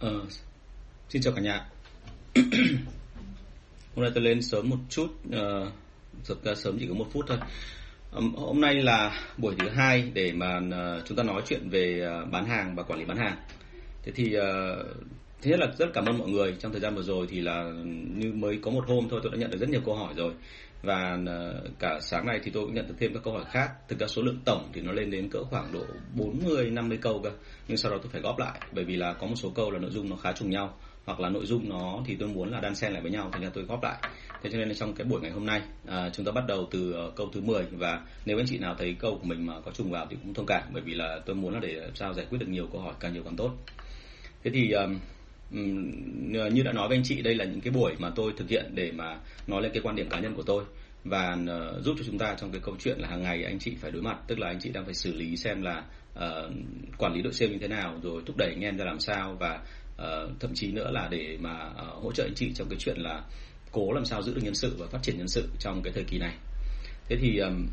[0.00, 0.20] Ờ,
[1.08, 1.66] xin chào cả nhà.
[3.94, 5.68] hôm nay tôi lên sớm một chút, uh,
[6.24, 7.38] thực ra sớm chỉ có một phút thôi.
[8.12, 12.06] Um, hôm nay là buổi thứ hai để mà uh, chúng ta nói chuyện về
[12.22, 13.36] uh, bán hàng và quản lý bán hàng.
[14.02, 14.86] Thế thì uh,
[15.42, 17.64] thứ nhất là rất cảm ơn mọi người trong thời gian vừa rồi thì là
[18.14, 20.32] như mới có một hôm thôi tôi đã nhận được rất nhiều câu hỏi rồi
[20.82, 23.70] và ờ, cả sáng nay thì tôi cũng nhận được thêm các câu hỏi khác.
[23.88, 25.84] Thực ra số lượng tổng thì nó lên đến cỡ khoảng độ
[26.16, 27.30] 40 50 câu cơ.
[27.68, 29.78] Nhưng sau đó tôi phải góp lại bởi vì là có một số câu là
[29.78, 30.76] nội dung nó khá trùng nhau.
[31.04, 33.42] Hoặc là nội dung nó thì tôi muốn là đan xen lại với nhau thành
[33.42, 33.98] ra tôi góp lại.
[34.42, 36.68] Thế cho nên là trong cái buổi ngày hôm nay à, chúng ta bắt đầu
[36.70, 39.60] từ ờ, câu thứ 10 và nếu anh chị nào thấy câu của mình mà
[39.64, 42.14] có trùng vào thì cũng thông cảm bởi vì là tôi muốn là để sao
[42.14, 43.50] giải quyết được nhiều câu hỏi càng nhiều càng tốt.
[44.44, 44.98] Thế thì um,
[45.50, 48.70] như đã nói với anh chị đây là những cái buổi mà tôi thực hiện
[48.74, 50.64] để mà nói lên cái quan điểm cá nhân của tôi
[51.04, 53.74] và ờ, giúp cho chúng ta trong cái câu chuyện là hàng ngày anh chị
[53.80, 55.84] phải đối mặt tức là anh chị đang phải xử lý xem là
[56.18, 56.52] uh,
[56.98, 59.36] quản lý đội sale như thế nào rồi thúc đẩy anh em ra làm sao
[59.40, 59.60] và
[59.94, 62.96] uh, thậm chí nữa là để mà uh, hỗ trợ anh chị trong cái chuyện
[62.98, 63.22] là
[63.72, 66.04] cố làm sao giữ được nhân sự và phát triển nhân sự trong cái thời
[66.04, 66.34] kỳ này.
[67.08, 67.66] Thế thì um,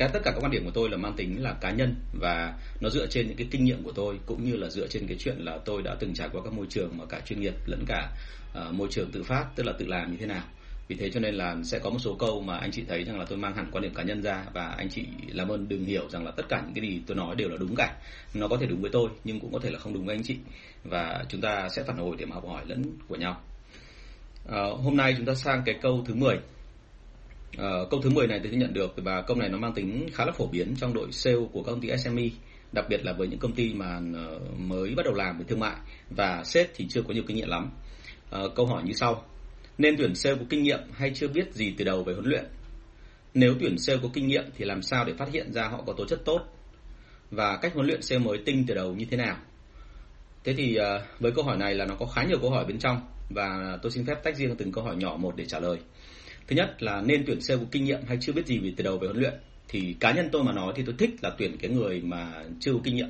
[0.00, 2.54] cái tất cả các quan điểm của tôi là mang tính là cá nhân và
[2.80, 5.16] nó dựa trên những cái kinh nghiệm của tôi cũng như là dựa trên cái
[5.20, 7.84] chuyện là tôi đã từng trải qua các môi trường mà cả chuyên nghiệp lẫn
[7.86, 8.12] cả
[8.58, 10.42] uh, môi trường tự phát tức là tự làm như thế nào.
[10.88, 13.18] Vì thế cho nên là sẽ có một số câu mà anh chị thấy rằng
[13.18, 15.84] là tôi mang hẳn quan điểm cá nhân ra và anh chị làm ơn đừng
[15.84, 17.96] hiểu rằng là tất cả những cái gì tôi nói đều là đúng cả.
[18.34, 20.22] Nó có thể đúng với tôi nhưng cũng có thể là không đúng với anh
[20.24, 20.36] chị.
[20.84, 23.40] Và chúng ta sẽ phản hồi để mà học hỏi lẫn của nhau.
[24.48, 26.38] À, hôm nay chúng ta sang cái câu thứ 10
[27.58, 30.24] à, câu thứ 10 này tôi nhận được và câu này nó mang tính khá
[30.24, 32.22] là phổ biến trong đội sale của các công ty SME
[32.72, 35.60] đặc biệt là với những công ty mà ờ, mới bắt đầu làm về thương
[35.60, 35.76] mại
[36.10, 37.70] và sếp thì chưa có nhiều kinh nghiệm lắm
[38.30, 39.24] à, câu hỏi như sau
[39.80, 42.44] nên tuyển sale có kinh nghiệm hay chưa biết gì từ đầu về huấn luyện?
[43.34, 45.92] Nếu tuyển sale có kinh nghiệm thì làm sao để phát hiện ra họ có
[45.92, 46.40] tố chất tốt?
[47.30, 49.36] Và cách huấn luyện sale mới tinh từ đầu như thế nào?
[50.44, 50.78] Thế thì
[51.20, 53.92] với câu hỏi này là nó có khá nhiều câu hỏi bên trong và tôi
[53.92, 55.78] xin phép tách riêng từng câu hỏi nhỏ một để trả lời.
[56.50, 58.84] Thứ nhất là nên tuyển sale có kinh nghiệm hay chưa biết gì về từ
[58.84, 59.34] đầu về huấn luyện?
[59.68, 62.72] Thì cá nhân tôi mà nói thì tôi thích là tuyển cái người mà chưa
[62.72, 63.08] có kinh nghiệm.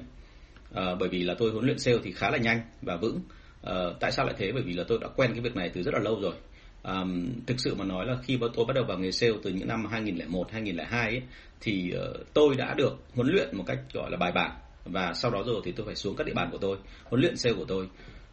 [0.75, 3.21] À, bởi vì là tôi huấn luyện sale thì khá là nhanh và vững.
[3.63, 4.53] À, tại sao lại thế?
[4.53, 6.35] Bởi vì là tôi đã quen cái việc này từ rất là lâu rồi
[6.83, 7.05] À,
[7.47, 9.87] thực sự mà nói là khi tôi bắt đầu vào nghề sale từ những năm
[9.87, 11.23] 2001 2002 ấy,
[11.61, 14.51] thì uh, tôi đã được huấn luyện một cách gọi là bài bản
[14.85, 17.37] và sau đó rồi thì tôi phải xuống các địa bàn của tôi huấn luyện
[17.37, 17.89] sale của tôi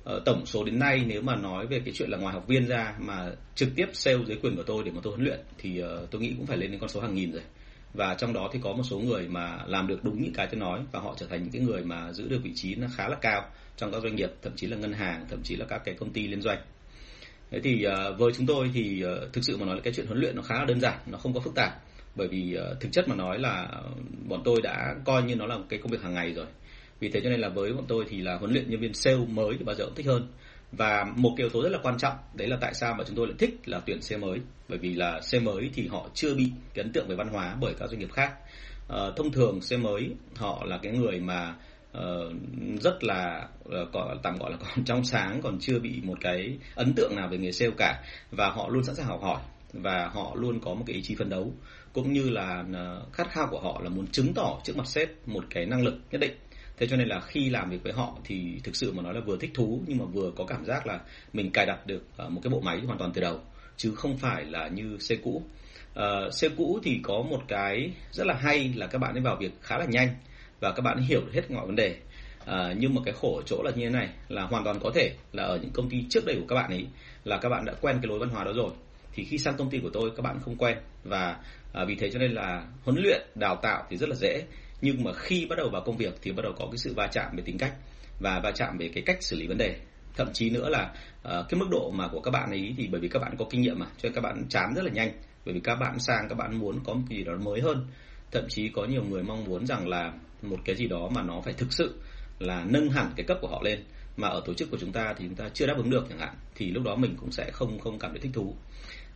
[0.08, 2.68] Ờ, tổng số đến nay nếu mà nói về cái chuyện là ngoài học viên
[2.68, 5.84] ra mà trực tiếp sale dưới quyền của tôi để mà tôi huấn luyện thì
[5.84, 7.42] uh, tôi nghĩ cũng phải lên đến con số hàng nghìn rồi.
[7.94, 10.60] Và trong đó thì có một số người mà làm được đúng những cái tôi
[10.60, 13.08] nói và họ trở thành những cái người mà giữ được vị trí nó khá
[13.08, 15.82] là cao trong các doanh nghiệp thậm chí là ngân hàng thậm chí là các
[15.86, 16.60] cái công ty liên doanh.
[17.52, 20.06] Thế thì uh, với chúng tôi thì uh, thực sự mà nói là cái chuyện
[20.06, 21.72] huấn luyện nó khá là đơn giản nó không có phức tạp.
[22.16, 23.82] Bởi vì uh, thực chất mà nói là
[24.28, 26.46] bọn tôi đã coi như nó là một cái công việc hàng ngày rồi
[27.00, 29.18] vì thế cho nên là với bọn tôi thì là huấn luyện nhân viên sale
[29.18, 30.28] mới thì bao giờ cũng thích hơn.
[30.72, 33.16] Và một cái yếu tố rất là quan trọng đấy là tại sao mà chúng
[33.16, 34.40] tôi lại thích là tuyển sale mới.
[34.70, 37.58] Bởi vì là sale mới thì họ chưa bị cái ấn tượng về văn hóa
[37.62, 38.34] bởi các doanh nghiệp khác.
[38.90, 41.56] À, thông thường sale mới họ là cái người mà
[41.98, 42.34] uh,
[42.82, 46.94] rất là uh, tạm gọi là còn trong sáng còn chưa bị một cái ấn
[46.94, 48.04] tượng nào về nghề sale cả.
[48.32, 49.42] Và họ luôn sẵn sàng học hỏi
[49.74, 51.54] và họ luôn có một cái ý chí phấn đấu.
[51.94, 55.28] Cũng như là uh, khát khao của họ là muốn chứng tỏ trước mặt sếp
[55.28, 56.34] một cái năng lực nhất định
[56.78, 59.22] thế cho nên là khi làm việc với họ thì thực sự mà nói là
[59.26, 61.00] vừa thích thú nhưng mà vừa có cảm giác là
[61.34, 63.40] mình cài đặt được ờ, một cái bộ máy hoàn toàn từ đầu
[63.78, 65.44] chứ không phải là như xe cũ.
[65.94, 69.22] Ờ, uh, xe cũ thì có một cái rất là hay là các bạn ấy
[69.22, 70.10] vào việc khá là nhanh
[70.60, 71.96] và các bạn hiểu hết mọi vấn đề.
[72.46, 74.92] À, nhưng mà cái khổ ở chỗ là như thế này là hoàn toàn có
[74.96, 76.88] thể là ở những công ty trước đây của các bạn ấy
[77.24, 78.72] là các bạn đã quen cái lối văn hóa đó rồi.
[79.14, 81.38] Thì khi sang công ty của tôi các bạn không quen và
[81.74, 84.44] à, vì thế cho nên là huấn luyện đào tạo thì rất là dễ
[84.82, 87.08] nhưng mà khi bắt đầu vào công việc thì bắt đầu có cái sự va
[87.08, 87.74] chạm về tính cách
[88.20, 89.80] và va chạm về cái cách xử lý vấn đề.
[90.16, 90.94] Thậm chí nữa là
[91.28, 93.46] uh, cái mức độ mà của các bạn ấy thì bởi vì các bạn có
[93.50, 95.12] kinh nghiệm mà cho nên các bạn chán rất là nhanh.
[95.46, 97.88] Bởi vì các bạn sang các bạn muốn có một cái gì đó mới hơn.
[98.32, 101.42] Thậm chí có nhiều người mong muốn rằng là một cái gì đó mà nó
[101.42, 101.96] phải thực sự
[102.40, 103.84] là nâng hẳn cái cấp của họ lên.
[104.18, 106.20] Mà ở tổ chức của chúng ta thì chúng ta chưa đáp ứng được chẳng
[106.20, 108.56] hạn thì lúc đó mình cũng sẽ không không cảm thấy thích thú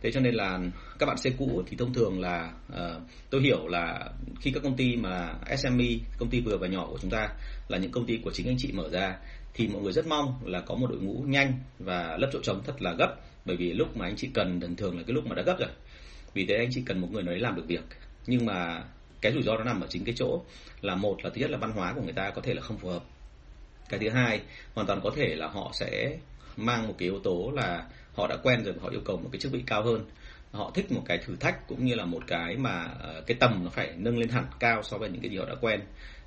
[0.02, 0.60] thế cho nên là
[0.98, 4.10] các bạn xe cũ thì thông thường là uh, tôi hiểu là
[4.40, 5.86] khi các công ty mà SME
[6.18, 7.28] công ty vừa và nhỏ của chúng ta
[7.68, 9.16] là những công ty của chính anh chị mở ra
[9.54, 12.62] thì mọi người rất mong là có một đội ngũ nhanh và lấp chỗ trống
[12.64, 13.16] thật là gấp.
[13.44, 15.56] Bởi vì lúc mà anh chị cần thường thường là cái lúc mà đã gấp
[15.58, 15.70] rồi.
[16.34, 17.84] Vì thế anh chị cần một người nói đấy làm được việc.
[18.26, 18.84] Nhưng mà
[19.20, 20.42] cái rủi ro nó nằm ở chính cái chỗ
[20.80, 22.78] là một là thứ nhất là văn hóa của người ta có thể là không
[22.78, 23.02] phù hợp.
[23.88, 24.40] Cái thứ hai
[24.74, 26.18] hoàn toàn có thể là họ sẽ
[26.56, 29.40] mang một cái yếu tố là họ đã quen rồi họ yêu cầu một cái
[29.40, 30.04] chức vị cao hơn.
[30.52, 33.64] Họ thích một cái thử thách cũng như là một cái mà ờ, cái tầm
[33.64, 35.80] nó phải nâng lên hẳn cao so với những cái gì họ đã quen.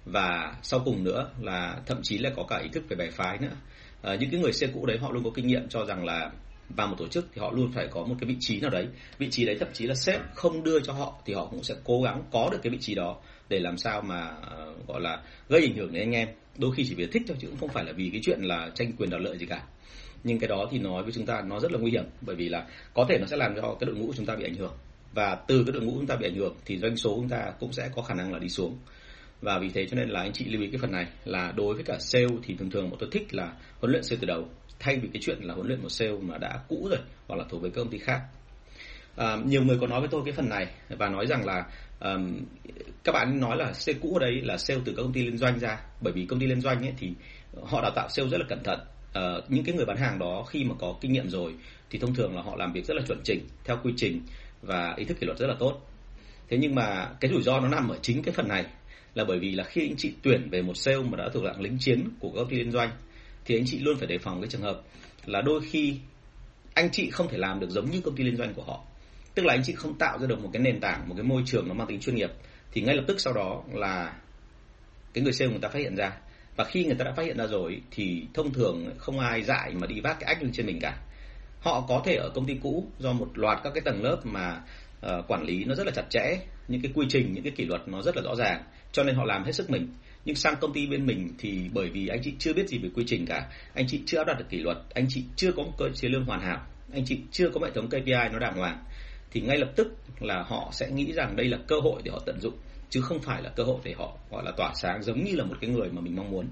[0.06, 3.38] Và sau cùng nữa là thậm chí là có cả ý thức về bè phái
[3.38, 3.56] nữa.
[4.02, 6.32] À, những cái người xe cũ đấy họ luôn có kinh nghiệm cho rằng là
[6.70, 8.88] vào một tổ chức thì họ luôn phải có một cái vị trí nào đấy.
[9.18, 11.76] Vị trí đấy thậm chí là sếp không đưa cho họ thì họ cũng sẽ
[11.84, 13.18] cố gắng có được cái vị trí đó
[13.50, 16.28] để làm sao mà uh, gọi là gây ảnh hưởng đến anh em.
[16.58, 18.72] Đôi khi chỉ vì thích thôi chứ cũng không phải là vì cái chuyện là
[18.76, 19.64] tranh quyền đoạt lợi gì cả
[20.26, 22.50] nhưng cái đó thì nói với chúng ta nó rất là nguy hiểm bởi vì
[22.50, 24.56] là có thể nó sẽ làm cho cái đội ngũ của chúng ta bị ảnh
[24.56, 24.74] hưởng.
[25.14, 27.54] Và từ cái đội ngũ chúng ta bị ảnh hưởng thì doanh số chúng ta
[27.60, 28.78] cũng sẽ có khả năng là đi xuống.
[29.42, 31.74] Và vì thế cho nên là anh chị lưu ý cái phần này là đối
[31.74, 34.48] với cả sale thì thường thường bọn tôi thích là huấn luyện sale từ đầu
[34.80, 37.46] thay vì cái chuyện là huấn luyện một sale mà đã cũ rồi hoặc là
[37.50, 38.22] thuộc về công ty khác.
[39.16, 41.66] À, nhiều người có nói với tôi cái phần này và nói rằng là
[42.00, 42.40] um,
[43.04, 45.38] các bạn nói là sale cũ ở đấy là sale từ các công ty liên
[45.38, 47.12] doanh ra bởi vì công ty liên doanh ấy thì
[47.64, 48.80] họ đào tạo sale rất là cẩn thận
[49.20, 51.56] uh, những cái người bán hàng đó khi mà có kinh nghiệm rồi
[51.90, 54.22] thì thông thường là họ làm việc rất là chuẩn chỉnh theo quy trình
[54.62, 55.82] và ý thức kỷ luật rất là tốt.
[56.50, 58.66] Thế nhưng mà cái rủi ro nó nằm ở chính cái phần này
[59.14, 61.62] là bởi vì là khi anh chị tuyển về một sale mà đã thuộc dạng
[61.62, 62.92] lính chiến của các công ty liên doanh
[63.46, 64.82] thì anh chị luôn phải đề phòng cái trường hợp
[65.26, 65.98] là đôi khi
[66.74, 68.84] anh chị không thể làm được giống như công ty liên doanh của họ.
[69.36, 71.42] Tức là anh chị không tạo ra được một cái nền tảng một cái môi
[71.46, 72.30] trường nó mang tính chuyên nghiệp
[72.72, 74.14] thì ngay lập tức sau đó là
[75.14, 76.18] cái người sale người ta phát hiện ra
[76.56, 79.74] và khi người ta đã phát hiện ra rồi thì thông thường không ai dại
[79.74, 80.98] mà đi vác cái ách lên trên mình cả.
[81.60, 84.62] Họ có thể ở công ty cũ do một loạt các cái tầng lớp mà
[85.06, 86.38] uh, quản lý nó rất là chặt chẽ
[86.68, 89.16] những cái quy trình những cái kỷ luật nó rất là rõ ràng cho nên
[89.16, 89.88] họ làm hết sức mình.
[90.26, 92.90] Nhưng sang công ty bên mình thì bởi vì anh chị chưa biết gì về
[92.96, 95.64] quy trình cả anh chị chưa áp đặt được kỷ luật anh chị chưa có
[95.64, 98.58] một cơ chế lương hoàn hảo anh chị chưa có hệ thống KPI nó đàng
[98.58, 98.84] hoàng
[99.32, 99.88] thì ngay lập tức
[100.20, 102.54] là họ sẽ nghĩ rằng đây là cơ hội để họ tận dụng
[102.90, 105.44] chứ không phải là cơ hội để họ gọi là tỏa sáng giống như là
[105.44, 106.48] một cái người mà mình mong muốn.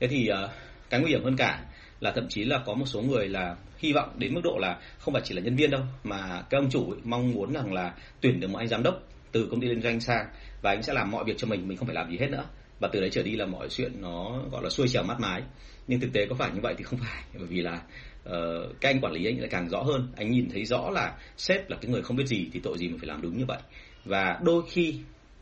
[0.00, 0.50] Thế thì ờ,
[0.90, 1.64] cái nguy hiểm hơn cả
[2.00, 4.78] là thậm chí là có một số người là hy vọng đến mức độ là
[4.98, 7.72] không phải chỉ là nhân viên đâu mà các ông chủ ấy mong muốn rằng
[7.72, 9.02] là tuyển được một anh giám đốc
[9.32, 10.26] từ công ty liên doanh sang
[10.62, 12.44] và anh sẽ làm mọi việc cho mình mình không phải làm gì hết nữa.
[12.80, 15.42] Và từ đấy trở đi là mọi chuyện nó gọi là xuôi trèo mát mái.
[15.86, 17.82] Nhưng thực tế có phải như vậy thì không phải bởi vì là
[18.24, 20.12] ờ, uh, các anh quản lý anh lại càng rõ hơn.
[20.16, 22.88] Anh nhìn thấy rõ là sếp là cái người không biết gì thì tội gì
[22.88, 23.58] mà phải làm đúng như vậy.
[24.04, 24.94] Và đôi khi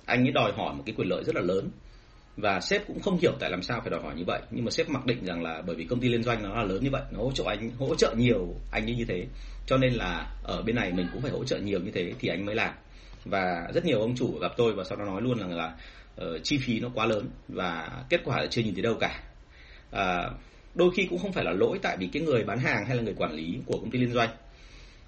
[0.07, 1.71] anh ấy đòi hỏi một cái quyền lợi rất là lớn.
[2.37, 4.41] Và sếp cũng không hiểu tại làm sao phải đòi hỏi như vậy.
[4.51, 6.63] Nhưng mà sếp mặc định rằng là bởi vì công ty liên doanh nó là
[6.63, 9.27] lớn như vậy nó hỗ trợ anh hỗ trợ nhiều anh ấy như thế.
[9.67, 12.29] Cho nên là ở bên này mình cũng phải hỗ trợ nhiều như thế thì
[12.29, 12.75] anh mới làm.
[13.25, 15.75] Và rất nhiều ông chủ gặp tôi và sau đó nói luôn rằng là
[16.21, 19.21] uh, chi phí nó quá lớn và kết quả là chưa nhìn thấy đâu cả.
[19.91, 20.37] Uh,
[20.75, 23.03] đôi khi cũng không phải là lỗi tại vì cái người bán hàng hay là
[23.03, 24.31] người quản lý của công ty liên doanh.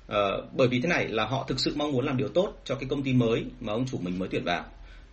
[0.06, 2.74] Uh, bởi vì thế này là họ thực sự mong muốn làm điều tốt cho
[2.74, 4.64] cái công ty mới mà ông chủ mình mới tuyển vào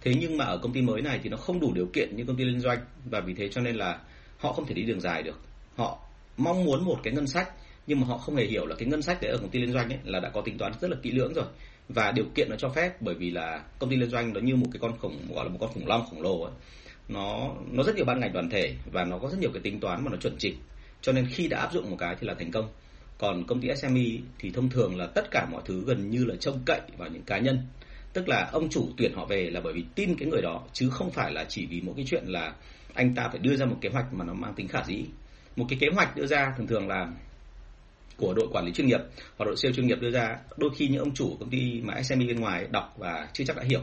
[0.02, 2.26] thế nhưng mà ở công ty mới này thì nó không đủ điều kiện như
[2.26, 2.80] công ty liên doanh.
[3.06, 4.00] Và vì thế cho nên là
[4.38, 5.40] họ không thể đi đường dài được.
[5.76, 6.00] Họ
[6.38, 7.50] mong muốn một cái ngân sách,
[7.88, 9.72] nhưng mà họ không hề hiểu là cái ngân sách đấy ở công ty liên
[9.72, 11.46] doanh ấy là đã có tính toán rất là kỹ lưỡng rồi.
[11.90, 14.56] Và điều kiện nó cho phép, bởi vì là công ty liên doanh nó như
[14.56, 16.54] một cái con khủng, gọi là một con khủng long, khổng lồ ấy.
[17.08, 19.80] Nó nó rất nhiều ban ngành đoàn thể và nó có rất nhiều cái tính
[19.80, 20.56] toán mà nó chuẩn chỉnh.
[21.02, 22.70] Cho nên khi đã áp dụng một cái thì là thành công.
[23.18, 24.02] Còn công ty SME
[24.40, 27.24] thì thông thường là tất cả mọi thứ gần như là trông cậy vào những
[27.24, 27.60] cá nhân
[28.14, 30.90] tức là ông chủ tuyển họ về là bởi vì tin cái người đó chứ
[30.90, 32.54] không phải là chỉ vì một cái chuyện là
[32.94, 35.06] anh ta phải đưa ra một kế hoạch mà nó mang tính khả dĩ.
[35.56, 37.08] Một cái kế hoạch đưa ra thường thường là
[38.18, 39.00] của đội quản lý chuyên nghiệp
[39.38, 42.02] hoặc đội siêu chuyên nghiệp đưa ra đôi khi những ông chủ công ty mà
[42.04, 43.82] SME bên ngoài đọc và chưa chắc đã hiểu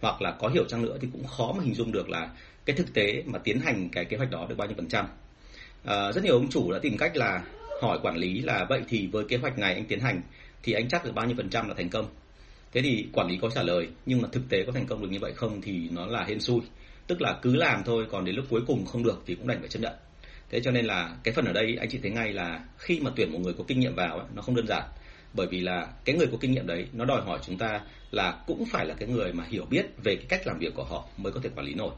[0.00, 2.30] hoặc là có hiểu chăng nữa thì cũng khó mà hình dung được là
[2.64, 5.06] cái thực tế mà tiến hành cái kế hoạch đó được bao nhiêu phần trăm.
[5.84, 7.42] À, rất nhiều ông chủ đã tìm cách là
[7.82, 10.20] hỏi quản lý là vậy thì với kế hoạch này anh tiến hành
[10.62, 12.06] thì anh chắc được bao nhiêu phần trăm là thành công?
[12.76, 15.08] Thế thì quản lý có trả lời nhưng mà thực tế có thành công được
[15.10, 16.60] như vậy không thì nó là hên xui.
[17.06, 19.60] Tức là cứ làm thôi còn đến lúc cuối cùng không được thì cũng đành
[19.60, 19.92] phải chấp nhận.
[20.50, 23.10] Thế cho nên là cái phần ở đây anh chị thấy ngay là khi mà
[23.16, 24.82] tuyển một người có kinh nghiệm vào ấy, nó không đơn giản.
[25.34, 27.80] Bởi vì là cái người có kinh nghiệm đấy nó đòi hỏi chúng ta
[28.10, 30.84] là cũng phải là cái người mà hiểu biết về cái cách làm việc của
[30.84, 31.94] họ mới có thể quản lý nổi.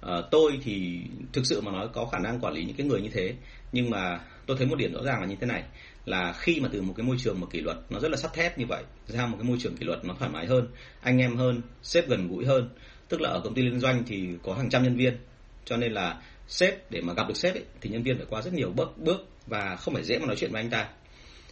[0.00, 1.00] À, tôi thì
[1.32, 3.34] thực sự mà nói có khả năng quản lý những cái người như thế
[3.72, 5.62] nhưng mà tôi thấy một điểm rõ ràng là như thế này
[6.04, 8.32] là khi mà từ một cái môi trường mà kỷ luật nó rất là sắt
[8.34, 10.68] thép như vậy ra một cái môi trường kỷ luật nó thoải mái hơn
[11.00, 12.68] anh em hơn sếp gần gũi hơn.
[13.08, 15.16] Tức là ở công ty liên doanh thì có hàng trăm nhân viên
[15.64, 18.42] cho nên là sếp để mà gặp được sếp ấy, thì nhân viên phải qua
[18.42, 20.88] rất nhiều bước bước và không phải dễ mà nói chuyện với anh ta.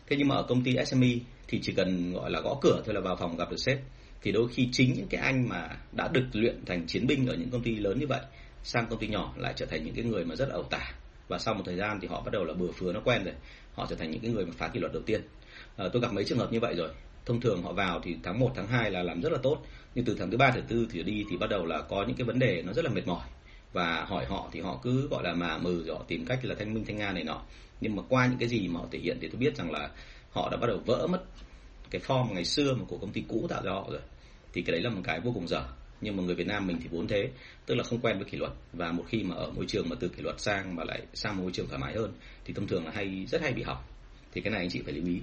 [0.09, 1.09] Thế nhưng mà ở công ty SME
[1.49, 3.79] thì chỉ cần gọi là gõ cửa thôi là vào phòng gặp được sếp.
[4.23, 7.35] Thì đôi khi chính những cái anh mà đã được luyện thành chiến binh ở
[7.35, 8.21] những công ty lớn như vậy
[8.63, 10.93] sang công ty nhỏ lại trở thành những cái người mà rất là ẩu tả.
[11.29, 13.35] Và sau một thời gian thì họ bắt đầu là bừa phứa nó quen rồi
[13.75, 15.21] họ trở thành những cái người mà phá kỷ luật đầu tiên.
[15.77, 16.89] À, tôi gặp mấy trường hợp như vậy rồi.
[17.27, 19.63] Thông thường họ vào thì tháng 1, tháng 2 là làm rất là tốt
[19.95, 22.17] nhưng từ tháng thứ ba thứ tư thì đi thì bắt đầu là có những
[22.17, 23.27] cái vấn đề nó rất là mệt mỏi.
[23.73, 26.55] Và hỏi họ thì họ cứ gọi là mà mừ rồi họ tìm cách là
[26.59, 27.43] thanh minh thanh nga này nọ.
[27.81, 29.91] Nhưng mà qua những cái gì mà họ thể hiện thì tôi biết rằng là
[30.31, 31.25] họ đã bắt đầu vỡ mất
[31.91, 34.01] cái form ngày xưa mà của công ty cũ tạo ra họ rồi.
[34.53, 35.63] Thì cái đấy là một cái vô cùng dở
[36.01, 37.31] nhưng mà người Việt Nam mình thì vốn thế
[37.67, 38.53] tức là không quen với kỷ luật.
[38.73, 41.37] Và một khi mà ở môi trường mà từ kỷ luật sang mà lại sang
[41.37, 42.13] một môi trường thoải mái hơn
[42.45, 43.83] thì thông thường là hay rất hay bị hỏng.
[44.33, 45.21] Thì cái này anh chị phải lưu ý.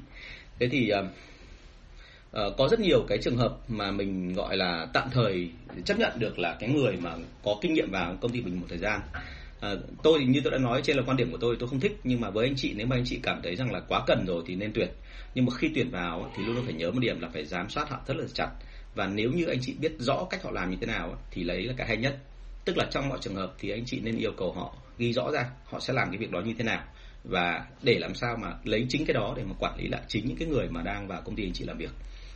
[0.59, 5.09] Thế thì uh, uh, có rất nhiều cái trường hợp mà mình gọi là tạm
[5.11, 5.49] thời
[5.85, 8.65] chấp nhận được là cái người mà có kinh nghiệm vào công ty mình một
[8.69, 9.01] thời gian.
[9.59, 11.79] À, tôi thì như tôi đã nói trên là quan điểm của tôi tôi không
[11.79, 11.97] thích.
[12.03, 14.25] Nhưng mà với anh chị nếu mà anh chị cảm thấy rằng là quá cần
[14.27, 14.89] rồi thì nên tuyển.
[15.35, 17.69] Nhưng mà khi tuyển vào thì luôn luôn phải nhớ một điểm là phải giám
[17.69, 18.49] sát họ rất là chặt
[18.97, 21.63] và nếu như anh chị biết rõ cách họ làm như thế nào thì lấy
[21.63, 22.17] là cái hay nhất.
[22.65, 25.31] Tức là trong mọi trường hợp thì anh chị nên yêu cầu họ ghi rõ
[25.31, 26.83] ra họ sẽ làm cái việc đó như thế nào.
[27.23, 30.25] Và để làm sao mà lấy chính cái đó để mà quản lý lại chính
[30.27, 31.91] những cái người mà đang vào công ty anh chị làm việc.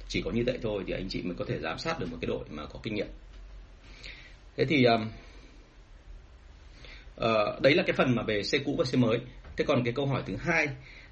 [0.07, 2.17] Chỉ có như vậy thôi thì anh chị mới có thể giám sát được một
[2.21, 3.07] cái đội mà có kinh nghiệm.
[4.57, 5.09] Thế thì um,
[7.21, 9.19] uh, đấy là cái phần mà về xe cũ và xe mới.
[9.57, 10.67] Thế còn cái câu hỏi thứ hai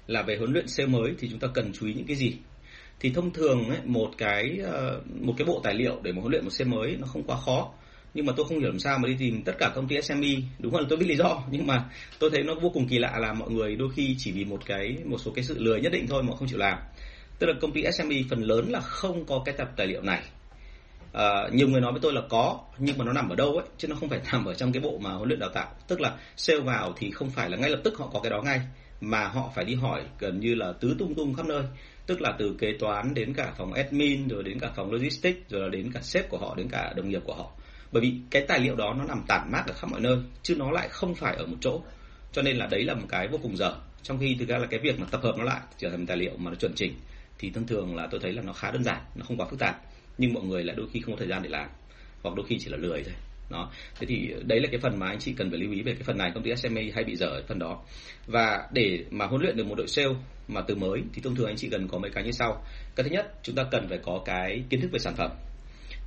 [0.06, 2.36] là về huấn luyện xe mới thì chúng ta cần chú ý những cái gì?
[3.00, 6.30] Thì thông thường ấy, một cái ờ, một cái bộ tài liệu để mà huấn
[6.32, 7.72] luyện một xe mới nó không quá khó.
[8.14, 10.28] Nhưng mà tôi không hiểu làm sao mà đi tìm tất cả công ty SME
[10.58, 11.84] đúng là tôi biết lý do nhưng mà
[12.18, 14.66] tôi thấy nó vô cùng kỳ lạ là mọi người đôi khi chỉ vì một
[14.66, 16.78] cái một số cái sự lười nhất định thôi mà không chịu làm.
[17.38, 20.22] Tức là công ty SME phần lớn là không có cái tập tài liệu này.
[21.12, 23.66] À, nhiều người nói với tôi là có nhưng mà nó nằm ở đâu ấy
[23.78, 25.74] chứ nó không phải nằm ở trong cái bộ mà huấn luyện đào tạo.
[25.88, 28.42] Tức là sale vào thì không phải là ngay lập tức họ có cái đó
[28.42, 28.60] ngay
[29.00, 31.62] mà họ phải đi hỏi gần như là tứ tung tung khắp nơi
[32.10, 35.62] tức là từ kế toán đến cả phòng admin, rồi đến cả phòng logistics, rồi
[35.62, 37.50] là đến cả sếp của họ, đến cả đồng nghiệp của họ.
[37.92, 40.56] Bởi vì cái tài liệu đó nó nằm tản mát ở khắp mọi nơi, chứ
[40.58, 41.82] nó lại không phải ở một chỗ.
[42.32, 43.74] Cho nên là đấy là một cái vô cùng dở.
[44.02, 46.16] Trong khi thực ra là cái việc mà tập hợp nó lại, trở thành tài
[46.16, 46.94] liệu mà nó chuẩn chỉnh,
[47.38, 49.58] thì thông thường là tôi thấy là nó khá đơn giản, nó không quá phức
[49.58, 49.80] tạp.
[50.18, 51.68] Nhưng mọi người lại đôi khi không có thời gian để làm,
[52.22, 53.14] hoặc đôi khi chỉ là lười thôi
[53.50, 53.70] đó.
[54.00, 56.02] Thế thì đấy là cái phần mà anh chị cần phải lưu ý về cái
[56.02, 57.82] phần này, công ty SMA hay bị dở ở phần đó.
[58.26, 60.14] Và để mà huấn luyện được một đội sale
[60.48, 62.64] mà từ mới thì thông thường anh chị cần có mấy cái như sau.
[62.96, 65.30] Cái thứ nhất, chúng ta cần phải có cái kiến thức về sản phẩm.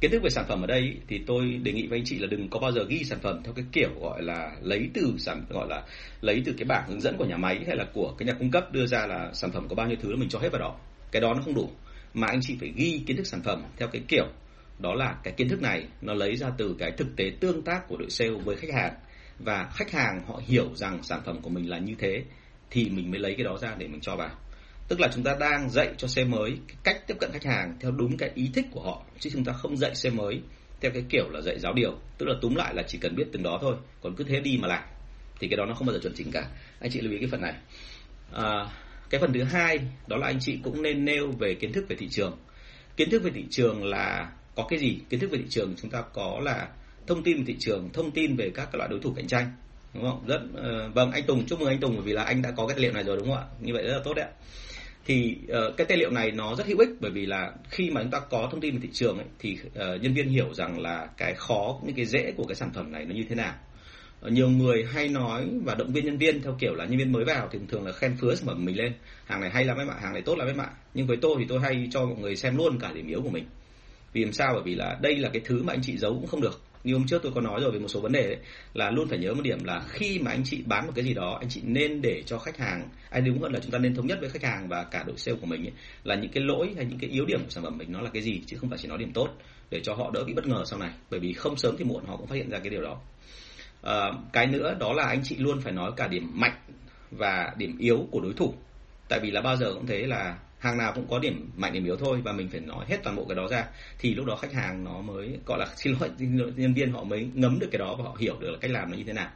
[0.02, 2.28] Kiến thức về sản phẩm ở đây thì tôi đề nghị với anh chị là
[2.28, 5.46] đừng có bao giờ ghi sản phẩm theo cái kiểu gọi là lấy từ sản,
[5.50, 5.84] gọi là
[6.22, 8.52] lấy từ cái bảng hướng dẫn của nhà máy hay là của cái nhà cung
[8.52, 10.76] cấp đưa ra là sản phẩm có bao nhiêu thứ mình cho hết vào đó.
[11.12, 11.70] Cái đó nó không đủ.
[12.14, 14.26] Mà anh chị phải ghi kiến thức sản phẩm theo cái kiểu
[14.80, 17.88] đó là cái kiến thức này nó lấy ra từ cái thực tế tương tác
[17.88, 18.94] của đội sale với khách hàng.
[19.40, 22.24] Và khách hàng họ hiểu rằng sản phẩm của mình là như thế
[22.70, 24.30] thì mình mới lấy cái đó ra để mình cho vào.
[24.88, 27.92] Tức là chúng ta đang dạy cho xe mới cách tiếp cận khách hàng theo
[27.92, 30.42] đúng cái ý thích của họ chứ chúng ta không dạy xe mới
[30.82, 31.98] theo cái kiểu là dạy giáo điều.
[32.18, 34.58] Tức là túm lại là chỉ cần biết từng đó thôi còn cứ thế đi
[34.62, 34.84] mà làm.
[35.40, 36.48] Thì cái đó nó không bao giờ chuẩn chỉnh cả.
[36.80, 37.54] Anh chị lưu ý cái phần này.
[38.32, 38.66] À,
[39.10, 41.96] cái phần thứ hai đó là anh chị cũng nên nêu về kiến thức về
[41.96, 42.38] thị trường.
[42.98, 45.92] Kiến thức về thị trường là có cái gì kiến thức về thị trường chúng
[45.92, 46.68] ta có là
[47.08, 49.52] thông tin về thị trường thông tin về các loại đối thủ cạnh tranh
[49.94, 50.24] đúng không?
[50.28, 52.68] Rất uh, vâng anh Tùng chúc mừng anh Tùng bởi vì là anh đã có
[52.68, 53.46] cái tài liệu này rồi đúng không ạ?
[53.62, 54.28] Như vậy rất là tốt đấy
[55.06, 58.02] thì uh, cái tài liệu này nó rất hữu ích bởi vì là khi mà
[58.02, 60.80] chúng ta có thông tin về thị trường ấy, thì uh, nhân viên hiểu rằng
[60.80, 63.54] là cái khó những cái dễ của cái sản phẩm này nó như thế nào.
[64.26, 67.12] Uh, nhiều người hay nói và động viên nhân viên theo kiểu là nhân viên
[67.12, 68.94] mới vào thì thường là khen phứa sản phẩm mình lên.
[69.26, 70.70] Hàng này hay lắm em ạ hàng này tốt lắm em ạ.
[70.94, 73.30] Nhưng với tôi thì tôi hay cho mọi người xem luôn cả điểm yếu của
[73.30, 73.46] mình
[74.14, 74.54] vì làm sao?
[74.54, 76.62] Bởi vì là đây là cái thứ mà anh chị giấu cũng không được.
[76.84, 78.38] Như hôm trước tôi có nói rồi về một số vấn đề đấy
[78.74, 81.14] là luôn phải nhớ một điểm là khi mà anh chị bán một cái gì
[81.14, 83.96] đó anh chị nên để cho khách hàng anh đúng hơn là chúng ta nên
[83.96, 85.72] thống nhất với khách hàng và cả đội sale của mình ấy,
[86.04, 88.10] là những cái lỗi hay những cái yếu điểm của sản phẩm mình nó là
[88.14, 89.30] cái gì chứ không phải chỉ nói điểm tốt
[89.70, 90.92] để cho họ đỡ bị bất ngờ sau này.
[91.10, 93.02] Bởi vì không sớm thì muộn họ cũng phát hiện ra cái điều đó.
[93.82, 96.56] À, cái nữa đó là anh chị luôn phải nói cả điểm mạnh
[97.12, 98.54] và điểm yếu của đối thủ.
[99.10, 101.86] Tại vì là bao giờ cũng thế là hàng nào cũng có điểm mạnh điểm
[101.86, 103.66] yếu thôi và mình phải nói hết toàn bộ cái đó ra.
[104.00, 106.10] Thì lúc đó khách hàng nó mới gọi là xin lỗi
[106.56, 108.92] nhân viên họ mới ngấm được cái đó và họ hiểu được là cách làm
[108.92, 109.30] nó như thế nào.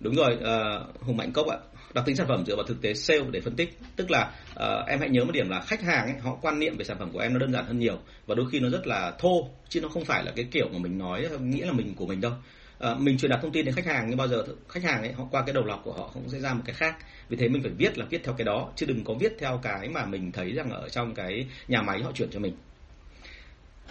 [0.00, 1.56] Đúng rồi uh, hùng mạnh cốc ạ.
[1.94, 3.78] Đặc tính sản phẩm dựa vào thực tế sale để phân tích.
[3.96, 6.76] Tức là uh, em hãy nhớ một điểm là khách hàng ấy, họ quan niệm
[6.76, 8.86] về sản phẩm của em nó đơn giản hơn nhiều và đôi khi nó rất
[8.86, 11.94] là thô chứ nó không phải là cái kiểu mà mình nói nghĩa là mình
[11.94, 12.32] của mình đâu.
[12.78, 15.12] Ờ, mình truyền đạt thông tin đến khách hàng nhưng bao giờ khách hàng ấy
[15.12, 16.96] họ qua cái đầu lọc của họ cũng sẽ ra một cái khác.
[17.28, 19.60] Vì thế mình phải viết là viết theo cái đó chứ đừng có viết theo
[19.62, 22.56] cái mà mình thấy rằng ở trong cái nhà máy họ chuyển cho mình.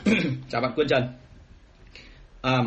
[0.49, 1.03] Chào bạn Quyên Trần.
[2.41, 2.57] À,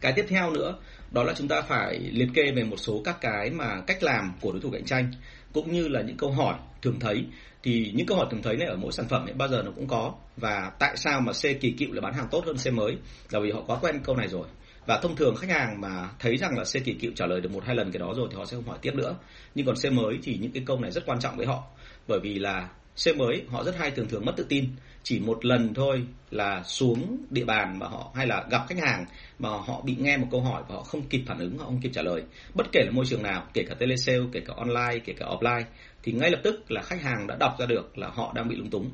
[0.00, 0.78] cái tiếp theo nữa
[1.10, 4.32] đó là chúng ta phải liệt kê về một số các cái mà cách làm
[4.40, 5.12] của đối thủ cạnh tranh
[5.52, 7.24] cũng như là những câu hỏi thường thấy.
[7.62, 9.70] Thì những câu hỏi thường thấy này ở mỗi sản phẩm ấy bao giờ nó
[9.76, 10.14] cũng có.
[10.36, 12.96] Và tại sao mà C kỳ cựu là bán hàng tốt hơn C mới?
[13.30, 14.46] Là vì họ quá quen câu này rồi
[14.88, 17.52] và thông thường khách hàng mà thấy rằng là C kỳ cựu trả lời được
[17.52, 19.16] một hai lần cái đó rồi thì họ sẽ không hỏi tiếp nữa.
[19.54, 21.62] Nhưng còn C mới thì những cái câu này rất quan trọng với họ.
[22.08, 22.68] Bởi vì là
[23.04, 24.64] C mới, họ rất hay thường thường mất tự tin.
[25.02, 29.04] Chỉ một lần thôi là xuống địa bàn mà họ, hay là gặp khách hàng
[29.38, 31.80] mà họ bị nghe một câu hỏi và họ không kịp phản ứng, họ không
[31.80, 32.22] kịp trả lời.
[32.54, 35.64] Bất kể là môi trường nào, kể cả telesale, kể cả online, kể cả offline,
[36.02, 38.56] thì ngay lập tức là khách hàng đã đọc ra được là họ đang bị
[38.56, 38.90] lúng túng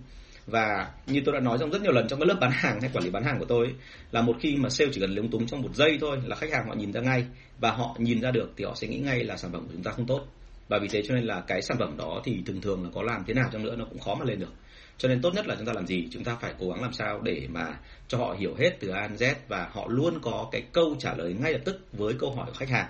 [0.46, 2.90] và như tôi đã nói trong rất nhiều lần trong cái lớp bán hàng hay
[2.94, 3.74] quản lý bán hàng của tôi
[4.10, 6.52] là một khi mà sale chỉ cần lúng túng trong một giây thôi là khách
[6.52, 7.26] hàng họ nhìn ra ngay
[7.60, 9.82] và họ nhìn ra được thì họ sẽ nghĩ ngay là sản phẩm của chúng
[9.82, 10.26] ta không tốt.
[10.68, 13.02] Và vì thế cho nên là cái sản phẩm đó thì thường thường là có
[13.02, 14.52] làm thế nào chăng nữa nó cũng khó mà lên được.
[14.98, 16.08] Cho nên tốt nhất là chúng ta làm gì?
[16.10, 17.76] Chúng ta phải cố gắng làm sao để mà
[18.08, 21.14] cho họ hiểu hết từ A đến Z và họ luôn có cái câu trả
[21.14, 22.86] lời ngay lập tức với câu hỏi của khách hàng.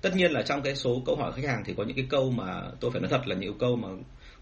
[0.00, 2.06] Tất nhiên là trong cái số câu hỏi của khách hàng thì có những cái
[2.08, 3.88] câu mà tôi phải nói thật là những câu mà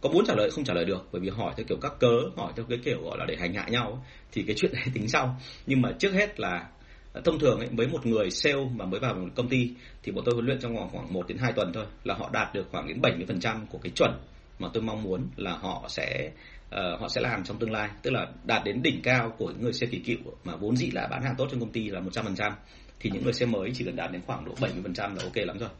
[0.00, 2.21] có muốn trả lời không trả lời được bởi vì hỏi theo kiểu các cớ
[2.37, 5.09] hỏi theo cái kiểu gọi là để hành hạ nhau thì cái chuyện này tính
[5.09, 5.37] sau.
[5.67, 6.69] Nhưng mà trước hết là
[7.12, 9.71] à, thông thường ấy, với một người sale mà mới vào một công ty
[10.03, 12.31] thì bọn tôi huấn luyện trong vòng khoảng 1 đến 2 tuần thôi là họ
[12.33, 14.11] đạt được khoảng đến 70% của cái chuẩn
[14.59, 16.31] mà tôi mong muốn là họ sẽ
[16.67, 17.88] uh, họ sẽ làm trong tương lai.
[18.03, 20.91] Tức là đạt đến đỉnh cao của những người sale kỳ cựu mà vốn dĩ
[20.91, 22.53] là bán hàng tốt trong công ty là 100%
[23.00, 25.59] thì những người sale mới chỉ cần đạt đến khoảng độ 70% là ok lắm
[25.59, 25.71] rồi.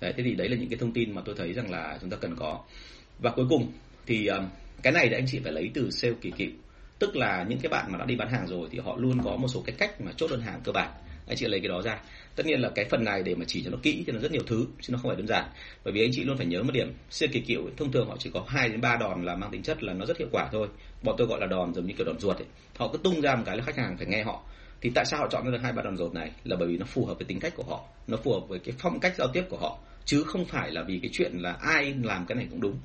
[0.00, 2.10] Đấy, thế thì đấy là những cái thông tin mà tôi thấy rằng là chúng
[2.10, 2.64] ta cần có
[3.22, 3.72] và cuối cùng
[4.06, 4.44] thì um,
[4.82, 6.50] cái này thì anh chị phải lấy từ sale kỳ cựu.
[6.98, 9.36] Tức là những cái bạn mà đã đi bán hàng rồi thì họ luôn có
[9.36, 10.90] một số cái cách mà chốt đơn hàng cơ bản.
[11.26, 12.00] Anh chị lấy cái đó ra.
[12.36, 14.32] Tất nhiên là cái phần này để mà chỉ cho nó kỹ thì nó rất
[14.32, 15.44] nhiều thứ chứ nó không phải đơn giản.
[15.84, 18.16] Bởi vì anh chị luôn phải nhớ một điểm siêu kỳ cựu thông thường họ
[18.18, 20.48] chỉ có 2 đến 3 đòn là mang tính chất là nó rất hiệu quả
[20.52, 20.68] thôi.
[21.02, 22.46] Bọn tôi gọi là đòn giống như kiểu đòn ruột ấy.
[22.76, 24.42] Họ cứ tung ra một cái là khách hàng phải nghe họ.
[24.80, 26.30] Thì tại sao họ chọn ra được hai ba đòn rột này?
[26.44, 27.84] Là bởi vì nó phù hợp với tính cách của họ.
[28.06, 29.78] Nó phù hợp với cái phong cách giao tiếp của họ.
[30.04, 32.78] Chứ không phải là vì cái chuyện là ai làm cái này cũng đúng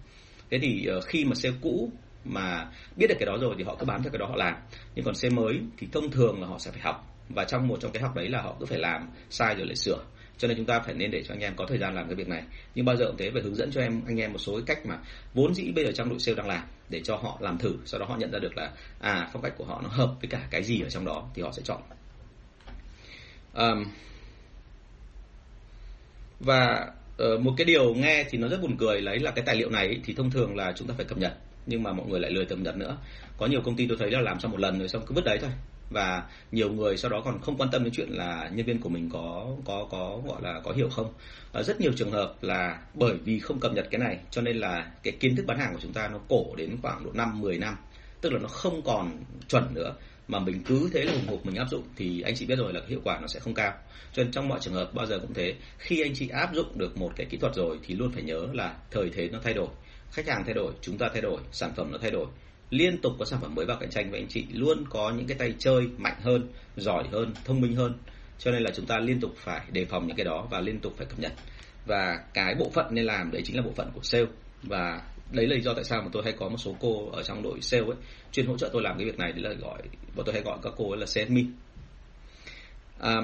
[0.49, 1.91] thế thì ờ, khi mà xe cũ
[2.25, 4.55] mà biết được cái đó rồi thì họ cứ bám theo cái đó họ làm.
[4.95, 7.11] Nhưng còn xe mới thì thông thường là họ sẽ phải học.
[7.29, 9.75] Và trong một trong cái học đấy là họ cứ phải làm sai rồi lại
[9.75, 10.03] sửa.
[10.37, 12.15] Cho nên chúng ta phải nên để cho anh em có thời gian làm cái
[12.15, 12.43] việc này.
[12.75, 14.63] Nhưng bao giờ cũng thế phải hướng dẫn cho em anh em một số cái
[14.65, 14.97] cách mà
[15.33, 17.77] vốn dĩ bây giờ trong đội sale đang làm để cho họ làm thử.
[17.85, 20.27] Sau đó họ nhận ra được là à phong cách của họ nó hợp với
[20.29, 21.81] cả cái gì ở trong đó thì họ sẽ chọn.
[23.53, 23.85] Um,
[26.39, 29.55] và Ờ, một cái điều nghe thì nó rất buồn cười lấy là cái tài
[29.55, 31.33] liệu này thì thông thường là chúng ta phải cập nhật
[31.65, 32.97] nhưng mà mọi người lại lười cập nhật nữa.
[33.37, 35.25] Có nhiều công ty tôi thấy là làm xong một lần rồi xong cứ vứt
[35.25, 35.49] đấy thôi.
[35.89, 38.89] Và nhiều người sau đó còn không quan tâm đến chuyện là nhân viên của
[38.89, 41.13] mình có có có gọi là có hiểu không.
[41.53, 44.57] À, rất nhiều trường hợp là bởi vì không cập nhật cái này cho nên
[44.57, 47.41] là cái kiến thức bán hàng của chúng ta nó cổ đến khoảng độ năm
[47.41, 47.75] 10 năm
[48.21, 49.11] tức là nó không còn
[49.49, 49.93] chuẩn nữa
[50.27, 52.73] mà mình cứ thế là hùng hục mình áp dụng thì anh chị biết rồi
[52.73, 53.73] là hiệu quả nó sẽ không cao.
[54.13, 55.55] Cho nên trong mọi trường hợp, bao giờ cũng thế.
[55.77, 58.47] Khi anh chị áp dụng được một cái kỹ thuật rồi thì luôn phải nhớ
[58.53, 59.67] là thời thế nó thay đổi,
[60.11, 62.25] khách hàng thay đổi, chúng ta thay đổi, sản phẩm nó thay đổi.
[62.69, 65.27] Liên tục có sản phẩm mới vào cạnh tranh và anh chị, luôn có những
[65.27, 67.93] cái tay chơi mạnh hơn, giỏi hơn, thông minh hơn.
[68.39, 70.79] Cho nên là chúng ta liên tục phải đề phòng những cái đó và liên
[70.79, 71.33] tục phải cập nhật.
[71.85, 74.25] Và cái bộ phận nên làm, đấy chính là bộ phận của sale.
[74.63, 77.23] Và đấy là lý do tại sao mà tôi hay có một số cô ở
[77.23, 77.95] trong đội sale ấy
[78.31, 79.31] chuyên hỗ trợ tôi làm cái việc này.
[79.31, 79.81] Đấy là gọi
[80.15, 81.51] bọn tôi hay gọi các cô ấy là sales admin.
[82.99, 83.21] À,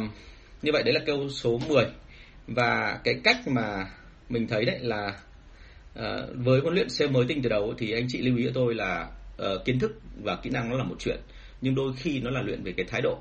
[0.62, 1.86] như vậy đấy là câu số 10
[2.48, 3.92] và cái cách mà
[4.30, 5.20] mình thấy đấy là
[5.96, 8.52] à, với huấn luyện sale mới tinh từ đầu thì anh chị lưu ý cho
[8.54, 9.10] tôi là
[9.42, 9.92] uh, kiến thức
[10.24, 11.20] và kỹ năng nó là một chuyện
[11.62, 13.18] nhưng đôi khi nó là luyện về cái thái độ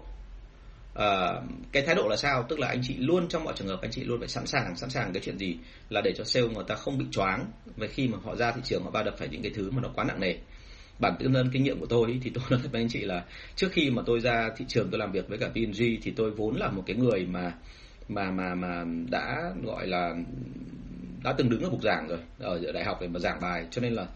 [1.01, 2.47] uh, cái thái độ là sao?
[2.49, 4.77] Tức là anh chị luôn trong mọi trường hợp anh chị luôn phải sẵn sàng
[4.77, 5.57] sẵn sàng cái chuyện gì
[5.89, 8.61] là để cho sale người ta không bị choáng về khi mà họ ra thị
[8.65, 10.35] trường họ va đập phải những cái thứ mà nó quá nặng nề.
[10.99, 13.25] Bản thân kinh nghiệm của tôi thì tôi nói với anh chị là
[13.57, 16.31] trước khi mà tôi ra thị trường tôi làm việc với cả P&G thì tôi
[16.31, 17.53] vốn là một cái người mà
[18.09, 20.15] mà mà mà đã gọi là
[21.25, 23.67] đã từng đứng ở bục giảng rồi ở đại học để mà giảng bài.
[23.71, 24.07] Cho nên là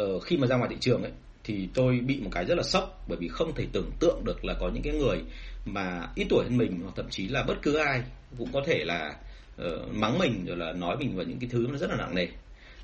[0.00, 1.12] uh, khi mà ra ngoài thị trường ấy
[1.44, 4.44] thì tôi bị một cái rất là sốc bởi vì không thể tưởng tượng được
[4.44, 5.18] là có những cái người
[5.64, 8.02] mà ít tuổi hơn mình hoặc thậm chí là bất cứ ai
[8.38, 9.16] cũng có thể là
[9.62, 12.14] uh, mắng mình rồi là nói mình vào những cái thứ nó rất là nặng
[12.14, 12.26] nề.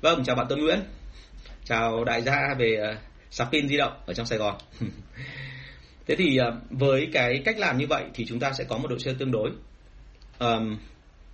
[0.01, 0.79] Vâng chào bạn Tuấn Nguyễn.
[1.65, 2.97] Chào đại gia về ờ, uh,
[3.29, 4.55] sạc pin di động ở trong Sài Gòn.
[6.07, 8.87] Thế thì uh, với cái cách làm như vậy thì chúng ta sẽ có một
[8.87, 9.51] độ chơi tương đối.
[10.39, 10.77] Um,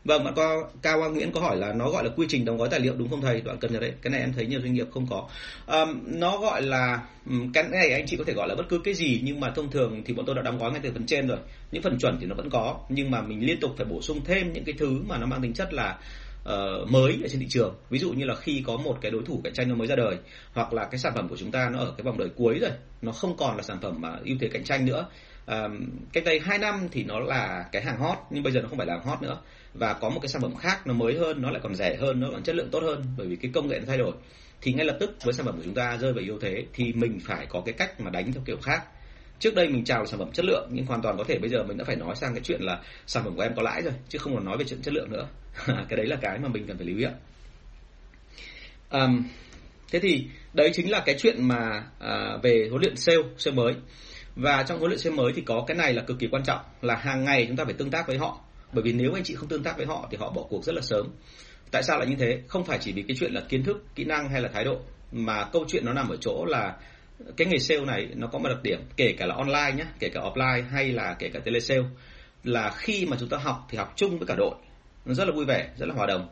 [0.05, 2.57] Vâng, bạn Cao, Cao Quang Nguyễn có hỏi là nó gọi là quy trình đóng
[2.57, 3.41] gói tài liệu đúng không thầy?
[3.41, 3.93] Đoạn cần nhật đấy.
[4.01, 5.29] Cái này em thấy nhiều doanh nghiệp không có.
[5.67, 7.07] Um, nó gọi là
[7.53, 9.71] cái này anh chị có thể gọi là bất cứ cái gì nhưng mà thông
[9.71, 11.37] thường thì bọn tôi đã đóng gói ngay từ phần trên rồi.
[11.71, 14.21] Những phần chuẩn thì nó vẫn có nhưng mà mình liên tục phải bổ sung
[14.25, 15.97] thêm những cái thứ mà nó mang tính chất là
[16.43, 17.75] uh, mới ở trên thị trường.
[17.89, 19.95] Ví dụ như là khi có một cái đối thủ cạnh tranh nó mới ra
[19.95, 20.17] đời
[20.53, 22.71] hoặc là cái sản phẩm của chúng ta nó ở cái vòng đời cuối rồi,
[23.01, 25.07] nó không còn là sản phẩm mà ưu thế cạnh tranh nữa.
[25.47, 28.67] Um, cách đây 2 năm thì nó là cái hàng hot nhưng bây giờ nó
[28.69, 29.37] không phải là hàng hot nữa.
[29.73, 32.19] Và có một cái sản phẩm khác nó mới hơn nó lại còn rẻ hơn
[32.19, 34.11] nó còn chất lượng tốt hơn bởi vì cái công nghệ nó thay đổi.
[34.61, 36.93] Thì ngay lập tức với sản phẩm của chúng ta rơi vào yếu thế thì
[36.93, 38.83] mình phải có cái cách mà đánh theo kiểu khác.
[39.39, 41.63] Trước đây mình chào sản phẩm chất lượng nhưng hoàn toàn có thể bây giờ
[41.63, 43.93] mình đã phải nói sang cái chuyện là sản phẩm của em có lãi rồi
[44.09, 45.27] chứ không còn nói về chuyện chất lượng nữa.
[45.67, 47.05] Cái đấy là cái mà mình cần phải lưu ý
[48.89, 49.23] um,
[49.91, 53.73] thế thì đấy chính là cái chuyện mà uh, về huấn luyện sale sale mới
[54.35, 56.59] và trong huấn luyện viên mới thì có cái này là cực kỳ quan trọng,
[56.81, 58.39] là hàng ngày chúng ta phải tương tác với họ.
[58.71, 60.75] Bởi vì nếu anh chị không tương tác với họ thì họ bỏ cuộc rất
[60.75, 61.07] là sớm.
[61.71, 62.41] Tại sao lại như thế?
[62.47, 64.79] Không phải chỉ vì cái chuyện là kiến thức, kỹ năng hay là thái độ,
[65.11, 66.75] mà câu chuyện nó nằm ở chỗ là
[67.37, 70.09] cái nghề sale này nó có một đặc điểm, kể cả là online nhé kể
[70.09, 71.83] cả offline hay là kể cả telesale
[72.43, 74.55] là khi mà chúng ta học thì học chung với cả đội.
[75.05, 76.29] Nó rất là vui vẻ, rất là hòa đồng.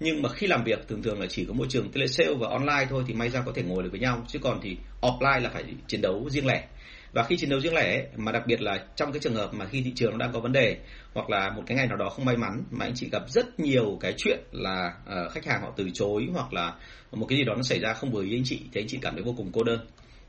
[0.00, 2.86] Nhưng mà khi làm việc, thường thường là chỉ có môi trường telesale và online
[2.90, 4.24] thôi thì may ra có thể ngồi được với nhau.
[4.28, 6.66] Chứ còn thì offline là phải chiến đấu riêng lẻ
[7.14, 9.64] và khi chiến đấu riêng lẻ mà đặc biệt là trong cái trường hợp mà
[9.64, 10.76] khi thị trường nó đang có vấn đề
[11.14, 13.60] hoặc là một cái ngày nào đó không may mắn mà anh chị gặp rất
[13.60, 16.74] nhiều cái chuyện là uh, khách hàng họ từ chối hoặc là
[17.12, 18.98] một cái gì đó nó xảy ra không vừa ý anh chị thì anh chị
[19.02, 19.80] cảm thấy vô cùng cô đơn.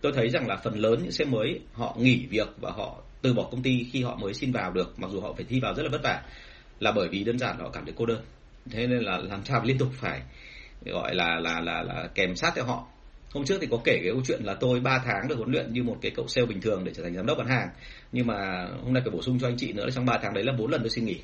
[0.01, 3.33] Tôi thấy rằng là phần lớn những xe mới họ nghỉ việc và họ từ
[3.33, 5.73] bỏ công ty khi họ mới xin vào được mặc dù họ phải thi vào
[5.73, 6.21] rất là vất vả
[6.79, 8.21] là bởi vì đơn giản họ cảm thấy cô đơn.
[8.71, 10.21] Thế nên là làm sao liên tục phải
[10.85, 12.87] gọi là là là là kèm sát theo họ
[13.35, 15.73] hôm trước thì có kể cái câu chuyện là tôi 3 tháng được huấn luyện
[15.73, 17.69] như một cái cậu sale bình thường để trở thành giám đốc bán hàng.
[18.11, 20.33] Nhưng mà hôm nay phải bổ sung cho anh chị nữa là trong 3 tháng
[20.33, 21.19] đấy là bốn lần tôi xin nghỉ.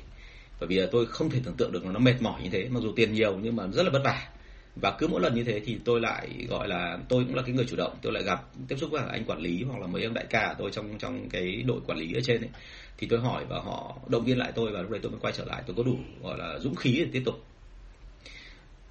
[0.60, 2.92] Bởi vì tôi không thể tưởng tượng được nó mệt mỏi như thế mặc dù
[2.96, 4.28] tiền nhiều nhưng mà rất là vất vả.
[4.76, 7.54] Và cứ mỗi lần như thế thì tôi lại gọi là tôi cũng là cái
[7.54, 10.04] người chủ động tôi lại gặp tiếp xúc với anh quản lý hoặc là mấy
[10.04, 12.50] ông đại ca tôi trong trong cái đội quản lý ở trên ấy.
[12.98, 15.32] Thì tôi hỏi và họ động viên lại tôi và lúc đấy tôi mới quay
[15.36, 17.44] trở lại tôi có đủ gọi là dũng khí để tiếp tục.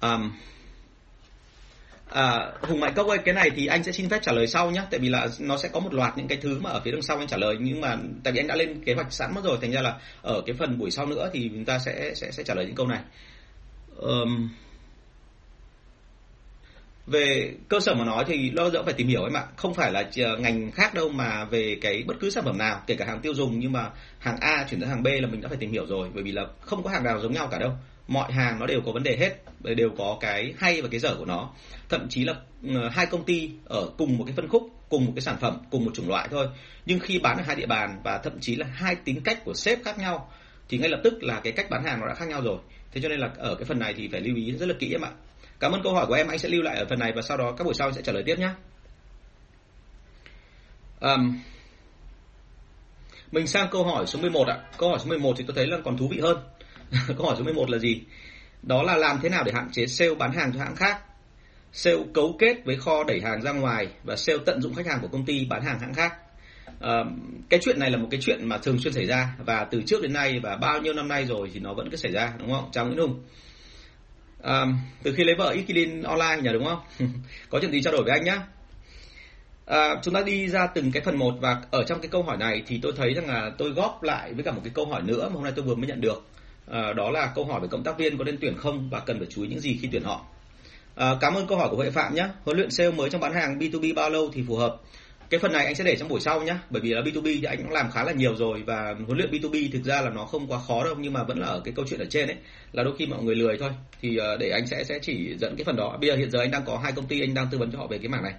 [0.00, 0.32] Um,
[2.14, 4.70] À, Hùng Mạnh Cốc ơi, cái này thì anh sẽ xin phép trả lời sau
[4.70, 6.90] nhé, tại vì là nó sẽ có một loạt những cái thứ mà ở phía
[6.90, 9.34] đằng sau anh trả lời nhưng mà tại vì anh đã lên kế hoạch sẵn
[9.34, 12.14] mất rồi, thành ra là ở cái phần buổi sau nữa thì chúng ta sẽ
[12.14, 13.00] sẽ sẽ trả lời những câu này.
[13.96, 14.48] Um,
[17.06, 19.92] về cơ sở mà nói thì lo dỡ phải tìm hiểu em ạ không phải
[19.92, 23.20] là ngành khác đâu mà về cái bất cứ sản phẩm nào kể cả hàng
[23.20, 25.72] tiêu dùng nhưng mà hàng A chuyển sang hàng B là mình đã phải tìm
[25.72, 27.72] hiểu rồi bởi vì là không có hàng nào giống nhau cả đâu
[28.08, 31.14] mọi hàng nó đều có vấn đề hết đều có cái hay và cái dở
[31.18, 31.50] của nó.
[31.88, 32.34] Thậm chí là
[32.74, 35.58] ờ, hai công ty ở cùng một cái phân khúc cùng một cái sản phẩm
[35.70, 36.48] cùng một chủng loại thôi.
[36.86, 39.54] Nhưng khi bán ở hai địa bàn và thậm chí là hai tính cách của
[39.54, 40.30] sếp khác nhau
[40.68, 42.58] thì ngay lập tức là cái cách bán hàng nó đã khác nhau rồi.
[42.92, 44.92] Thế cho nên là ở cái phần này thì phải lưu ý rất là kỹ
[44.92, 45.10] em ạ.
[45.60, 47.36] Cảm ơn câu hỏi của em anh sẽ lưu lại ở phần này và sau
[47.36, 48.48] đó các buổi sau anh sẽ trả lời tiếp nhé
[51.02, 51.38] um,
[53.32, 54.58] mình sang câu hỏi số 11 ạ.
[54.78, 56.38] Câu hỏi số 11 thì tôi thấy là còn thú vị hơn.
[57.16, 58.02] câu hỏi số 11 là gì?
[58.62, 60.98] Đó là làm thế nào để hạn chế sale bán hàng cho hãng khác?
[61.72, 64.98] Sale cấu kết với kho đẩy hàng ra ngoài và sale tận dụng khách hàng
[65.02, 66.16] của công ty bán hàng hãng khác.
[66.80, 67.04] À,
[67.48, 70.02] cái chuyện này là một cái chuyện mà thường xuyên xảy ra và từ trước
[70.02, 72.52] đến nay và bao nhiêu năm nay rồi thì nó vẫn cứ xảy ra đúng
[72.52, 72.68] không?
[72.72, 73.22] Chào nguyễn hùng.
[74.42, 74.66] À,
[75.02, 76.80] từ khi lấy vợ Ikilin online nhỉ đúng không?
[77.50, 78.42] Có chuyện gì trao đổi với anh nhá.
[79.66, 82.36] À, chúng ta đi ra từng cái phần một và ở trong cái câu hỏi
[82.36, 85.02] này thì tôi thấy rằng là tôi góp lại với cả một cái câu hỏi
[85.02, 86.26] nữa mà hôm nay tôi vừa mới nhận được
[86.66, 89.18] à, đó là câu hỏi về cộng tác viên có nên tuyển không và cần
[89.18, 90.26] phải chú ý những gì khi tuyển họ.
[90.94, 92.28] À, cảm ơn câu hỏi của Huệ Phạm nhé.
[92.44, 94.76] Huấn luyện sale mới trong bán hàng B2B bao lâu thì phù hợp?
[95.30, 97.42] Cái phần này anh sẽ để trong buổi sau nhé bởi vì là B2B thì
[97.44, 100.24] anh cũng làm khá là nhiều rồi và huấn luyện B2B thực ra là nó
[100.24, 102.36] không quá khó đâu nhưng mà vẫn là ở cái câu chuyện ở trên ấy
[102.72, 103.70] là đôi khi mọi người lười thôi.
[104.00, 105.96] Thì ờ, để anh sẽ sẽ chỉ dẫn cái phần đó.
[106.00, 107.78] Bây giờ hiện giờ anh đang có hai công ty anh đang tư vấn cho
[107.78, 108.34] họ về cái mảng này.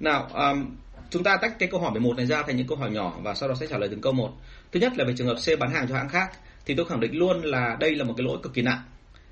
[0.00, 0.76] Nào um,
[1.10, 3.34] chúng ta tách cái câu hỏi 11 này ra thành những câu hỏi nhỏ và
[3.34, 4.32] sau đó sẽ trả lời từng câu một.
[4.72, 6.30] Thứ nhất là về trường hợp C bán hàng cho hãng khác
[6.66, 8.82] thì tôi khẳng định luôn là đây là một cái lỗi cực kỳ nặng.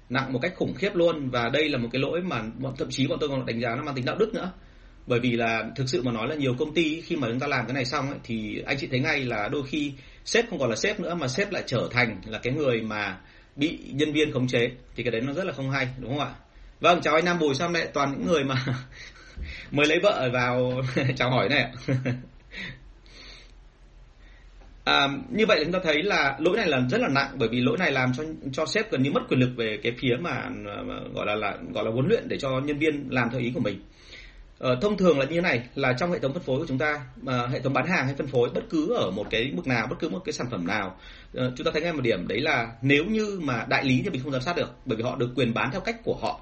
[0.09, 2.89] Nặng một cách khủng khiếp luôn và đây là một cái lỗi mà bọn thậm
[2.91, 4.53] chí bọn tôi còn đánh giá nó mang tính đạo đức nữa.
[5.07, 7.47] Bởi vì là thực sự mà nói là nhiều công ty khi mà chúng ta
[7.47, 9.93] làm cái này xong ấy, thì anh chị thấy ngay là đôi khi
[10.25, 13.19] sếp không còn là sếp nữa mà sếp lại trở thành là cái người mà
[13.57, 14.71] bị nhân viên khống chế.
[14.97, 16.35] Thì cái đấy nó rất là không hay đúng không ạ?
[16.81, 18.55] Vâng chào anh nam bùi sao lại toàn những người mà
[19.71, 20.83] mới lấy vợ vào.
[21.17, 21.71] Chào hỏi này ạ.
[24.85, 27.61] À, như vậy chúng ta thấy là lỗi này là rất là nặng bởi vì
[27.61, 30.49] lỗi này làm cho cho sếp gần như mất quyền lực về cái phía mà,
[30.85, 33.51] mà gọi là là gọi là huấn luyện để cho nhân viên làm theo ý
[33.55, 33.81] của mình.
[34.61, 36.79] à, thông thường là như thế này là trong hệ thống phân phối của chúng
[36.79, 39.67] ta à, hệ thống bán hàng hay phân phối bất cứ ở một cái mức
[39.67, 40.97] nào bất cứ một cái sản phẩm nào
[41.35, 44.11] à, chúng ta thấy ngay một điểm đấy là nếu như mà đại lý thì
[44.11, 46.41] mình không giám sát được bởi vì họ được quyền bán theo cách của họ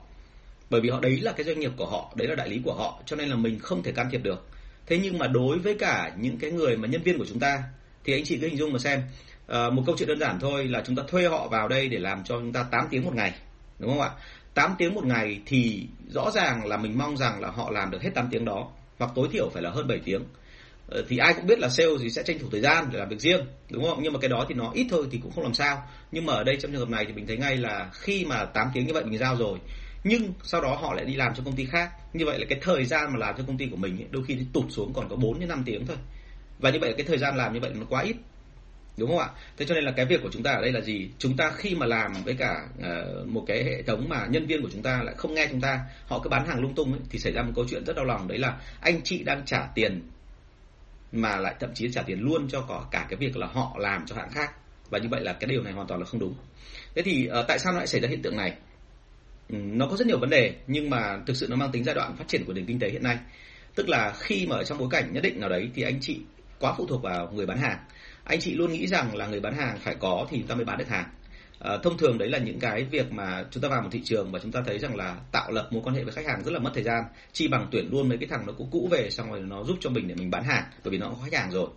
[0.73, 2.75] bởi vì họ đấy là cái doanh nghiệp của họ đấy là đại lý của
[2.75, 4.47] họ cho nên là mình không thể can thiệp được.
[4.87, 7.63] Thế nhưng mà đối với cả những cái người mà nhân viên của chúng ta
[8.05, 9.03] thì anh chị cứ hình dung mà xem.
[9.47, 11.99] À, một câu chuyện đơn giản thôi là chúng ta thuê họ vào đây để
[11.99, 13.33] làm cho chúng ta 8 tiếng một ngày
[13.79, 14.11] đúng không ạ?
[14.55, 18.03] 8 tiếng một ngày thì rõ ràng là mình mong rằng là họ làm được
[18.03, 20.25] hết 8 tiếng đó hoặc tối thiểu phải là hơn 7 tiếng.
[20.89, 23.09] Ờ, thì ai cũng biết là sale thì sẽ tranh thủ thời gian để làm
[23.09, 23.99] việc riêng đúng không?
[24.03, 25.83] Nhưng mà cái đó thì nó ít thôi thì cũng không làm sao.
[26.13, 28.45] Nhưng mà ở đây trong trường hợp này thì mình thấy ngay là khi mà
[28.45, 29.59] 8 tiếng như vậy mình giao rồi
[30.05, 31.91] nhưng sau đó họ lại đi làm cho công ty khác.
[32.13, 34.25] Như vậy là cái thời gian mà làm cho công ty của mình ấy, đôi
[34.25, 35.97] khi tụt xuống còn có 4 đến 5 tiếng thôi.
[36.59, 38.17] Và như vậy cái thời gian làm như vậy nó quá ít.
[38.97, 39.29] Đúng không ạ?
[39.57, 41.11] Thế cho nên là cái việc của chúng ta ở đây là gì?
[41.19, 44.63] Chúng ta khi mà làm với cả uh, một cái hệ thống mà nhân viên
[44.63, 47.01] của chúng ta lại không nghe chúng ta họ cứ bán hàng lung tung ấy,
[47.11, 48.29] thì xảy ra một câu chuyện rất đau lòng.
[48.29, 50.03] Đấy là anh chị đang trả tiền
[51.13, 54.07] mà lại thậm chí trả tiền luôn cho cả, cả cái việc là họ làm
[54.07, 54.53] cho hãng khác.
[54.91, 56.35] Và như vậy là cái điều này hoàn toàn là không đúng.
[56.95, 58.57] Thế thì uh, tại sao lại xảy ra hiện tượng này?
[59.53, 62.17] Nó có rất nhiều vấn đề nhưng mà thực sự nó mang tính giai đoạn
[62.17, 63.19] phát triển của nền kinh tế hiện nay.
[63.75, 66.21] Tức là khi mà ở trong bối cảnh nhất định nào đấy thì anh chị
[66.61, 67.79] quá phụ thuộc vào người bán hàng.
[68.25, 70.65] Anh chị luôn nghĩ rằng là người bán hàng phải có thì chúng ta mới
[70.65, 71.11] bán được hàng.
[71.59, 74.33] À, thông thường đấy là những cái việc mà chúng ta vào một thị trường
[74.33, 76.53] và chúng ta thấy rằng là tạo lập mối quan hệ với khách hàng rất
[76.53, 77.05] là mất thời gian.
[77.33, 79.77] Chi bằng tuyển luôn mấy cái thằng nó cũ cũ về xong rồi nó giúp
[79.81, 81.69] cho mình để mình bán hàng bởi vì nó có khách hàng rồi.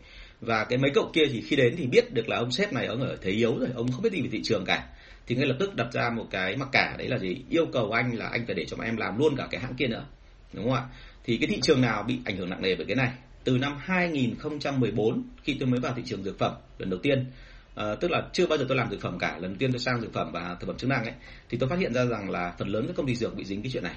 [0.42, 2.86] Và cái mấy cậu kia thì khi đến thì biết được là ông sếp này
[2.86, 4.88] ông ở thế yếu rồi ông không biết gì về thị trường cả
[5.28, 7.44] thì ngay lập tức đặt ra một cái mặc cả đấy là gì?
[7.50, 9.88] Yêu cầu anh là anh phải để cho em làm luôn cả cái hãng kia
[9.88, 10.06] nữa.
[10.54, 10.84] Đúng không ạ?
[11.24, 13.12] Thì cái thị trường nào bị ảnh hưởng nặng nề bởi cái này?
[13.44, 17.26] Từ năm 2014 khi tôi mới vào thị trường dược phẩm lần đầu tiên
[17.80, 19.80] uh, tức là chưa bao giờ tôi làm dược phẩm cả lần đầu tiên tôi
[19.80, 21.14] sang dược phẩm và thực phẩm chức năng ấy
[21.50, 23.62] thì tôi phát hiện ra rằng là phần lớn các công ty dược bị dính
[23.62, 23.96] cái chuyện này.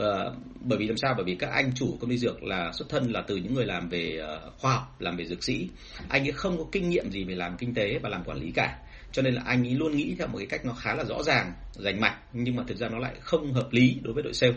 [0.00, 1.14] Uh, bởi vì làm sao?
[1.16, 3.66] Bởi vì các anh chủ công ty dược là xuất thân là từ những người
[3.66, 5.68] làm về uh, khoa học làm về dược sĩ.
[6.08, 8.50] Anh ấy không có kinh nghiệm gì về làm kinh tế và làm quản lý
[8.54, 8.78] cả
[9.12, 11.22] cho nên là anh ấy luôn nghĩ theo một cái cách nó khá là rõ
[11.22, 14.34] ràng, rành mạch, nhưng mà thực ra nó lại không hợp lý đối với đội
[14.34, 14.54] sale.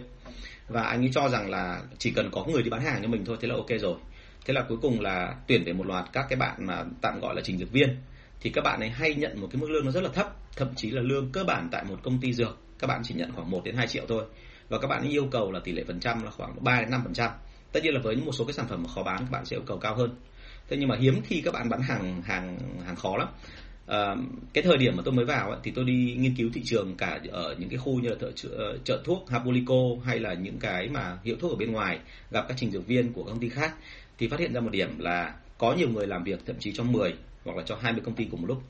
[0.67, 3.25] Và anh ấy cho rằng là chỉ cần có người đi bán hàng cho mình
[3.25, 3.95] thôi, thế là ok rồi.
[4.45, 7.35] Thế là cuối cùng là tuyển về một loạt các cái bạn mà tạm gọi
[7.35, 7.97] là trình dược viên.
[8.41, 10.67] Thì các bạn ấy hay nhận một cái mức lương nó rất là thấp, thậm
[10.75, 13.49] chí là lương cơ bản tại một công ty dược, các bạn chỉ nhận khoảng
[13.51, 14.25] 1 đến 2 triệu thôi.
[14.69, 16.89] Và các bạn ấy yêu cầu là tỷ lệ phần trăm là khoảng 3 đến
[16.89, 17.31] 5 phần trăm.
[17.71, 19.55] Tất nhiên là với một số cái sản phẩm mà khó bán, các bạn sẽ
[19.55, 20.15] yêu cầu cao hơn.
[20.69, 23.27] Thế nhưng mà hiếm khi các bạn bán hàng hàng hàng khó lắm
[23.89, 24.15] à,
[24.53, 26.95] cái thời điểm mà tôi mới vào ấy, thì tôi đi nghiên cứu thị trường
[26.97, 29.75] cả ở những cái khu như là chợ, ờ, chợ thuốc Habolico
[30.05, 31.99] hay là những cái mà hiệu thuốc ở bên ngoài
[32.31, 33.73] gặp các trình dược viên của công ty khác
[34.17, 36.83] thì phát hiện ra một điểm là có nhiều người làm việc thậm chí cho
[36.83, 37.13] 10
[37.45, 38.63] hoặc là cho 20 công ty cùng một lúc.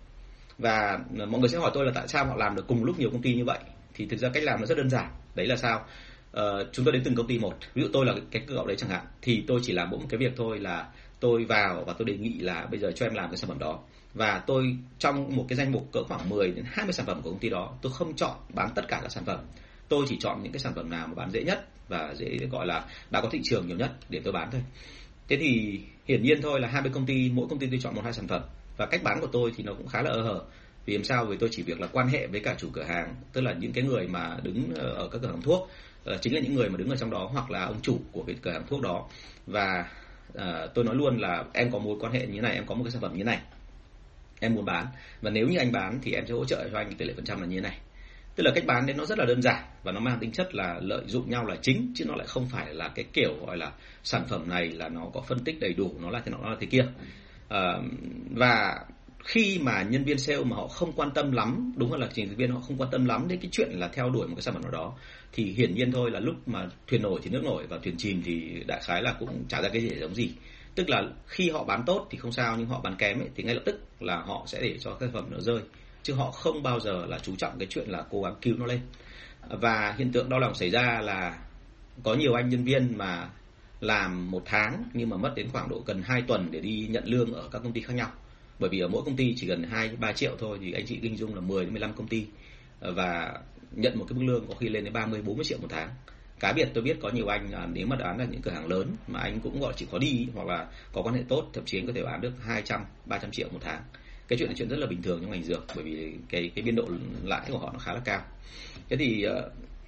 [0.58, 2.99] Và ờ, mọi người sẽ hỏi tôi là tại sao họ làm được cùng lúc
[2.99, 3.60] nhiều công ty như vậy?
[3.93, 5.10] Thì thực ra cách làm nó rất đơn giản.
[5.36, 5.86] Đấy là sao?
[6.32, 7.53] Ờ, chúng tôi đến từng công ty một.
[7.73, 10.05] Ví dụ tôi là cái cậu đấy chẳng hạn thì tôi chỉ làm mỗi một
[10.10, 10.88] cái việc thôi là
[11.19, 13.60] tôi vào và tôi đề nghị là bây giờ cho em làm cái sản phẩm
[13.60, 13.79] đó
[14.13, 17.30] và tôi trong một cái danh mục cỡ khoảng 10 đến 20 sản phẩm của
[17.30, 19.39] công ty đó tôi không chọn bán tất cả các sản phẩm.
[19.89, 22.67] Tôi chỉ chọn những cái sản phẩm nào mà bán dễ nhất và dễ gọi
[22.67, 24.62] là đã có thị trường nhiều nhất để tôi bán thôi.
[25.28, 28.02] Thế thì hiển nhiên thôi là 20 công ty mỗi công ty tôi chọn một
[28.04, 28.41] hai sản phẩm.
[28.78, 30.41] Và cách bán của tôi thì nó cũng khá là ơ hở
[30.86, 31.26] vì làm sao?
[31.26, 33.74] Vì tôi chỉ việc là quan hệ với cả chủ cửa hàng tức là những
[33.74, 35.69] cái người mà đứng ở các cửa hàng thuốc
[36.04, 38.24] ờ, chính là những người mà đứng ở trong đó hoặc là ông chủ của
[38.28, 39.08] cái cửa hàng thuốc đó.
[39.48, 39.89] Và
[40.34, 40.43] uh,
[40.74, 42.84] tôi nói luôn là em có mối quan hệ như thế này em có một
[42.84, 43.39] cái sản phẩm như thế này
[44.39, 44.86] em muốn bán.
[45.21, 47.25] Và nếu như anh bán thì em sẽ hỗ trợ cho anh tỷ lệ phần
[47.25, 47.78] trăm là như thế này.
[48.36, 50.56] Tức là cách bán đấy nó rất là đơn giản và nó mang tính chất
[50.56, 53.58] là lợi dụng nhau là chính chứ nó lại không phải là cái kiểu gọi
[53.58, 53.71] là
[54.04, 56.58] sản phẩm này là nó có phân tích đầy đủ nó là thế nó là
[56.60, 56.86] thế kia.
[57.49, 57.73] À,
[58.30, 58.80] và
[59.23, 62.52] khi mà nhân viên sale mà họ không quan tâm lắm đúng là trình viên
[62.52, 64.63] họ không quan tâm lắm đến cái chuyện là theo đuổi một cái sản phẩm
[64.63, 64.93] nào đó
[65.34, 68.21] thì hiển nhiên thôi là lúc mà thuyền nổi thì nước nổi và thuyền chìm
[68.25, 70.32] thì đại khái là cũng trả ra cái gì giống gì
[70.79, 73.43] tức là khi họ bán tốt thì không sao nhưng họ bán kém ấy, thì
[73.43, 75.61] ngay lập tức là họ sẽ để cho sản phẩm nó rơi.
[76.03, 78.65] Chứ họ không bao giờ là chú trọng cái chuyện là cố gắng cứu nó
[78.65, 78.79] lên.
[79.49, 81.39] Và hiện tượng đau lòng xảy ra là
[82.03, 83.29] có nhiều anh nhân viên mà
[83.79, 87.05] làm một tháng nhưng mà mất đến khoảng độ gần 2 tuần để đi nhận
[87.05, 88.11] lương ở các công ty khác nhau.
[88.59, 90.99] Bởi vì ở mỗi công ty chỉ gần 2 3 triệu thôi thì anh chị
[91.01, 92.25] kinh dung là 10 đến 15 công ty.
[92.79, 93.33] Và
[93.71, 95.89] nhận một cái mức lương có khi lên đến 30 40 triệu một tháng
[96.39, 98.67] cá biệt tôi biết có nhiều anh à, nếu mà đoán là những cửa hàng
[98.67, 101.65] lớn mà anh cũng gọi chỉ có đi hoặc là có quan hệ tốt thậm
[101.65, 103.82] chí anh có thể bán được 200 300 triệu một tháng.
[104.28, 106.63] Cái chuyện là chuyện rất là bình thường trong ngành dược bởi vì cái cái
[106.63, 106.88] biên độ
[107.23, 108.21] lãi của họ nó khá là cao.
[108.89, 109.34] Thế thì à,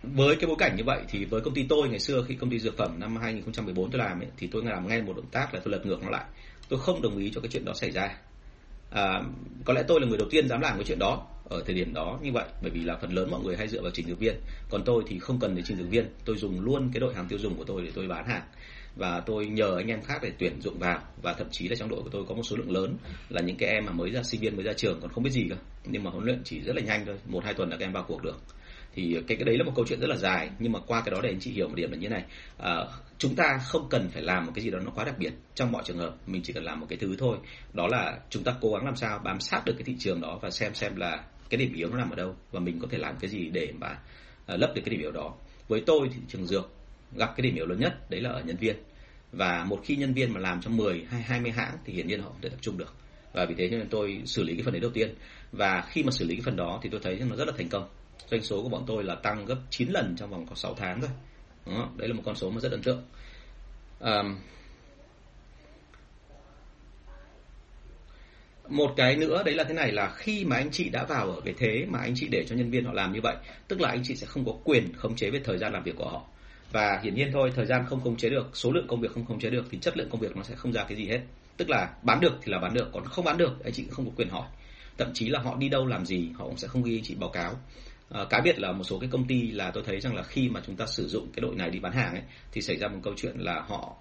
[0.03, 2.49] với cái bối cảnh như vậy thì với công ty tôi ngày xưa khi công
[2.49, 5.53] ty dược phẩm năm 2014 tôi làm ấy, thì tôi làm ngay một động tác
[5.53, 6.25] là tôi lật ngược nó lại.
[6.69, 8.17] Tôi không đồng ý cho cái chuyện đó xảy ra.
[8.89, 9.21] À,
[9.65, 11.93] có lẽ tôi là người đầu tiên dám làm cái chuyện đó ở thời điểm
[11.93, 14.19] đó như vậy bởi vì là phần lớn mọi người hay dựa vào trình dược
[14.19, 14.35] viên.
[14.69, 17.27] Còn tôi thì không cần đến trình dược viên tôi dùng luôn cái đội hàng
[17.27, 18.43] tiêu dùng của tôi để tôi bán hàng.
[18.95, 21.89] Và tôi nhờ anh em khác để tuyển dụng vào và thậm chí là trong
[21.89, 22.97] đội của tôi có một số lượng lớn
[23.29, 25.29] là những cái em mà mới ra sinh viên mới ra trường còn không biết
[25.29, 25.55] gì cơ.
[25.85, 27.93] Nhưng mà huấn luyện chỉ rất là nhanh thôi một hai tuần là các em
[27.93, 28.37] vào cuộc được.
[28.93, 31.11] Thì cái cái đấy là một câu chuyện rất là dài nhưng mà qua cái
[31.11, 32.23] đó để anh chị hiểu một điểm là như này.
[32.57, 32.85] À,
[33.17, 35.71] chúng ta không cần phải làm một cái gì đó nó quá đặc biệt trong
[35.71, 36.15] mọi trường hợp.
[36.27, 37.37] Mình chỉ cần làm một cái thứ thôi.
[37.73, 40.39] Đó là chúng ta cố gắng làm sao bám sát được cái thị trường đó
[40.41, 42.97] và xem xem là cái điểm yếu nó nằm ở đâu và mình có thể
[42.97, 43.87] làm cái gì để mà
[44.45, 45.33] à, lấp được cái điểm yếu đó.
[45.67, 46.71] Với tôi thì trường dược
[47.15, 48.75] gặp cái điểm yếu lớn nhất đấy là ở nhân viên.
[49.31, 52.21] Và một khi nhân viên mà làm trong 10 hay 20 hãng thì hiển nhiên
[52.21, 52.95] họ không thể tập trung được.
[53.33, 55.15] Và vì thế cho nên tôi xử lý cái phần đấy đầu tiên.
[55.51, 57.69] Và khi mà xử lý cái phần đó thì tôi thấy nó rất là thành
[57.69, 57.87] công.
[58.31, 61.01] Doanh số của bọn tôi là tăng gấp 9 lần trong vòng có 6 tháng
[61.01, 61.09] thôi
[61.65, 63.03] đó, đấy là một con số mà rất ấn tượng.
[63.99, 64.23] À,
[68.71, 71.41] một cái nữa đấy là thế này là khi mà anh chị đã vào ở
[71.45, 73.35] cái thế mà anh chị để cho nhân viên họ làm như vậy
[73.67, 75.95] tức là anh chị sẽ không có quyền khống chế về thời gian làm việc
[75.95, 76.23] của họ.
[76.71, 79.25] Và hiển nhiên thôi thời gian không khống chế được số lượng công việc không
[79.25, 81.19] khống chế được thì chất lượng công việc nó sẽ không ra cái gì hết.
[81.57, 83.93] Tức là bán được thì là bán được còn không bán được anh chị cũng
[83.93, 84.47] không có quyền hỏi.
[84.97, 87.15] Thậm chí là họ đi đâu làm gì họ cũng sẽ không ghi anh chị
[87.15, 87.59] báo cáo.
[88.09, 90.49] À, cá biệt là một số cái công ty là tôi thấy rằng là khi
[90.49, 92.87] mà chúng ta sử dụng cái đội này đi bán hàng ấy thì xảy ra
[92.87, 93.95] một câu chuyện là họ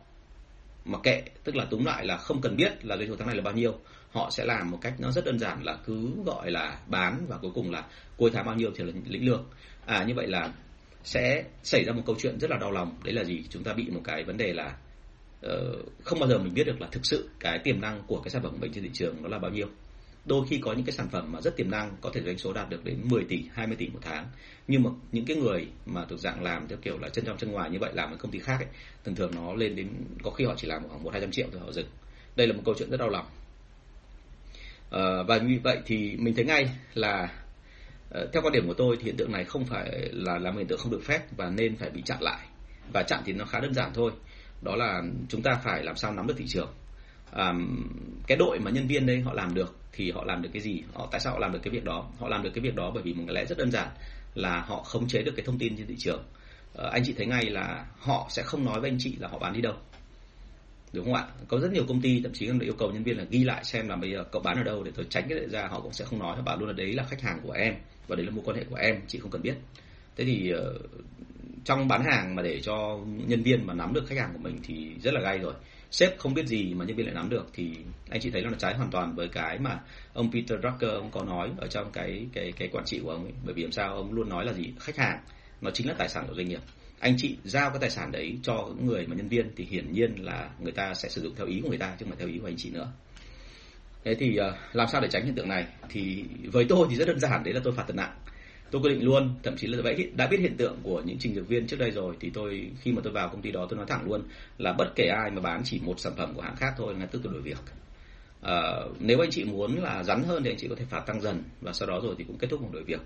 [0.84, 3.36] mặc kệ tức là túm lại là không cần biết là doanh số tháng này
[3.36, 3.74] là bao nhiêu
[4.10, 7.38] họ sẽ làm một cách nó rất đơn giản là cứ gọi là bán và
[7.42, 9.44] cuối cùng là cuối tháng bao nhiêu thì là lĩnh lương.
[9.86, 10.52] À như vậy là
[11.04, 12.98] sẽ xảy ra một câu chuyện rất là đau lòng.
[13.04, 13.42] Đấy là gì?
[13.50, 14.76] Chúng ta bị một cái vấn đề là
[15.46, 15.52] uh,
[16.04, 18.42] không bao giờ mình biết được là thực sự cái tiềm năng của cái sản
[18.42, 19.66] phẩm của mình trên thị trường nó là bao nhiêu.
[20.24, 22.52] Đôi khi có những cái sản phẩm mà rất tiềm năng có thể doanh số
[22.52, 24.26] đạt được đến 10 tỷ 20 tỷ một tháng
[24.68, 27.52] nhưng mà những cái người mà thuộc dạng làm theo kiểu là chân trong chân
[27.52, 28.68] ngoài như vậy làm ở công ty khác ấy,
[29.04, 29.88] thường thường nó lên đến
[30.22, 31.86] có khi họ chỉ làm khoảng một hai trăm triệu thôi họ dừng.
[32.36, 33.26] Đây là một câu chuyện rất đau lòng.
[34.90, 37.32] Ờ, và như vậy thì mình thấy ngay là
[38.18, 40.66] uh, theo quan điểm của tôi thì hiện tượng này không phải là làm hiện
[40.66, 42.46] tượng không được phép và nên phải bị chặn lại.
[42.92, 44.12] Và chặn thì nó khá đơn giản thôi.
[44.62, 46.68] Đó là chúng ta phải làm sao nắm được thị trường.
[47.36, 47.88] Um,
[48.26, 50.82] cái đội mà nhân viên đây họ làm được thì họ làm được cái gì?
[50.94, 52.10] Họ tại sao họ làm được cái việc đó?
[52.18, 53.88] Họ làm được cái việc đó bởi vì một cái lẽ rất đơn giản
[54.34, 56.24] là họ khống chế được cái thông tin trên thị trường.
[56.78, 59.38] Uh, anh chị thấy ngay là họ sẽ không nói với anh chị là họ
[59.38, 59.74] bán đi đâu
[60.92, 61.26] đúng không ạ?
[61.48, 63.64] Có rất nhiều công ty, thậm chí còn yêu cầu nhân viên là ghi lại
[63.64, 65.80] xem là bây giờ cậu bán ở đâu để tôi tránh cái đấy ra họ
[65.80, 67.74] cũng sẽ không nói, họ bảo luôn là đấy là khách hàng của em
[68.08, 69.54] và đấy là mối quan hệ của em, chị không cần biết.
[70.16, 70.74] Thế thì ờ,
[71.64, 74.60] trong bán hàng mà để cho nhân viên mà nắm được khách hàng của mình
[74.62, 75.54] thì rất là gay rồi.
[75.90, 77.76] Sếp không biết gì mà nhân viên lại nắm được thì
[78.10, 79.80] anh chị thấy nó là trái hoàn toàn với cái mà
[80.12, 83.24] ông Peter Drucker, ông có nói ở trong cái cái cái quản trị của ông
[83.24, 83.32] ấy.
[83.44, 84.72] Bởi vì làm sao ông luôn nói là gì?
[84.80, 85.20] Khách hàng
[85.60, 86.60] nó chính là tài sản của doanh nghiệp.
[86.98, 89.92] Anh chị giao cái tài sản đấy cho những người mà nhân viên thì hiển
[89.92, 92.18] nhiên là người ta sẽ sử dụng theo ý của người ta chứ không phải
[92.18, 92.92] theo ý của anh chị nữa.
[94.04, 95.66] Thế thì ờ, làm sao để tránh hiện tượng này?
[95.88, 98.12] Thì với tôi thì rất đơn giản đấy là tôi phạt thật nặng
[98.70, 100.10] tôi quyết định luôn thậm chí là vậy.
[100.16, 102.92] đã biết hiện tượng của những trình dược viên trước đây rồi thì tôi khi
[102.92, 104.22] mà tôi vào công ty đó tôi nói thẳng luôn
[104.58, 107.06] là bất kể ai mà bán chỉ một sản phẩm của hãng khác thôi ngay
[107.10, 107.58] tức tôi đổi việc.
[108.42, 111.20] À, nếu anh chị muốn là rắn hơn thì anh chị có thể phạt tăng
[111.20, 113.00] dần và sau đó rồi thì cũng kết thúc một đổi việc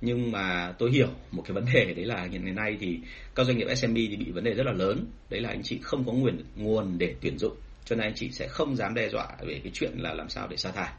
[0.00, 2.98] nhưng mà tôi hiểu một cái vấn đề đấy là hiện nay thì
[3.34, 5.06] các doanh nghiệp SME thì bị vấn đề rất là lớn.
[5.30, 8.30] Đấy là anh chị không có nguồn nguồn để tuyển dụng cho nên anh chị
[8.30, 10.92] sẽ không dám đe dọa về cái chuyện là làm sao để sa thải.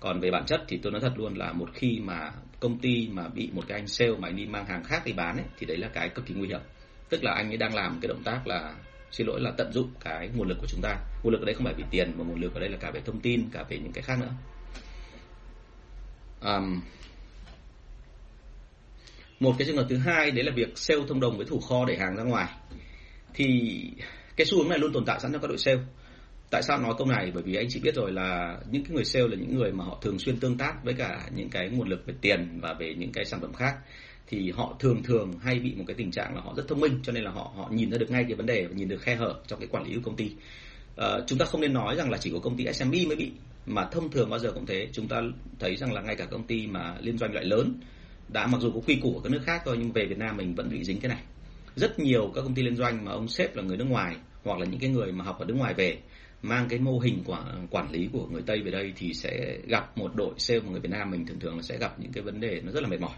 [0.00, 3.08] Còn về bản chất thì tôi nói thật luôn là một khi mà công ty
[3.12, 5.46] mà bị một cái anh sale mà anh đi mang hàng khác đi bán ấy,
[5.58, 6.60] thì đấy là cái cực kỳ nguy hiểm.
[7.08, 8.74] Tức là anh ấy đang làm cái động tác là
[9.10, 10.96] xin lỗi là tận dụng cái nguồn lực của chúng ta.
[11.22, 12.90] Nguồn lực ở đây không phải vì tiền mà nguồn lực ở đây là cả
[12.90, 14.32] về thông tin cả về những cái khác nữa.
[16.40, 16.80] Um,
[19.42, 21.84] một cái trường hợp thứ hai đấy là việc sale thông đồng với thủ kho
[21.84, 22.48] để hàng ra ngoài.
[23.34, 23.80] Thì
[24.36, 25.80] cái xu hướng này luôn tồn tại sẵn trong các đội sale.
[26.50, 27.30] Tại sao nói câu này?
[27.34, 29.84] Bởi vì anh chị biết rồi là những cái người sale là những người mà
[29.84, 32.94] họ thường xuyên tương tác với cả những cái nguồn lực về tiền và về
[32.98, 33.76] những cái sản phẩm khác.
[34.26, 37.00] Thì họ thường thường hay bị một cái tình trạng là họ rất thông minh
[37.02, 39.02] cho nên là họ họ nhìn ra được ngay cái vấn đề và nhìn được
[39.02, 40.30] khe hở trong cái quản lý của công ty.
[40.96, 43.30] À, chúng ta không nên nói rằng là chỉ có công ty SME mới bị
[43.66, 44.88] mà thông thường bao giờ cũng thế.
[44.92, 45.22] Chúng ta
[45.58, 47.80] thấy rằng là ngay cả công ty mà liên doanh loại lớn
[48.28, 50.36] đã mặc dù có quy củ ở các nước khác thôi nhưng về Việt Nam
[50.36, 51.22] mình vẫn bị dính cái này.
[51.76, 54.58] Rất nhiều các công ty liên doanh mà ông sếp là người nước ngoài hoặc
[54.58, 55.98] là những cái người mà học ở nước ngoài về
[56.42, 59.98] mang cái mô hình quản quản lý của người Tây về đây thì sẽ gặp
[59.98, 62.22] một đội sale của người Việt Nam mình thường thường là sẽ gặp những cái
[62.22, 63.16] vấn đề nó rất là mệt mỏi.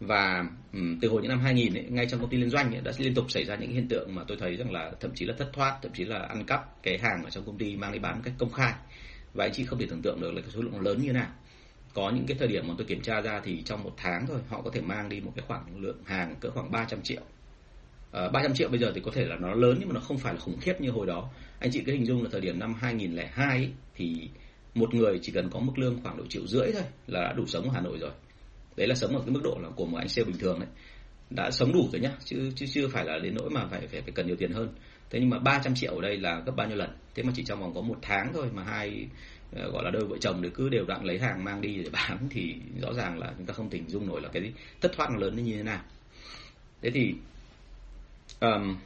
[0.00, 2.80] Và um, từ hồi những năm 2000 ấy, ngay trong công ty liên doanh ấy,
[2.80, 5.26] đã liên tục xảy ra những hiện tượng mà tôi thấy rằng là thậm chí
[5.26, 7.92] là thất thoát thậm chí là ăn cắp cái hàng ở trong công ty mang
[7.92, 8.72] đi bán một cách công khai.
[9.34, 11.12] Và anh chị không thể tưởng tượng được là cái số lượng lớn như thế
[11.12, 11.28] nào
[11.96, 14.38] có những cái thời điểm mà tôi kiểm tra ra thì trong một tháng thôi
[14.48, 17.20] họ có thể mang đi một cái khoảng lượng hàng cỡ khoảng 300 triệu.
[18.10, 20.00] Ờ, uh, 300 triệu bây giờ thì có thể là nó lớn nhưng mà nó
[20.00, 21.30] không phải là khủng khiếp như hồi đó.
[21.58, 24.28] Anh chị cứ hình dung là thời điểm năm 2002 ấy, thì
[24.74, 27.46] một người chỉ cần có mức lương khoảng độ triệu rưỡi thôi là đã đủ
[27.46, 28.10] sống ở Hà Nội rồi.
[28.76, 30.68] Đấy là sống ở cái mức độ là của một anh xe bình thường đấy
[31.30, 34.00] đã sống đủ rồi nhá chứ chứ chưa phải là đến nỗi mà phải phải,
[34.00, 34.68] phải cần nhiều tiền hơn.
[35.10, 36.90] Thế nhưng mà 300 triệu ở đây là gấp bao nhiêu lần?
[37.14, 39.06] Thế mà chỉ trong vòng có một tháng thôi mà hai
[39.52, 41.90] Ờ, gọi là đôi vợ chồng thì cứ đều đặn lấy hàng mang đi để
[41.92, 45.10] bán thì rõ ràng là chúng ta không hình dung nổi là cái thất thoát
[45.10, 45.82] nó lớn như thế nào.
[46.82, 47.14] Thế thì
[48.40, 48.76] um,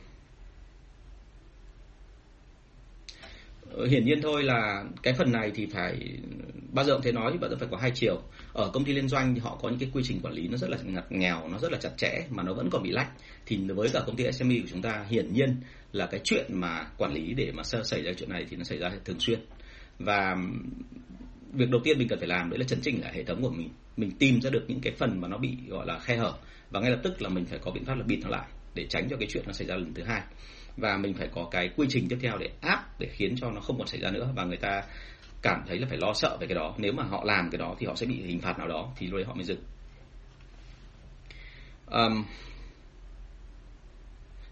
[3.88, 6.18] hiển nhiên thôi là cái phần này thì phải
[6.72, 8.22] bao giờ cũng thế nói thì bao giờ phải có hai chiều.
[8.52, 10.56] Ở công ty liên doanh thì họ có những cái quy trình quản lý nó
[10.56, 13.10] rất là ngặt nghèo nó rất là chặt chẽ mà nó vẫn còn bị lách.
[13.46, 15.56] Thì với cả công ty SME của chúng ta hiển nhiên
[15.92, 18.78] là cái chuyện mà quản lý để mà xảy ra chuyện này thì nó xảy
[18.78, 19.40] ra thường xuyên
[20.00, 20.36] và
[21.52, 23.50] việc đầu tiên mình cần phải làm đấy là chấn chỉnh lại hệ thống của
[23.50, 23.68] mình.
[23.96, 26.34] Mình tìm ra được những cái phần mà nó bị gọi là khe hở.
[26.70, 28.86] Và ngay lập tức là mình phải có biện pháp là bịt nó lại để
[28.86, 30.22] tránh cho cái chuyện nó xảy ra lần thứ hai.
[30.76, 33.60] Và mình phải có cái quy trình tiếp theo để áp để khiến cho nó
[33.60, 34.32] không còn xảy ra nữa.
[34.36, 34.82] Và người ta
[35.42, 36.74] cảm thấy là phải lo sợ về cái đó.
[36.78, 39.06] Nếu mà họ làm cái đó thì họ sẽ bị hình phạt nào đó thì
[39.06, 39.60] lúc đấy họ mới dừng.
[41.86, 42.24] Um,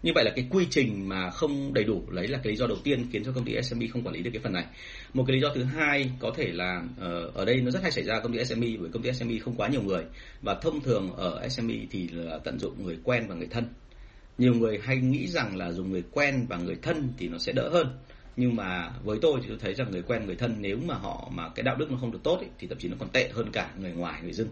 [0.03, 2.67] như vậy là cái quy trình mà không đầy đủ lấy là cái lý do
[2.67, 4.65] đầu tiên khiến cho công ty SME không quản lý được cái phần này.
[5.13, 7.91] Một cái lý do thứ hai có thể là ờ, ở đây nó rất hay
[7.91, 10.03] xảy ra công ty SME bởi công ty SME không quá nhiều người.
[10.41, 13.65] Và thông thường ở SME thì là tận dụng người quen và người thân.
[14.37, 17.51] Nhiều người hay nghĩ rằng là dùng người quen và người thân thì nó sẽ
[17.51, 17.87] đỡ hơn.
[18.37, 21.31] Nhưng mà với tôi thì tôi thấy rằng người quen người thân nếu mà họ
[21.33, 23.29] mà cái đạo đức nó không được tốt ấy, thì thậm chí nó còn tệ
[23.33, 24.49] hơn cả người ngoài người dưng.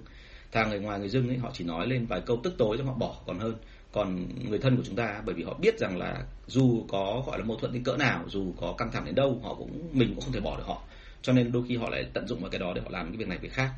[0.52, 2.84] Thà người ngoài người dưng ấy họ chỉ nói lên vài câu tức tối cho
[2.84, 3.56] họ bỏ còn hơn
[3.98, 7.40] còn người thân của chúng ta bởi vì họ biết rằng là dù có gọi
[7.40, 10.10] là mâu thuẫn đến cỡ nào dù có căng thẳng đến đâu họ cũng mình
[10.16, 10.82] cũng không thể bỏ được họ.
[11.22, 13.18] Cho nên đôi khi họ lại tận dụng vào cái đó để họ làm cái
[13.18, 13.70] việc này việc khác.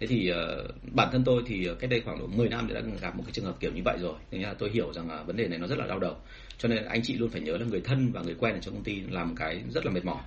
[0.00, 2.74] Thế thì uh, bản thân tôi thì ờ, cách đây khoảng độ 10 năm thì
[2.74, 4.14] đã gặp một cái trường hợp kiểu như vậy rồi.
[4.30, 6.16] Nên là tôi hiểu rằng là vấn đề này nó rất là đau đầu.
[6.58, 8.74] Cho nên anh chị luôn phải nhớ là người thân và người quen ở trong
[8.74, 10.22] công ty làm cái rất là mệt mỏi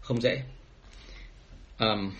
[0.00, 0.42] không dễ.
[1.78, 2.12] Um,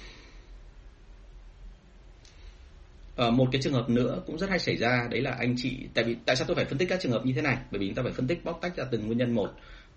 [3.16, 5.76] Ờ, một cái trường hợp nữa cũng rất hay xảy ra đấy là anh chị
[5.94, 7.56] tại vì tại sao tôi phải phân tích các trường hợp như thế này?
[7.70, 9.50] Bởi vì chúng ta phải phân tích bóc tách ra từng nguyên nhân một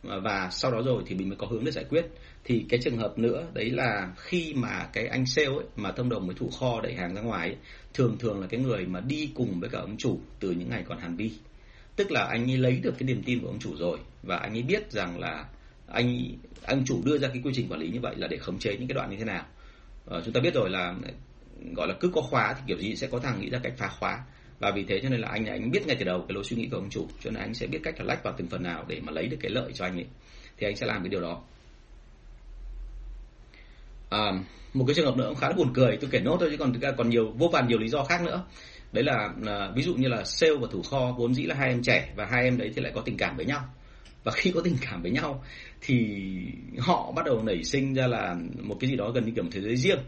[0.04, 2.06] ờ, và sau đó rồi thì mình mới có hướng để giải quyết.
[2.44, 6.10] Thì cái trường hợp nữa đấy là khi mà cái anh sale ấy, mà thông
[6.10, 7.58] đồng với thủ kho đẩy hàng ra ngoài ấy,
[7.94, 10.84] thường thường là cái người mà đi cùng với cả ông chủ từ những ngày
[10.88, 11.32] còn hàn vi.
[11.96, 14.54] Tức là anh ấy lấy được cái niềm tin của ông chủ rồi và anh
[14.54, 15.46] ấy biết rằng là
[15.88, 16.28] anh
[16.66, 18.78] anh chủ đưa ra cái quy trình quản lý như vậy là để khống chế
[18.78, 19.46] những cái đoạn như thế nào.
[20.12, 20.96] À, chúng ta biết rồi là
[21.76, 23.88] gọi là cứ có khóa thì kiểu gì sẽ có thằng nghĩ ra cách phá
[23.88, 24.24] khóa.
[24.60, 26.58] Và vì thế cho nên là anh anh biết ngay từ đầu cái lối suy
[26.58, 28.64] nghĩ của ông chủ cho nên anh sẽ biết cách là lách vào từng phần
[28.64, 30.06] nào để mà lấy được cái lợi cho anh ấy.
[30.58, 31.42] Thì anh sẽ làm cái điều đó.
[34.10, 34.32] À,
[34.74, 36.58] một cái trường hợp nữa cũng khá là buồn cười tôi kể nốt thôi chứ
[36.58, 38.44] còn thực ra còn nhiều vô vàn nhiều lý do khác nữa.
[38.92, 41.70] Đấy là, à, ví dụ như là sale và thủ kho vốn dĩ là hai
[41.70, 43.62] em trẻ và hai em đấy thì lại có tình cảm với nhau.
[44.24, 45.44] Và khi có tình cảm với nhau
[45.82, 46.18] thì
[46.80, 49.50] họ bắt đầu nảy sinh ra là một cái gì đó gần như kiểu một
[49.54, 50.00] thế giới riêng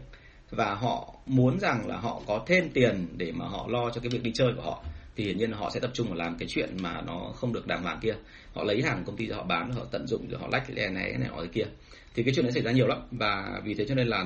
[0.52, 4.10] và họ muốn rằng là họ có thêm tiền để mà họ lo cho cái
[4.10, 4.84] việc đi chơi của họ.
[5.16, 7.52] Thì hiển nhiên là họ sẽ tập trung vào làm cái chuyện mà nó không
[7.52, 8.14] được đàng hoàng kia.
[8.52, 10.90] Họ lấy hàng công ty cho họ bán họ tận dụng rồi họ lách cái
[10.90, 11.64] này cái này họ kia.
[12.14, 12.98] Thì cái chuyện đấy xảy ra nhiều lắm.
[13.10, 14.24] Và vì thế cho nên là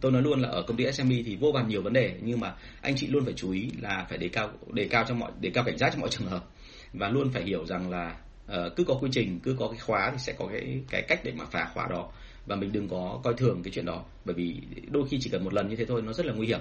[0.00, 2.14] tôi nói luôn là ở công ty SME thì vô vàn nhiều vấn đề.
[2.22, 5.18] Nhưng mà anh chị luôn phải chú ý là phải đề cao đề cao trong
[5.18, 6.44] mọi đề cao cảnh giác trong mọi trường hợp.
[6.92, 8.16] Và luôn phải hiểu rằng là
[8.46, 11.20] uh, cứ có quy trình cứ có cái khóa thì sẽ có cái cái cách
[11.24, 12.10] để mà phá khóa đó
[12.48, 14.56] và mình đừng có coi thường cái chuyện đó bởi vì
[14.90, 16.60] đôi khi chỉ cần một lần như thế thôi nó rất là nguy hiểm.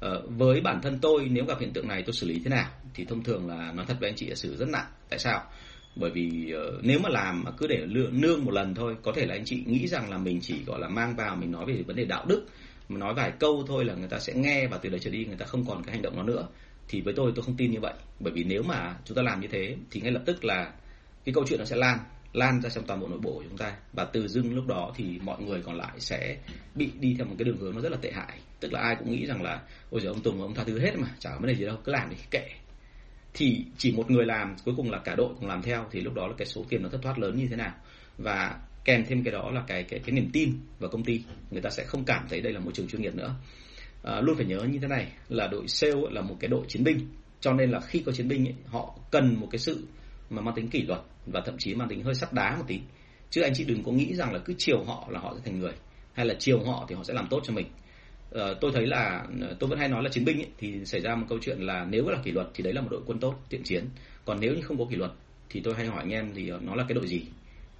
[0.00, 2.70] Ờ, với bản thân tôi nếu gặp hiện tượng này tôi xử lý thế nào
[2.94, 4.86] thì thông thường là nói thật với anh chị là xử rất nặng.
[5.08, 5.42] Tại sao?
[5.96, 9.26] Bởi vì uh, nếu mà làm mà cứ để nương một lần thôi có thể
[9.26, 11.82] là anh chị nghĩ rằng là mình chỉ gọi là mang vào mình nói về
[11.86, 12.46] vấn đề đạo đức
[12.88, 15.24] mà nói vài câu thôi là người ta sẽ nghe và từ đấy trở đi
[15.24, 16.48] người ta không còn cái hành động đó nữa.
[16.88, 17.94] Thì với tôi tôi không tin như vậy.
[18.20, 20.72] Bởi vì nếu mà chúng ta làm như thế thì ngay lập tức là
[21.24, 21.98] cái câu chuyện nó sẽ lan
[22.32, 23.76] lan ra trong toàn bộ nội bộ của chúng ta.
[23.92, 26.36] Và từ dưng lúc đó thì mọi người còn lại sẽ
[26.74, 28.38] bị đi theo một cái đường hướng nó rất là tệ hại.
[28.60, 30.98] Tức là ai cũng nghĩ rằng là ôi giời ông Tùng ông tha thứ hết
[30.98, 32.48] mà chả có vấn đề gì đâu cứ làm đi kệ.
[33.34, 36.14] Thì chỉ một người làm cuối cùng là cả đội cùng làm theo thì lúc
[36.14, 37.74] đó là cái số tiền nó thất thoát lớn như thế nào.
[38.18, 41.22] Và kèm thêm cái đó là cái cái cái niềm tin vào công ty.
[41.50, 43.34] Người ta sẽ không cảm thấy đây là môi trường chuyên nghiệp nữa.
[44.02, 46.84] À, luôn phải nhớ như thế này là đội sale là một cái đội chiến
[46.84, 47.08] binh.
[47.40, 49.86] Cho nên là khi có chiến binh ấy, họ cần một cái sự
[50.30, 52.80] mà mang tính kỷ luật và thậm chí mang tính hơi sắt đá một tí.
[53.30, 55.58] Chứ anh chị đừng có nghĩ rằng là cứ chiều họ là họ sẽ thành
[55.58, 55.72] người
[56.12, 57.66] hay là chiều họ thì họ sẽ làm tốt cho mình.
[58.30, 61.00] Ờ, tôi thấy là ờ, tôi vẫn hay nói là chiến binh ấy, thì xảy
[61.00, 63.18] ra một câu chuyện là nếu là kỷ luật thì đấy là một đội quân
[63.18, 63.84] tốt thiện chiến.
[64.24, 65.10] Còn nếu như không có kỷ luật
[65.50, 67.22] thì tôi hay hỏi anh em thì ờ, nó là cái đội gì?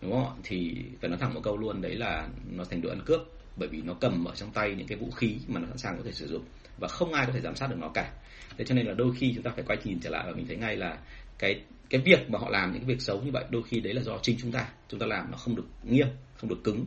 [0.03, 3.03] Đúng không thì phải nói thẳng một câu luôn đấy là nó thành đội ăn
[3.07, 3.21] cướp
[3.57, 5.97] bởi vì nó cầm ở trong tay những cái vũ khí mà nó sẵn sàng
[5.97, 6.43] có thể sử dụng
[6.81, 8.13] và không ai có thể giám sát được nó cả.
[8.59, 10.47] Thế cho nên là đôi khi chúng ta phải quay nhìn trở lại và mình
[10.47, 10.99] thấy ngay là
[11.39, 11.61] cái
[11.91, 14.03] cái việc mà họ làm những cái việc xấu như vậy đôi khi đấy là
[14.03, 14.69] do chính chúng ta.
[14.89, 16.85] Chúng ta làm nó không được nghiêm, không được cứng.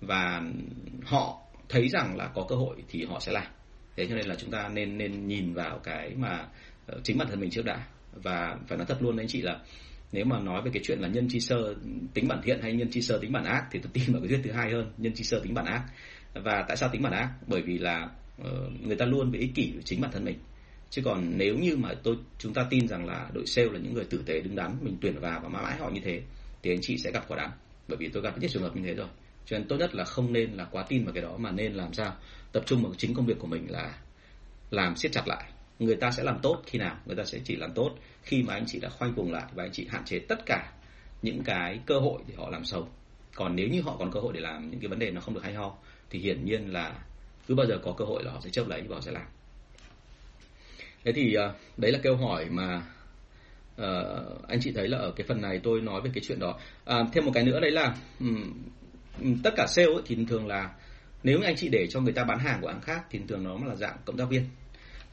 [0.00, 0.42] Và
[1.04, 3.46] họ thấy rằng là có cơ hội thì họ sẽ làm.
[3.96, 6.46] Thế cho nên là chúng ta nên nên nhìn vào cái mà
[6.86, 7.86] ờ, chính bản thân mình trước đã.
[8.12, 9.60] Và phải nói thật luôn anh chị là
[10.12, 11.74] nếu mà nói về cái chuyện là nhân chi sơ
[12.14, 14.28] tính bản thiện hay nhân chi sơ tính bản ác thì tôi tin vào cái
[14.28, 15.82] thuyết thứ hai hơn, nhân chi sơ tính bản ác.
[16.34, 17.30] Và tại sao tính bản ác?
[17.46, 18.08] Bởi vì là
[18.44, 20.38] ờ, người ta luôn bị ích kỷ với chính bản thân mình
[20.94, 23.94] chứ còn nếu như mà tôi, chúng ta tin rằng là đội sale là những
[23.94, 26.22] người tử tế đứng đắn, mình tuyển vào và mãi mãi họ như thế,
[26.62, 27.50] thì anh chị sẽ gặp quả đắng
[27.88, 29.08] bởi vì tôi gặp rất nhiều trường hợp như thế rồi.
[29.46, 31.74] Cho nên tốt nhất là không nên là quá tin vào cái đó, mà nên
[31.74, 32.16] làm sao?
[32.52, 33.98] Tập trung vào chính công việc của mình là
[34.70, 35.44] làm siết chặt lại.
[35.78, 36.98] Người ta sẽ làm tốt khi nào?
[37.06, 37.90] Người ta sẽ chỉ làm tốt
[38.22, 40.72] khi mà anh chị đã khoanh vùng lại và anh chị hạn chế tất cả
[41.22, 42.88] những cái cơ hội để họ làm sâu
[43.34, 45.34] còn nếu như họ còn cơ hội để làm những cái vấn đề nó không
[45.34, 45.76] được hay ho,
[46.10, 47.04] thì hiển nhiên là
[47.46, 49.26] cứ bao giờ có cơ hội là họ sẽ chấp lấy và họ sẽ làm
[51.04, 52.82] thế thì uh, đấy là câu hỏi mà
[53.82, 56.58] uh, anh chị thấy là ở cái phần này tôi nói về cái chuyện đó.
[56.84, 58.52] À, thêm một cái nữa đấy là um,
[59.42, 60.70] tất cả sale ấy, thì thường là
[61.22, 63.44] nếu như anh chị để cho người ta bán hàng của hãng khác thì thường
[63.44, 64.46] nó là dạng cộng tác viên.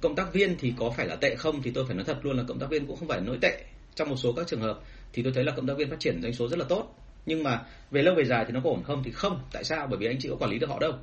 [0.02, 2.38] Cộng tác viên thì có phải là tệ không thì tôi phải nói thật luôn
[2.38, 3.64] là cộng tác viên cũng không phải là nỗi tệ.
[3.96, 4.80] Trong một số các trường hợp
[5.14, 6.96] thì tôi thấy là cộng tác viên phát triển doanh số rất là tốt.
[7.26, 7.62] Nhưng mà
[7.92, 9.42] về lâu về dài thì nó có ổn không thì không.
[9.52, 9.88] Tại sao?
[9.88, 10.94] Bởi vì anh chị có quản lý được họ đâu.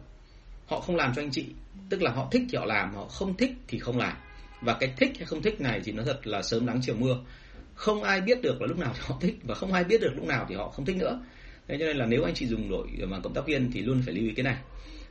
[0.67, 1.47] Họ không làm cho anh chị.
[1.91, 4.17] Tức là họ thích thì họ làm họ không thích thì không làm
[4.61, 7.17] và cái thích hay không thích này thì nó thật là sớm nắng chiều mưa.
[7.75, 10.13] Không ai biết được là lúc nào thì họ thích và không ai biết được
[10.17, 11.21] lúc nào thì họ không thích nữa.
[11.69, 14.03] Thế cho nên là nếu anh chị dùng đội mà cộng tác viên thì luôn
[14.05, 14.57] phải lưu ý cái này.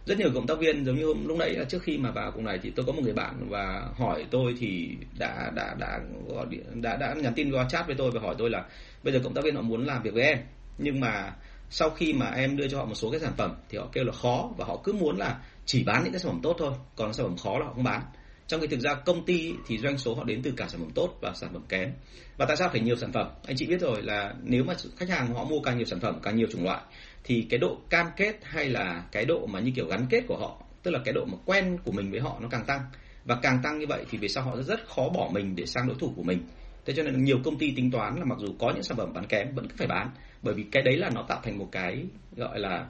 [0.06, 2.32] Rất nhiều cộng tác viên giống như hôm, lúc nãy là trước khi mà vào
[2.32, 4.90] cùng này thì tôi có một người bạn và hỏi tôi thì
[5.20, 8.36] đã đã đã gọi điện, đã đã nhắn tin qua chat với tôi và hỏi
[8.38, 8.66] tôi là
[9.04, 10.38] bây giờ cộng tác viên họ muốn làm việc với em.
[10.78, 11.34] Nhưng mà
[11.70, 14.04] sau khi mà em đưa cho họ một số cái sản phẩm thì họ kêu
[14.04, 16.72] là khó và họ cứ muốn là chỉ bán những cái sản phẩm tốt thôi.
[16.96, 18.02] Còn sản phẩm khó là họ không bán
[18.48, 20.92] trong khi thực ra công ty thì doanh số họ đến từ cả sản phẩm
[20.96, 21.92] tốt và sản phẩm kém.
[22.38, 23.28] Và tại sao phải nhiều sản phẩm?
[23.48, 26.20] Anh chị biết rồi là nếu mà khách hàng họ mua càng nhiều sản phẩm
[26.24, 26.82] càng nhiều chủng loại
[27.24, 30.38] thì cái độ cam kết hay là cái độ mà như kiểu gắn kết của
[30.38, 32.82] họ tức là cái độ mà quen của mình với họ nó càng tăng.
[33.26, 35.88] Và càng tăng như vậy thì về sau họ rất khó bỏ mình để sang
[35.88, 36.44] đối thủ của mình?
[36.86, 39.14] Thế cho nên nhiều công ty tính toán là mặc dù có những sản phẩm
[39.14, 40.10] bán kém vẫn cứ phải bán.
[40.42, 42.88] Bởi vì cái đấy là nó tạo thành một cái gọi là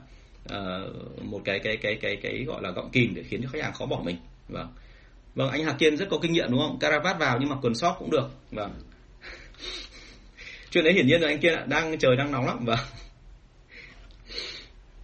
[0.54, 3.62] uh, một cái cái cái cái cái gọi là gọng kìm để khiến cho khách
[3.62, 4.16] hàng khó bỏ mình.
[4.48, 4.68] Vâng
[5.38, 6.78] vâng anh Hà Kiên rất có kinh nghiệm đúng không?
[6.78, 8.28] Caravat vào nhưng mà quần sóc cũng được.
[8.50, 8.74] Vâng.
[10.70, 12.64] Chuyện đấy hiển nhiên là anh Kiên ạ, đang trời đang nóng lắm.
[12.64, 12.78] Vâng.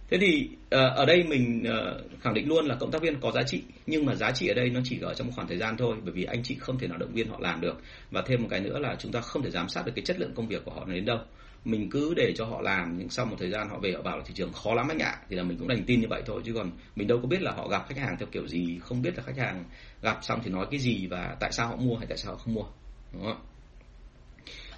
[0.09, 3.31] Thế thì ờ, ở đây mình ờ, khẳng định luôn là cộng tác viên có
[3.31, 5.57] giá trị, nhưng mà giá trị ở đây nó chỉ ở trong một khoảng thời
[5.57, 7.81] gian thôi, bởi vì anh chị không thể nào động viên họ làm được.
[8.11, 10.19] Và thêm một cái nữa là chúng ta không thể giám sát được cái chất
[10.19, 11.19] lượng công việc của họ đến đâu
[11.65, 14.17] mình cứ để cho họ làm nhưng sau một thời gian họ về họ bảo
[14.17, 15.17] là thị trường khó lắm anh ạ.
[15.29, 17.41] Thì là mình cũng đành tin như vậy thôi chứ còn mình đâu có biết
[17.41, 19.63] là họ gặp khách hàng theo kiểu gì không biết là khách hàng
[20.01, 22.37] gặp xong thì nói cái gì và tại sao họ mua hay tại sao họ
[22.37, 22.65] không mua
[23.13, 23.41] đúng không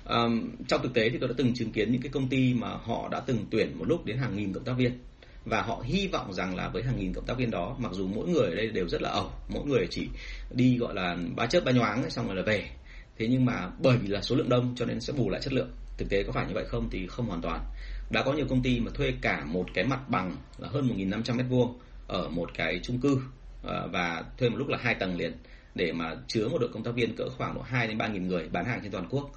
[0.06, 2.70] um, trong thực tế thì tôi đã từng chứng kiến những cái công ty mà
[2.70, 5.00] họ đã từng tuyển một lúc đến hàng nghìn cộng tác viên
[5.50, 8.08] và họ hy vọng rằng là với hàng nghìn cộng tác viên đó mặc dù
[8.08, 10.08] mỗi người ở đây đều rất là ẩu mỗi người chỉ
[10.52, 12.70] đi gọi là ba chớp ba nhoáng xong rồi là về.
[13.18, 15.54] Thế nhưng mà bởi vì là số lượng đông cho nên sẽ bù lại chất
[15.54, 17.66] lượng thực tế có phải như vậy không thì không hoàn toàn
[18.10, 21.36] đã có nhiều công ty mà thuê cả một cái mặt bằng là hơn 1.500
[21.36, 23.22] mét vuông ở một cái chung cư
[23.64, 25.34] ờ, và thuê một lúc là hai tầng liền
[25.76, 28.28] để mà chứa một đội công tác viên cỡ khoảng độ 2 đến 3 nghìn
[28.28, 29.32] người bán hàng trên toàn quốc.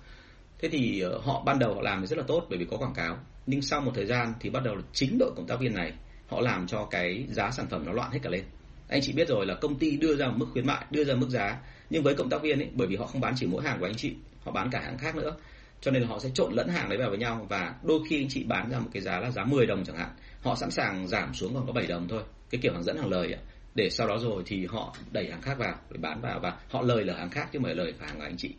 [0.59, 2.95] Thế thì ờ, họ ban đầu họ làm rất là tốt bởi vì có quảng
[2.95, 5.75] cáo, nhưng sau một thời gian thì bắt đầu là chính đội công tác viên
[5.75, 5.93] này
[6.27, 8.45] họ làm cho cái giá sản phẩm nó loạn hết cả lên.
[8.89, 11.15] Anh chị biết rồi là công ty đưa ra một mức khuyến mại, đưa ra
[11.15, 11.59] mức giá,
[11.91, 13.87] nhưng với cộng tác viên ấy bởi vì họ không bán chỉ mỗi hàng của
[13.87, 15.37] anh chị, họ bán cả hàng khác nữa
[15.81, 18.23] cho nên là họ sẽ trộn lẫn hàng đấy vào với nhau và đôi khi
[18.23, 20.11] anh chị bán ra một cái giá là giá 10 đồng chẳng hạn
[20.43, 23.11] họ sẵn sàng giảm xuống còn có 7 đồng thôi cái kiểu hàng dẫn hàng
[23.11, 23.43] lời ấy,
[23.75, 26.83] để sau đó rồi thì họ đẩy hàng khác vào để bán vào và họ
[26.83, 28.55] lời là hàng khác chứ không phải lời hàng của anh chị.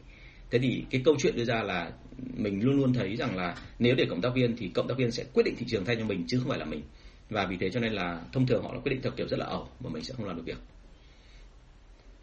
[0.51, 3.95] Thế thì cái câu chuyện đưa ra là mình luôn luôn thấy rằng là nếu
[3.95, 6.05] để cộng tác viên thì cộng tác viên sẽ quyết định thị trường thay cho
[6.05, 6.81] mình chứ không phải là mình.
[7.29, 9.39] Và vì thế cho nên là thông thường họ là quyết định theo kiểu rất
[9.39, 10.57] là ẩu mà mình sẽ không làm được việc.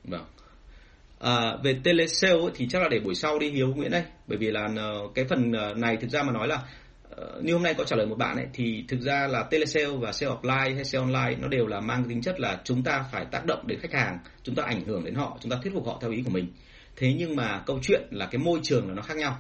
[0.05, 0.24] Vâng.
[1.18, 4.02] À, về telesale thì chắc là để buổi sau đi Hiếu Nguyễn đây.
[4.26, 6.62] Bởi vì là ờ, cái phần ờ, này thực ra mà nói là
[7.10, 9.96] ờ, như hôm nay có trả lời một bạn ấy thì thực ra là telesale
[10.00, 13.04] và sale offline hay sale online nó đều là mang tính chất là chúng ta
[13.12, 15.74] phải tác động đến khách hàng chúng ta ảnh hưởng đến họ chúng ta thuyết
[15.74, 16.46] phục họ theo ý của mình.
[16.96, 19.38] Thế nhưng mà câu chuyện là cái môi trường là nó khác nhau.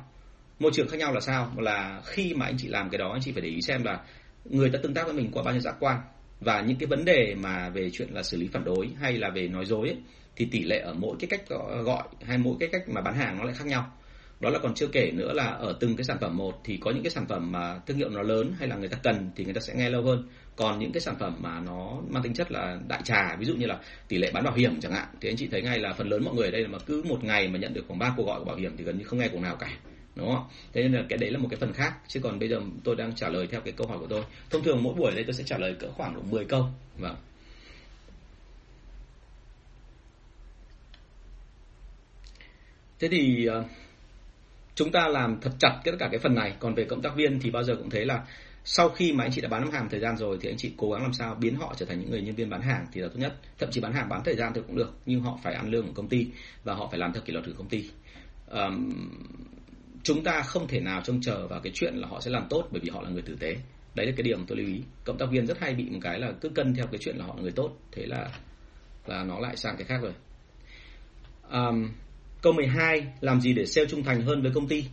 [0.58, 1.52] Môi trường khác nhau là sao?
[1.56, 4.00] Là khi mà anh chị làm cái đó anh chị phải để ý xem là
[4.44, 6.00] người ta tương tác với mình qua bao nhiêu giác quan
[6.40, 9.30] và những cái vấn đề mà về chuyện là xử lý phản đối hay là
[9.30, 9.96] về nói dối ấy,
[10.36, 11.48] thì tỷ lệ ở mỗi cái cách
[11.84, 13.92] gọi hay mỗi cái cách mà bán hàng nó lại khác nhau.
[14.40, 16.90] Đó là còn chưa kể nữa là ở từng cái sản phẩm một thì có
[16.90, 19.44] những cái sản phẩm mà thương hiệu nó lớn hay là người ta cần thì
[19.44, 20.28] người ta sẽ nghe lâu hơn.
[20.56, 23.54] Còn những cái sản phẩm mà nó mang tính chất là đại trà ví dụ
[23.54, 23.78] như là
[24.08, 26.24] tỷ lệ bán bảo hiểm chẳng hạn thì anh chị thấy ngay là phần lớn
[26.24, 28.26] mọi người ở đây là mà cứ một ngày mà nhận được khoảng ba cuộc
[28.26, 29.70] gọi của bảo hiểm thì gần như không nghe cuộc nào cả
[30.18, 30.44] đúng không?
[30.72, 32.96] Thế nên là cái đấy là một cái phần khác chứ còn bây giờ tôi
[32.96, 34.24] đang trả lời theo cái câu hỏi của tôi.
[34.50, 36.66] Thông thường mỗi buổi đây tôi sẽ trả lời cỡ khoảng độ 10 câu.
[36.98, 37.16] Vâng.
[42.98, 43.64] thế thì ờ,
[44.74, 47.40] chúng ta làm thật chặt tất cả cái phần này còn về cộng tác viên
[47.40, 48.22] thì bao giờ cũng thấy là
[48.64, 50.90] sau khi mà anh chị đã bán hàng thời gian rồi thì anh chị cố
[50.90, 53.08] gắng làm sao biến họ trở thành những người nhân viên bán hàng thì là
[53.08, 55.54] tốt nhất thậm chí bán hàng bán thời gian thì cũng được nhưng họ phải
[55.54, 56.26] ăn lương của công ty
[56.64, 57.90] và họ phải làm theo kỷ luật của công ty
[58.50, 58.92] um,
[60.08, 62.68] chúng ta không thể nào trông chờ vào cái chuyện là họ sẽ làm tốt
[62.70, 63.56] bởi vì họ là người tử tế
[63.94, 66.18] đấy là cái điểm tôi lưu ý cộng tác viên rất hay bị một cái
[66.18, 68.28] là cứ cân theo cái chuyện là họ là người tốt thế là
[69.06, 70.12] là nó lại sang cái khác rồi
[71.50, 71.88] um,
[72.42, 74.84] Câu 12, làm gì để sale trung thành hơn với công ty?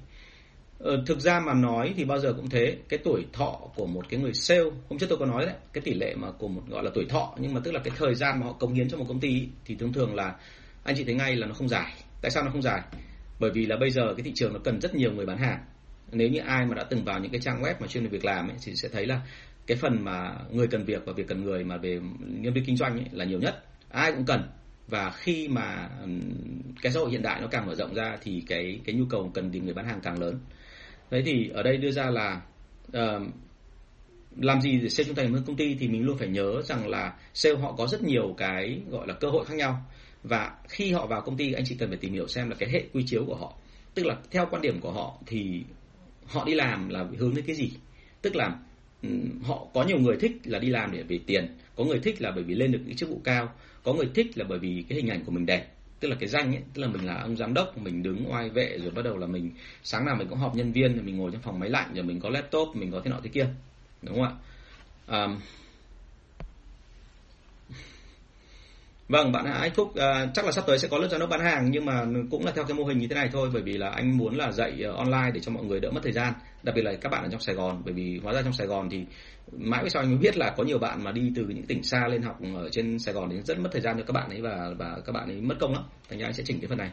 [0.79, 4.09] Ờ, thực ra mà nói thì bao giờ cũng thế, cái tuổi thọ của một
[4.09, 6.61] cái người sale, hôm trước tôi có nói đấy, cái tỷ lệ mà của một
[6.67, 8.89] gọi là tuổi thọ nhưng mà tức là cái thời gian mà họ cống hiến
[8.89, 10.35] cho một công ty thì thường thường là
[10.83, 11.93] anh chị thấy ngay là nó không dài.
[12.21, 12.81] Tại sao nó không dài?
[13.39, 15.59] Bởi vì là bây giờ cái thị trường nó cần rất nhiều người bán hàng.
[16.11, 18.25] Nếu như ai mà đã từng vào những cái trang web mà chuyên về việc
[18.25, 19.21] làm ấy, thì sẽ thấy là
[19.67, 22.77] cái phần mà người cần việc và việc cần người mà về nhân viên kinh
[22.77, 23.63] doanh ấy, là nhiều nhất.
[23.89, 24.41] Ai cũng cần
[24.87, 26.09] và khi mà ừ,
[26.81, 29.31] cái xã hội hiện đại nó càng mở rộng ra thì cái cái nhu cầu
[29.33, 30.39] cần tìm người bán hàng càng lớn
[31.11, 32.41] đấy thì ở đây đưa ra là
[32.87, 33.27] uh,
[34.35, 36.87] làm gì để sale trung thành hơn công ty thì mình luôn phải nhớ rằng
[36.87, 39.85] là sale họ có rất nhiều cái gọi là cơ hội khác nhau
[40.29, 42.69] và khi họ vào công ty anh chị cần phải tìm hiểu xem là cái
[42.69, 43.53] hệ quy chiếu của họ
[43.95, 45.63] tức là theo quan điểm của họ thì
[46.25, 47.71] họ đi làm là hướng đến cái gì?
[48.21, 48.57] Tức là
[49.43, 52.31] họ có nhiều người thích là đi làm để vì tiền có người thích là
[52.31, 53.53] bởi vì lên được những chức vụ cao
[53.83, 55.71] có người thích là bởi vì cái hình ảnh của mình đẹp.
[55.99, 58.49] Tức là cái danh ấy tức là mình là ông giám đốc mình đứng oai
[58.49, 59.51] vệ rồi bắt đầu là mình
[59.83, 62.03] sáng nào mình cũng họp nhân viên rồi mình ngồi trong phòng máy lạnh rồi
[62.03, 63.47] mình có laptop mình có thế nọ thế kia
[64.01, 64.33] đúng không ạ?
[65.07, 65.27] À,
[69.07, 69.95] Vâng, bạn Ái thúc uh,
[70.33, 72.51] chắc là sắp tới sẽ có lớp giám đốc bán hàng nhưng mà cũng là
[72.51, 74.83] theo cái mô hình như thế này thôi bởi vì là anh muốn là dạy
[74.89, 76.33] uh, online để cho mọi người đỡ mất thời gian,
[76.63, 78.67] đặc biệt là các bạn ở trong Sài Gòn bởi vì hóa ra trong Sài
[78.67, 79.05] Gòn thì
[79.51, 81.83] mãi về sau anh mới biết là có nhiều bạn mà đi từ những tỉnh
[81.83, 84.29] xa lên học ở trên Sài Gòn thì rất mất thời gian cho các bạn
[84.29, 85.83] ấy và và các bạn ấy mất công lắm.
[86.09, 86.91] Thành ra anh sẽ chỉnh cái phần này.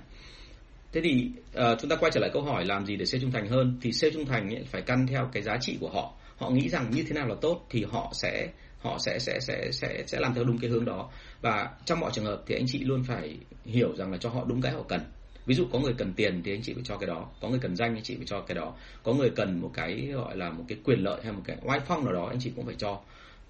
[0.93, 3.31] Thế thì uh, chúng ta quay trở lại câu hỏi làm gì để sale trung
[3.31, 6.13] thành hơn thì sale trung thành ấy, phải căn theo cái giá trị của họ.
[6.37, 8.49] Họ nghĩ rằng như thế nào là tốt thì họ sẽ
[8.83, 11.11] họ sẽ sẽ sẽ sẽ sẽ làm theo đúng cái hướng đó.
[11.41, 14.45] Và trong mọi trường hợp thì anh chị luôn phải hiểu rằng là cho họ
[14.49, 15.01] đúng cái họ cần.
[15.47, 17.59] Ví dụ có người cần tiền thì anh chị phải cho cái đó có người
[17.59, 20.51] cần danh anh chị phải cho cái đó có người cần một cái gọi là
[20.51, 22.75] một cái quyền lợi hay một cái oai phong nào đó anh chị cũng phải
[22.79, 23.01] cho.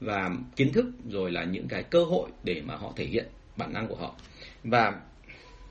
[0.00, 3.26] Và kiến thức rồi là những cái cơ hội để mà họ thể hiện
[3.56, 4.14] bản năng của họ.
[4.64, 4.92] Và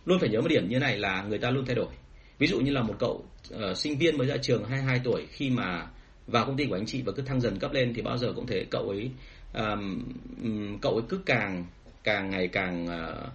[0.05, 1.93] luôn phải nhớ một điểm như này là người ta luôn thay đổi.
[2.37, 5.49] Ví dụ như là một cậu uh, sinh viên mới ra trường 22 tuổi khi
[5.49, 5.87] mà
[6.27, 8.33] vào công ty của anh chị và cứ thăng dần cấp lên thì bao giờ
[8.35, 9.11] cũng thể cậu ấy
[9.53, 10.03] um,
[10.81, 11.65] cậu ấy cứ càng
[12.03, 13.27] càng ngày càng uh,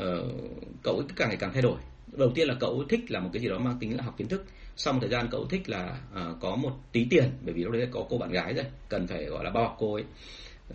[0.00, 0.34] uh,
[0.82, 1.78] cậu ấy cứ càng ngày càng thay đổi.
[2.12, 4.14] Đầu tiên là cậu ấy thích là một cái gì đó mang tính là học
[4.18, 4.44] kiến thức
[4.76, 7.72] sau một thời gian cậu thích là uh, có một tí tiền bởi vì lúc
[7.72, 10.04] đấy có cô bạn gái rồi cần phải gọi là bao bọc cô ấy.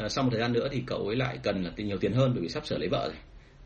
[0.06, 2.32] Uh, sau một thời gian nữa thì cậu ấy lại cần là nhiều tiền hơn
[2.34, 3.18] bởi vì sắp sửa lấy vợ rồi.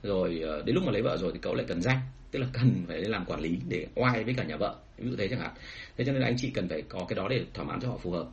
[0.04, 2.00] Rồi uh, đến lúc mà lấy vợ rồi thì cậu lại cần danh
[2.32, 5.16] tức là cần phải làm quản lý để oai với cả nhà vợ ví dụ
[5.16, 5.52] thế chẳng hạn.
[5.98, 7.88] Thế cho nên là anh chị cần phải có cái đó để thỏa mãn cho
[7.88, 8.28] họ phù hợp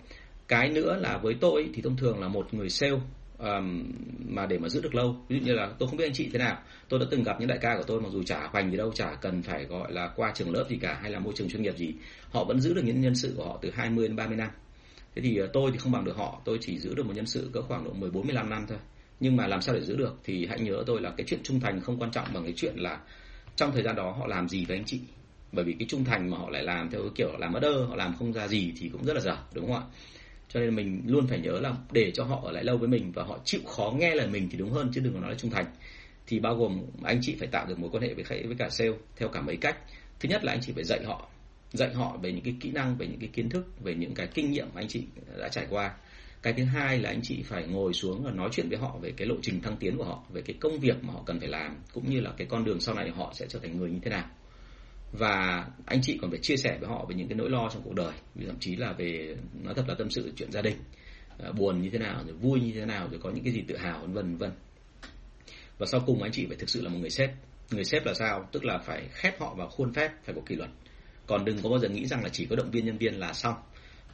[0.50, 3.00] cái nữa là với tôi thì thông thường là một người sale
[3.38, 3.92] um,
[4.28, 5.16] mà để mà giữ được lâu.
[5.28, 7.36] Ví dụ như là tôi không biết anh chị thế nào tôi đã từng gặp
[7.40, 9.92] những đại ca của tôi mặc dù chả hoành gì đâu chả cần phải gọi
[9.92, 11.94] là qua trường lớp gì cả hay là môi trường chuyên nghiệp gì.
[12.30, 14.50] Họ vẫn giữ được những nhân sự của họ từ 20 đến 30 năm.
[15.14, 17.26] Thế thì ờ, tôi thì không bằng được họ tôi chỉ giữ được một nhân
[17.26, 18.78] sự cỡ khoảng độ 14 15 năm thôi.
[19.20, 21.60] Nhưng mà làm sao để giữ được thì hãy nhớ tôi là cái chuyện trung
[21.60, 23.00] thành không quan trọng bằng cái chuyện là
[23.56, 25.00] trong thời gian đó họ làm gì với anh chị.
[25.52, 27.84] Bởi vì cái trung thành mà họ lại làm theo cái kiểu làm ở đơ
[27.84, 29.82] họ làm không ra gì thì cũng rất là dở đúng không ạ?
[30.52, 33.12] Cho nên mình luôn phải nhớ là để cho họ ở lại lâu với mình
[33.12, 35.38] và họ chịu khó nghe lời mình thì đúng hơn, chứ đừng có nói là
[35.38, 35.66] trung thành.
[36.26, 38.68] Thì bao gồm anh chị phải tạo được mối quan hệ với khách, với cả
[38.70, 39.76] sale theo cả mấy cách.
[40.20, 41.28] Thứ nhất là anh chị phải dạy họ
[41.72, 44.26] dạy họ về những cái kỹ năng, về những cái kiến thức, về những cái
[44.34, 45.04] kinh nghiệm mà anh chị
[45.38, 45.94] đã trải qua.
[46.42, 49.12] Cái thứ hai là anh chị phải ngồi xuống và nói chuyện với họ về
[49.16, 51.48] cái lộ trình thăng tiến của họ, về cái công việc mà họ cần phải
[51.48, 53.98] làm, cũng như là cái con đường sau này họ sẽ trở thành người như
[54.02, 54.24] thế nào
[55.12, 57.82] và anh chị còn phải chia sẻ với họ về những cái nỗi lo trong
[57.82, 58.12] cuộc đời.
[58.46, 60.76] Thậm chí là về nói thật là tâm sự chuyện gia đình
[61.38, 63.62] à, buồn như thế nào rồi vui như thế nào rồi có những cái gì
[63.68, 64.36] tự hào vân vân.
[64.36, 64.50] Vân
[65.80, 67.30] và sau cùng anh chị phải thực sự là một người sếp.
[67.70, 68.48] Người sếp là sao?
[68.52, 70.70] Tức là phải khép họ vào khuôn phép phải có kỷ luật.
[71.26, 73.32] Còn đừng có bao giờ nghĩ rằng là chỉ có động viên nhân viên là
[73.32, 73.54] xong.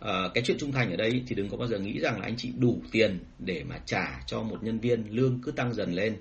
[0.00, 2.26] À, cái chuyện trung thành ở đây thì đừng có bao giờ nghĩ rằng là
[2.26, 5.92] anh chị đủ tiền để mà trả cho một nhân viên lương cứ tăng dần
[5.92, 6.16] lên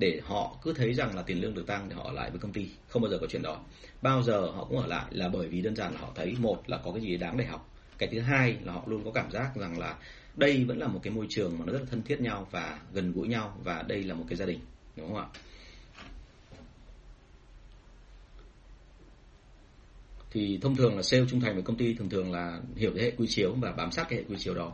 [0.00, 2.40] để họ cứ thấy rằng là tiền lương được tăng để họ ở lại với
[2.40, 3.60] công ty không bao giờ có chuyện đó.
[4.02, 6.62] Bao giờ họ cũng ở lại là bởi vì đơn giản là họ thấy một
[6.66, 7.68] là có cái gì đáng để học.
[7.98, 9.96] Cái thứ hai là họ luôn có cảm giác rằng là
[10.36, 12.78] đây vẫn là một cái môi trường mà nó rất là thân thiết nhau và
[12.92, 14.60] gần gũi nhau và đây là một cái gia đình
[14.96, 15.26] đúng không ạ?
[20.30, 23.04] Thì thông thường là sale trung thành với công ty thường thường là hiểu cái
[23.04, 24.72] hệ quy chiếu và bám sát cái hệ quy chiếu đó.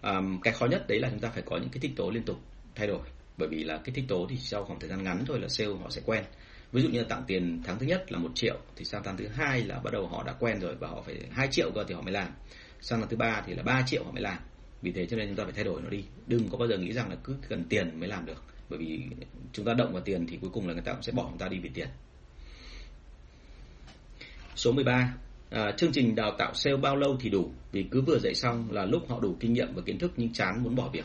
[0.00, 2.22] À, cái khó nhất đấy là chúng ta phải có những cái thích tố liên
[2.22, 2.36] tục
[2.74, 3.00] thay đổi
[3.38, 5.70] bởi vì là kích thích tố thì sau khoảng thời gian ngắn thôi là sale
[5.82, 6.24] họ sẽ quen.
[6.72, 9.16] Ví dụ như là tặng tiền tháng thứ nhất là một triệu thì sang tháng
[9.16, 11.84] thứ hai là bắt đầu họ đã quen rồi và họ phải hai triệu cơ
[11.88, 12.28] thì họ mới làm.
[12.80, 14.38] Sang tháng thứ ba thì là 3 triệu họ mới làm.
[14.82, 16.04] Vì thế cho nên chúng ta phải thay đổi nó đi.
[16.26, 18.44] Đừng có bao giờ nghĩ rằng là cứ cần tiền mới làm được.
[18.68, 19.00] Bởi vì
[19.52, 21.38] chúng ta động vào tiền thì cuối cùng là người ta cũng sẽ bỏ chúng
[21.38, 21.88] ta đi vì tiền.
[24.56, 25.14] Số 13
[25.50, 27.50] à, chương trình đào tạo sale bao lâu thì đủ?
[27.72, 30.32] Vì cứ vừa dạy xong là lúc họ đủ kinh nghiệm và kiến thức nhưng
[30.32, 31.04] chán muốn bỏ việc.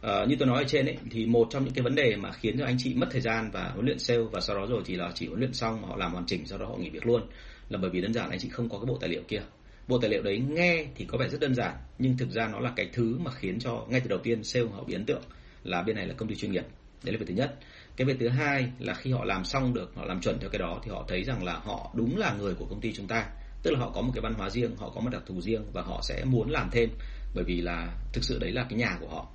[0.00, 2.32] À, như tôi nói ở trên ấy thì một trong những cái vấn đề mà
[2.32, 4.82] khiến cho anh chị mất thời gian và huấn luyện sale và sau đó rồi
[4.84, 6.90] thì là chỉ huấn luyện xong mà họ làm hoàn chỉnh sau đó họ nghỉ
[6.90, 7.22] việc luôn
[7.68, 9.40] là bởi vì đơn giản anh chị không có cái bộ tài liệu kia.
[9.88, 12.60] Bộ tài liệu đấy nghe thì có vẻ rất đơn giản nhưng thực ra nó
[12.60, 15.22] là cái thứ mà khiến cho ngay từ đầu tiên sale họ bị ấn tượng
[15.64, 16.64] là bên này là công ty chuyên nghiệp.
[17.04, 17.54] Đấy là việc thứ nhất.
[17.96, 20.58] Cái việc thứ hai là khi họ làm xong được họ làm chuẩn theo cái
[20.58, 23.26] đó thì họ thấy rằng là họ đúng là người của công ty chúng ta.
[23.62, 25.62] Tức là họ có một cái văn hóa riêng họ có một đặc thù riêng
[25.72, 26.90] và họ sẽ muốn làm thêm
[27.34, 29.26] bởi vì là thực sự đấy là cái nhà của họ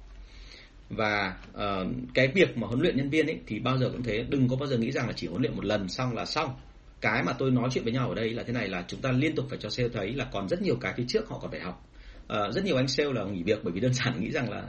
[0.90, 4.26] và uh, cái việc mà huấn luyện nhân viên ấy thì bao giờ cũng thế.
[4.30, 6.56] Đừng có bao giờ nghĩ rằng là chỉ huấn luyện một lần xong là xong.
[7.02, 9.12] Cái mà tôi nói chuyện với nhau ở đây là thế này là chúng ta
[9.12, 11.52] liên tục phải cho sale thấy là còn rất nhiều cái phía trước họ còn
[11.52, 11.90] phải học.
[12.24, 14.64] Uh, rất nhiều anh sale là nghỉ việc bởi vì đơn giản nghĩ rằng là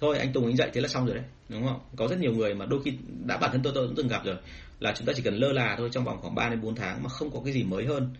[0.00, 1.24] thôi anh Tùng anh dạy thế là xong rồi đấy.
[1.48, 1.80] Đúng không?
[1.96, 2.92] Có rất nhiều người mà đôi khi
[3.26, 4.36] đã bản thân tôi tôi cũng từng gặp rồi
[4.80, 7.02] là chúng ta chỉ cần lơ là thôi trong vòng khoảng 3 đến 4 tháng
[7.02, 8.14] mà không có cái gì mới hơn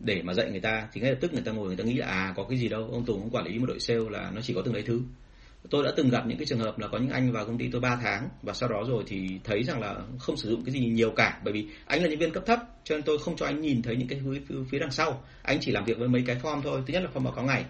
[0.00, 1.94] để mà dạy người ta thì ngay lập tức người ta ngồi người ta nghĩ
[1.94, 4.30] là à có cái gì đâu ông Tùng ông quản lý một đội sale là
[4.34, 5.00] nó chỉ có từng đấy thứ
[5.70, 7.68] tôi đã từng gặp những cái trường hợp là có những anh vào công ty
[7.72, 10.72] tôi 3 tháng và sau đó rồi thì thấy rằng là không sử dụng cái
[10.72, 11.40] gì nhiều cả.
[11.44, 13.82] Bởi vì anh là nhân viên cấp thấp cho nên tôi không cho anh nhìn
[13.82, 15.24] thấy những cái phía, phía đằng sau.
[15.42, 17.44] Anh chỉ làm việc với mấy cái form thôi thứ nhất là form báo cáo
[17.44, 17.64] ngày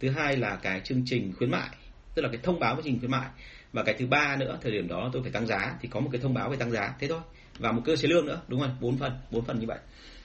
[0.00, 1.68] thứ hai là cái chương trình khuyến mại
[2.14, 3.28] tức là cái thông báo chương trình khuyến mại.
[3.72, 6.08] Và cái thứ ba nữa thời điểm đó tôi phải tăng giá thì có một
[6.12, 7.20] cái thông báo về tăng giá thế thôi.
[7.58, 9.78] Và một cơ chế lương nữa đúng không bốn phần bốn phần như vậy.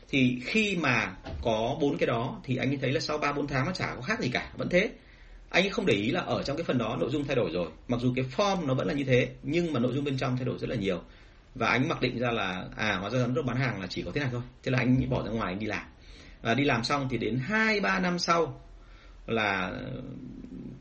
[0.10, 3.48] Thì khi mà có bốn cái đó thì anh ấy thấy là sau ba bốn
[3.48, 4.90] tháng nó chả có khác gì cả vẫn thế
[5.50, 7.52] anh ấy không để ý là ở trong cái phần đó nội dung thay đổi
[7.52, 7.68] rồi.
[7.88, 10.38] Mặc dù cái form nó vẫn là như thế, nhưng mà nội dung bên trong
[10.38, 11.02] thay đổi rất là nhiều.
[11.56, 14.02] Và anh mặc định ra là à hóa ra giám đốc bán hàng là chỉ
[14.02, 14.42] có thế này thôi.
[14.64, 15.88] Thế là anh bỏ ra ngoài, anh đi làm.
[16.42, 18.62] Và đi làm xong thì đến hai, ba năm sau
[19.28, 19.72] là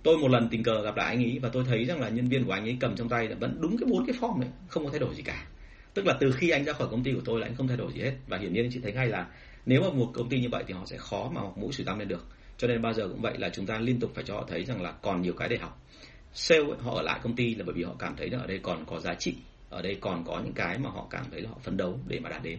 [0.03, 2.29] tôi một lần tình cờ gặp lại anh ấy và tôi thấy rằng là nhân
[2.29, 4.51] viên của anh ấy cầm trong tay là vẫn đúng cái bốn cái form đấy,
[4.69, 5.47] không có thay đổi gì cả.
[5.95, 7.77] Tức là từ khi anh ra khỏi công ty của tôi là anh không thay
[7.77, 8.13] đổi gì hết.
[8.27, 9.27] Và hiển nhiên anh chị thấy ngay là
[9.67, 11.87] nếu mà một công ty như vậy thì họ sẽ khó mà học mũi sủi
[11.87, 12.27] tăng lên được
[12.59, 14.65] cho nên bao giờ cũng vậy là chúng ta liên tục phải cho họ thấy
[14.65, 15.81] rằng là còn nhiều cái để học.
[16.33, 18.47] Sale ấy, họ ở lại công ty là bởi vì họ cảm thấy là ở
[18.47, 19.35] đây còn có giá trị
[19.71, 22.21] ở đây còn có những cái mà họ cảm thấy là họ phấn đấu để
[22.21, 22.59] mà đạt đến.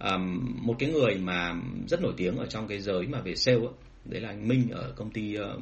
[0.00, 1.54] Um, một cái người mà
[1.88, 3.72] rất nổi tiếng ở trong cái giới mà về sale ấy,
[4.04, 5.60] đấy là anh Minh ở công ty ờ, uh,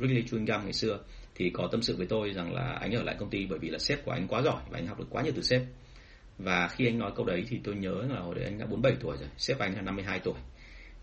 [0.00, 0.98] Wrigley Chewing Gum ngày xưa
[1.34, 3.70] thì có tâm sự với tôi rằng là anh ở lại công ty bởi vì
[3.70, 5.62] là sếp của anh quá giỏi và anh học được quá nhiều từ sếp.
[6.38, 8.96] Và khi anh nói câu đấy thì tôi nhớ là hồi đấy anh đã 47
[9.00, 10.34] tuổi rồi sếp anh là 52 tuổi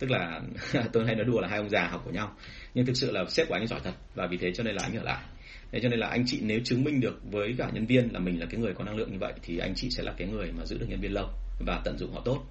[0.02, 0.42] tức là
[0.94, 2.36] tôi hay nói đùa là hai ông già học của nhau.
[2.74, 4.84] Nhưng thực sự là sếp của anh giỏi thật, và vì thế cho nên là
[4.84, 5.24] anh ở lại.
[5.72, 8.20] Thế cho nên là anh chị nếu chứng minh được với cả nhân viên là
[8.20, 10.28] mình là cái người có năng lượng như vậy, thì anh chị sẽ là cái
[10.28, 11.30] người mà giữ được nhân viên lâu
[11.66, 12.44] và tận dụng họ tốt.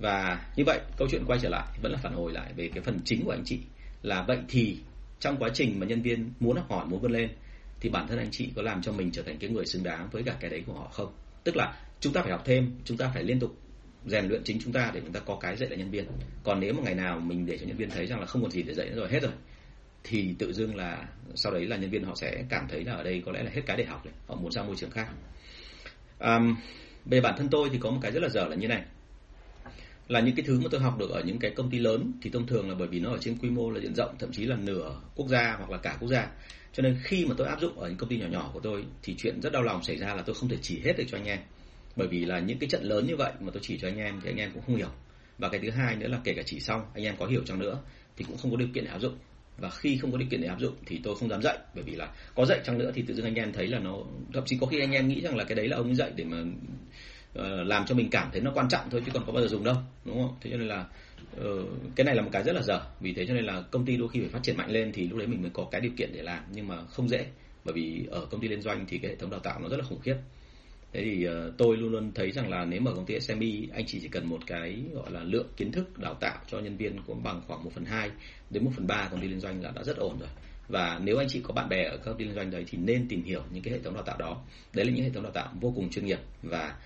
[0.00, 2.82] Và như vậy, câu chuyện quay trở lại, vẫn là phản hồi lại về cái
[2.82, 3.60] phần chính của anh chị.
[4.02, 4.78] Là vậy thì
[5.20, 7.30] trong quá trình mà nhân viên muốn học hỏi, muốn vươn lên,
[7.80, 10.08] thì bản thân anh chị có làm cho mình trở thành cái người xứng đáng
[10.12, 11.12] với cả cái đấy của họ không?
[11.44, 13.56] Tức là chúng ta phải học thêm, chúng ta phải liên tục
[14.08, 16.04] rèn luyện chính chúng ta để chúng ta có cái dạy lại nhân viên.
[16.44, 18.50] Còn nếu mà ngày nào mình để cho nhân viên thấy rằng là không còn
[18.50, 19.32] gì để dạy nữa rồi hết rồi
[20.04, 23.02] thì tự dưng là sau đấy là nhân viên họ sẽ cảm thấy là ở
[23.02, 25.08] đây có lẽ là hết cái để học rồi họ muốn sang môi trường khác.
[26.18, 26.56] Um,
[27.04, 28.82] về bản thân tôi thì có một cái rất là dở là như này.
[30.08, 32.30] Là những cái thứ mà tôi học được ở những cái công ty lớn thì
[32.30, 34.44] thông thường là bởi vì nó ở trên quy mô là diện rộng thậm chí
[34.44, 36.30] là nửa quốc gia hoặc là cả quốc gia.
[36.72, 38.84] Cho nên khi mà tôi áp dụng ở những công ty nhỏ nhỏ của tôi
[39.02, 41.18] thì chuyện rất đau lòng xảy ra là tôi không thể chỉ hết được cho
[41.18, 41.38] anh em
[41.98, 44.20] bởi vì là những cái trận lớn như vậy mà tôi chỉ cho anh em
[44.22, 44.90] thì anh em cũng không hiểu.
[45.38, 47.58] Và cái thứ hai nữa là kể cả chỉ xong anh em có hiểu chăng
[47.58, 47.78] nữa
[48.16, 49.16] thì cũng không có điều kiện để áp dụng.
[49.58, 51.84] Và khi không có điều kiện để áp dụng thì tôi không dám dạy bởi
[51.84, 53.96] vì là có dạy chăng nữa thì tự dưng anh em thấy là nó
[54.32, 56.24] thậm chí có khi anh em nghĩ rằng là cái đấy là ông dạy để
[56.24, 56.40] mà
[57.38, 59.48] uh, làm cho mình cảm thấy nó quan trọng thôi chứ còn có bao giờ
[59.48, 60.36] dùng đâu đúng không?
[60.40, 60.86] Thế cho nên là
[61.40, 62.80] uh, cái này là một cái rất là dở.
[63.00, 65.08] Vì thế cho nên là công ty đôi khi phải phát triển mạnh lên thì
[65.08, 67.26] lúc đấy mình mới có cái điều kiện để làm nhưng mà không dễ.
[67.64, 69.76] Bởi vì ở công ty liên doanh thì cái hệ thống đào tạo nó rất
[69.76, 70.16] là khủng khiếp
[70.92, 73.84] thế thì ờ, tôi luôn luôn thấy rằng là nếu mà công ty SME anh
[73.86, 77.02] chỉ chỉ cần một cái gọi là lượng kiến thức đào tạo cho nhân viên
[77.06, 78.10] cũng bằng khoảng 1 phần hai
[78.50, 80.28] đến 1 phần ba công ty liên doanh là đã rất ổn rồi.
[80.68, 82.78] Và nếu anh chị có bạn bè ở các công ty liên doanh đấy thì
[82.78, 84.42] nên tìm hiểu những cái hệ thống đào tạo đó.
[84.72, 86.76] Đấy là những hệ thống đào tạo vô cùng chuyên nghiệp và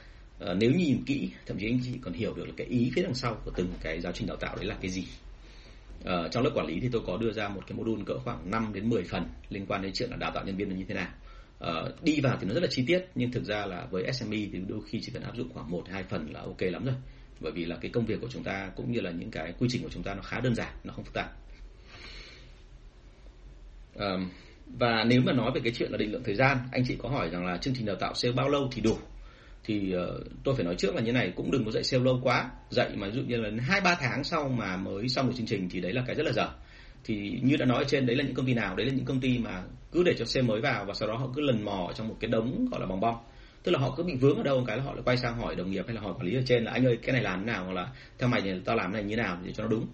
[0.44, 3.02] uh, nếu nhìn kỹ thậm chí anh chị còn hiểu được là cái ý phía
[3.02, 5.04] đằng sau của từng cái giáo trình đào tạo đấy là cái gì.
[6.00, 8.50] Uh, trong lớp quản lý thì tôi có đưa ra một cái module cỡ khoảng
[8.50, 10.84] 5 đến 10 phần liên quan đến chuyện là đào tạo nhân viên là như
[10.88, 11.08] thế nào
[11.62, 14.38] uh, đi vào thì nó rất là chi tiết nhưng thực ra là với SME
[14.52, 16.94] thì đôi khi chỉ cần áp dụng khoảng một hai phần là ok lắm rồi.
[17.40, 19.68] Bởi vì là cái công việc của chúng ta cũng như là những cái quy
[19.70, 21.30] trình của chúng ta nó khá đơn giản nó không phức tạp.
[23.94, 24.30] Um,
[24.66, 27.08] và nếu mà nói về cái chuyện là định lượng thời gian anh chị có
[27.08, 28.96] hỏi rằng là chương trình đào tạo sale bao lâu thì đủ?
[29.64, 32.20] Thì uh, tôi phải nói trước là như này cũng đừng có dạy sale lâu
[32.22, 32.50] quá.
[32.70, 35.46] Dạy mà ví dụ như là hai ba tháng sau mà mới xong một chương
[35.46, 36.48] trình thì đấy là cái rất là dở
[37.04, 38.76] thì như đã nói ở trên, đấy là những công ty nào?
[38.76, 41.16] Đấy là những công ty mà cứ để cho xe mới vào và sau đó
[41.16, 43.16] họ cứ lần mò trong một cái đống gọi là bong bong.
[43.62, 45.36] Tức là họ cứ bị vướng ở đâu một cái là họ lại quay sang
[45.36, 47.22] hỏi đồng nghiệp hay là hỏi quản lý ở trên là anh ơi, cái này
[47.22, 47.64] làm thế nào?
[47.64, 49.86] Hoặc là theo mày thì tao làm này như nào để cho nó đúng?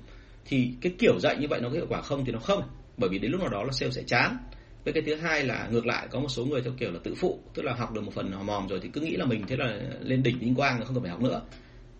[0.44, 2.62] Thì cái kiểu dạy như vậy nó có hiệu quả không thì nó không,
[2.96, 4.36] bởi vì đến lúc nào đó là sale sẽ chán.
[4.84, 7.14] Với cái thứ hai là ngược lại, có một số người theo kiểu là tự
[7.14, 9.44] phụ, tức là học được một phần hò mòm rồi thì cứ nghĩ là mình
[9.48, 11.42] thế là lên đỉnh vinh quang không cần phải học nữa.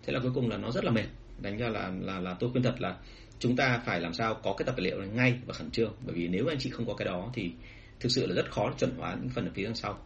[0.05, 1.05] Thế là cuối cùng là nó rất là mệt,
[1.41, 2.95] đánh ra là là là tôi khuyên thật là
[3.39, 5.93] chúng ta phải làm sao có cái tập tài liệu này ngay và khẩn trương.
[6.05, 7.51] Bởi vì nếu anh chị không có cái đó thì
[7.99, 9.97] thực sự là rất khó chuẩn hóa những phần ở phía đằng sau.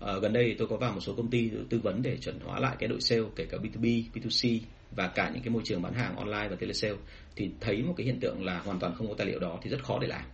[0.00, 2.60] À, gần đây tôi có vào một số công ty tư vấn để chuẩn hóa
[2.60, 4.60] lại cái đội sale kể cả B2B, B2C
[4.90, 6.96] và cả những cái môi trường bán hàng online và telesale.
[7.36, 9.70] Thì thấy một cái hiện tượng là hoàn toàn không có tài liệu đó thì
[9.70, 10.24] rất khó để làm.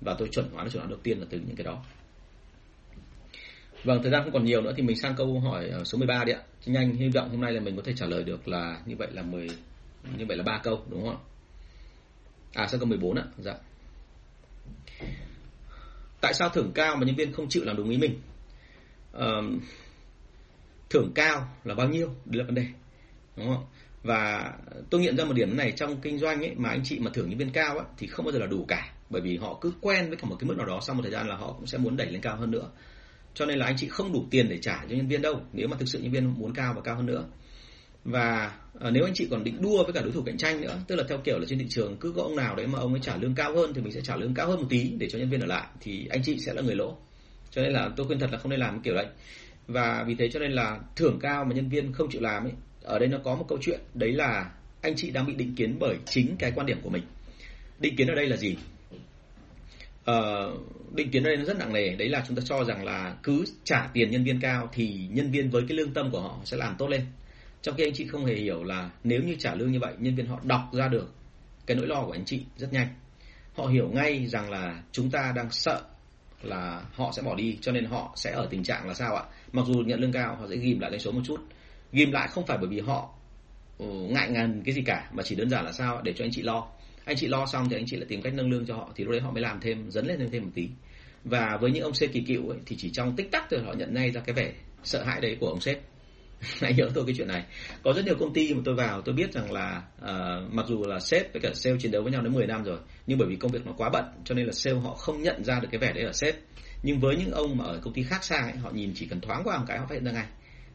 [0.00, 1.84] Và tôi chuẩn hóa nó chuẩn hóa đầu tiên là từ những cái đó.
[3.84, 6.24] Vâng, thời gian không còn nhiều nữa thì mình sang câu hỏi ờ, số 13
[6.24, 6.40] đi ạ.
[6.66, 9.08] Nhanh hy vọng hôm nay là mình có thể trả lời được là như vậy
[9.12, 9.48] là 10
[10.18, 11.18] như vậy là ba câu đúng không ạ?
[12.56, 13.24] À sang câu 14 ạ.
[13.38, 13.54] Dạ.
[16.20, 18.20] Tại sao thưởng cao mà nhân viên không chịu làm đúng ý mình?
[19.12, 19.26] À,
[20.90, 22.08] thưởng cao là bao nhiêu?
[22.24, 22.66] Đấy là vấn đề.
[23.36, 23.64] Đúng không?
[24.02, 24.52] Và
[24.90, 27.28] tôi nghiệm ra một điểm này trong kinh doanh ấy mà anh chị mà thưởng
[27.28, 29.72] nhân viên cao ấy, thì không bao giờ là đủ cả bởi vì họ cứ
[29.80, 31.66] quen với cả một cái mức nào đó sau một thời gian là họ cũng
[31.66, 32.70] sẽ muốn đẩy lên cao hơn nữa
[33.34, 35.68] cho nên là anh chị không đủ tiền để trả cho nhân viên đâu nếu
[35.68, 37.24] mà thực sự nhân viên muốn cao và cao hơn nữa
[38.04, 40.78] và à, nếu anh chị còn định đua với cả đối thủ cạnh tranh nữa
[40.86, 42.92] tức là theo kiểu là trên thị trường cứ có ông nào đấy mà ông
[42.92, 45.08] ấy trả lương cao hơn thì mình sẽ trả lương cao hơn một tí để
[45.08, 46.96] cho nhân viên ở lại thì anh chị sẽ là người lỗ.
[47.50, 49.06] Cho nên là tôi khuyên thật là không nên làm kiểu đấy.
[49.66, 52.52] Và vì thế cho nên là thưởng cao mà nhân viên không chịu làm ấy
[52.82, 54.50] ở đây nó có một câu chuyện đấy là
[54.80, 57.02] anh chị đang bị định kiến bởi chính cái quan điểm của mình.
[57.78, 58.56] Định kiến ở đây là gì?
[60.04, 60.52] Ờ,
[60.94, 63.16] định kiến ở đây nó rất nặng nề đấy là chúng ta cho rằng là
[63.22, 66.38] cứ trả tiền nhân viên cao thì nhân viên với cái lương tâm của họ
[66.44, 67.00] sẽ làm tốt lên
[67.62, 70.14] trong khi anh chị không hề hiểu là nếu như trả lương như vậy nhân
[70.14, 71.14] viên họ đọc ra được
[71.66, 72.88] cái nỗi lo của anh chị rất nhanh.
[73.54, 75.82] Họ hiểu ngay rằng là chúng ta đang sợ
[76.42, 79.24] là họ sẽ bỏ đi cho nên họ sẽ ở tình trạng là sao ạ?
[79.52, 81.40] Mặc dù nhận lương cao họ sẽ ghim lại doanh số một chút.
[81.92, 83.14] Ghim lại không phải bởi vì họ
[83.78, 86.30] ừ, ngại ngần cái gì cả mà chỉ đơn giản là sao để cho anh
[86.32, 86.66] chị lo.
[87.04, 89.04] Anh chị lo xong thì anh chị lại tìm cách nâng lương cho họ thì
[89.04, 90.68] lúc đấy họ mới làm thêm dấn lên thêm một tí.
[91.24, 93.72] Và với những ông sếp kỳ cựu ấy, thì chỉ trong tích tắc thôi họ
[93.72, 94.52] nhận ngay ra cái vẻ
[94.84, 95.78] sợ hãi đấy của ông sếp.
[96.60, 97.44] hãy nhớ tôi cái chuyện này.
[97.82, 100.84] Có rất nhiều công ty mà tôi vào tôi biết rằng là uh, mặc dù
[100.86, 103.28] là sếp với cả sale chiến đấu với nhau đến 10 năm rồi nhưng bởi
[103.28, 105.68] vì công việc nó quá bận cho nên là sale họ không nhận ra được
[105.70, 106.34] cái vẻ đấy ở sếp.
[106.82, 109.20] Nhưng với những ông mà ở công ty khác xa ấy, họ nhìn chỉ cần
[109.20, 110.26] thoáng qua một cái họ phát hiện ra ngay.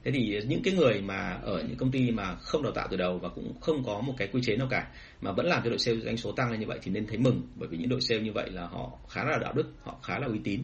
[0.04, 2.98] Thế thì những cái người mà ở những công ty mà không đào tạo từ
[2.98, 4.88] đầu và cũng không có một cái quy chế nào cả
[5.22, 7.18] mà vẫn làm cho đội sale doanh số tăng lên như vậy thì nên thấy
[7.18, 10.00] mừng bởi vì những đội sale như vậy là họ khá là đạo đức họ
[10.04, 10.62] khá là uy tín.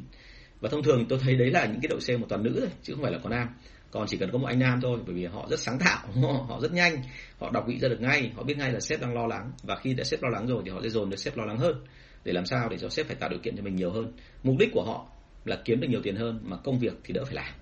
[0.60, 2.70] Và thông thường tôi thấy đấy là những cái đội sale một toàn nữ thôi
[2.84, 3.48] chứ không phải là có nam
[3.92, 6.08] còn chỉ cần có một anh nam thôi, bởi vì họ rất sáng tạo
[6.48, 7.02] họ rất nhanh,
[7.40, 9.52] họ đọc vị ra được ngay, họ biết ngay là sếp đang lo lắng.
[9.64, 11.58] Và khi đã sếp lo lắng rồi thì họ sẽ dồn được sếp lo lắng
[11.58, 11.86] hơn,
[12.24, 14.12] để làm sao để cho sếp phải tạo điều kiện cho mình nhiều hơn.
[14.44, 15.06] Mục đích của họ
[15.46, 17.54] là kiếm được nhiều tiền hơn, mà công việc thì đỡ phải làm.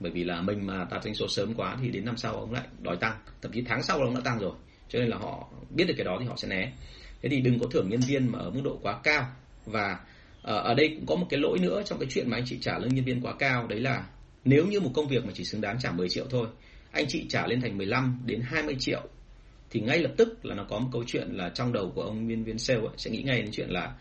[0.00, 2.52] Bởi vì là mình mà đạt doanh số sớm quá thì đến năm sau ông
[2.52, 4.52] lại đòi tăng, thậm chí tháng sau ông đã tăng rồi.
[4.88, 6.72] Cho nên là họ biết được cái đó thì họ sẽ né.
[7.22, 9.26] Thế thì đừng có thưởng nhân viên mà ở mức độ quá cao.
[9.66, 9.98] Và
[10.42, 12.58] ờ, ở đây cũng có một cái lỗi nữa trong cái chuyện mà anh chị
[12.60, 14.06] trả lương nhân viên quá cao, đấy là
[14.44, 16.48] nếu như một công việc mà chỉ xứng đáng trả 10 triệu thôi
[16.90, 19.08] anh chị trả lên thành 15 đến 20 triệu
[19.70, 22.28] thì ngay lập tức là nó có một câu chuyện là trong đầu của ông
[22.28, 23.94] nhân viên sale ấy, sẽ nghĩ ngay đến chuyện là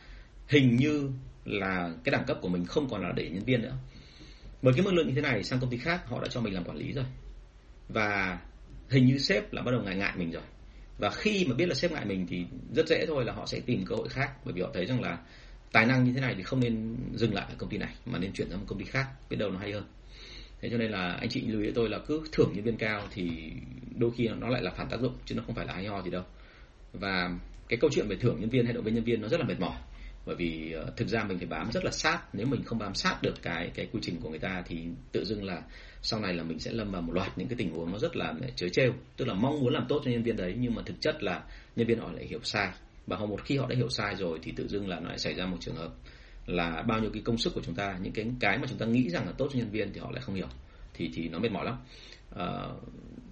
[0.48, 1.10] hình như
[1.46, 3.76] là cái đẳng cấp của mình không còn là để nhân viên nữa.
[4.62, 6.54] Với cái mức lương như thế này sang công ty khác họ đã cho mình
[6.54, 7.06] làm quản lý rồi.
[7.90, 8.40] Và
[8.90, 10.44] hình như sếp là bắt đầu ngại ngại mình rồi.
[10.98, 13.60] Và khi mà biết là sếp ngại mình thì rất dễ thôi là họ sẽ
[13.60, 15.18] tìm cơ hội khác bởi vì họ thấy rằng là
[15.72, 18.20] tài năng như thế này thì không nên dừng lại ở công ty này mà
[18.20, 19.84] nên chuyển sang một công ty khác biết đâu nó hay hơn
[20.64, 23.08] thế cho nên là anh chị lưu ý tôi là cứ thưởng nhân viên cao
[23.12, 23.52] thì
[23.96, 26.02] đôi khi nó lại là phản tác dụng, chứ nó không phải là hay ho
[26.02, 26.24] gì đâu.
[26.94, 27.30] Và
[27.70, 29.46] cái câu chuyện về thưởng nhân viên hay động viên nhân viên nó rất là
[29.46, 29.78] mệt mỏi.
[30.26, 32.20] Bởi vì ờ, thực ra mình phải bám rất là sát.
[32.34, 34.78] Nếu mình không bám sát được cái cái quy trình của người ta thì
[35.12, 35.62] tự dưng là
[36.02, 38.16] sau này là mình sẽ lâm vào một loạt những cái tình huống nó rất
[38.16, 38.94] là chớ trêu.
[39.18, 41.44] Tức là mong muốn làm tốt cho nhân viên đấy, nhưng mà thực chất là
[41.76, 42.70] nhân viên họ lại hiểu sai.
[43.08, 45.20] Và họ một khi họ đã hiểu sai rồi thì tự dưng là nó lại
[45.20, 45.94] xảy ra một trường hợp
[46.46, 48.86] là bao nhiêu cái công sức của chúng ta những cái cái mà chúng ta
[48.86, 50.48] nghĩ rằng là tốt cho nhân viên thì họ lại không hiểu
[50.94, 51.76] thì thì nó mệt mỏi lắm.
[52.36, 52.68] À,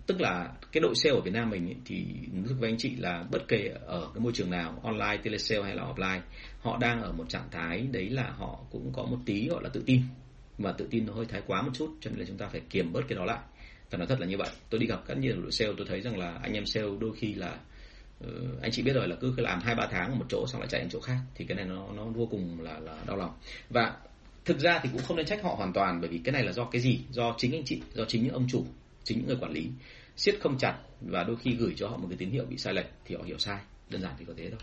[0.07, 2.05] tức là cái đội sale ở Việt Nam mình ấy, thì
[2.47, 5.75] thưa với anh chị là bất kể ở cái môi trường nào online telesale hay
[5.75, 6.19] là offline
[6.59, 9.69] họ đang ở một trạng thái đấy là họ cũng có một tí gọi là
[9.69, 10.01] tự tin.
[10.57, 12.61] Và tự tin nó hơi thái quá một chút cho nên là chúng ta phải
[12.69, 13.39] kiềm bớt cái đó lại.
[13.89, 14.49] Phải nói thật là như vậy.
[14.69, 17.11] Tôi đi gặp các nhiều đội sale tôi thấy rằng là anh em sale đôi
[17.15, 17.70] khi là uh,
[18.23, 18.29] Ờ,
[18.61, 20.69] anh chị biết rồi là cứ làm hai, ba tháng ở một chỗ xong lại
[20.69, 23.33] chạy đến chỗ khác, thì cái này nó nó vô cùng là là đau lòng.
[23.69, 23.97] Và
[24.45, 26.51] thực ra thì cũng không nên trách họ hoàn toàn, bởi vì cái này là
[26.51, 26.99] do cái gì?
[27.11, 28.65] Do chính anh chị, do chính những ông chủ,
[29.03, 29.69] chính những người quản lý
[30.15, 32.73] siết không chặt và đôi khi gửi cho họ một cái tín hiệu bị sai
[32.73, 33.59] lệch thì họ hiểu sai,
[33.89, 34.59] đơn giản thì có thế thôi.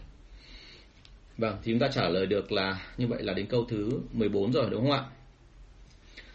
[1.39, 4.53] Vâng thì chúng ta trả lời được là như vậy là đến câu thứ 14
[4.53, 5.05] rồi, đúng không ạ?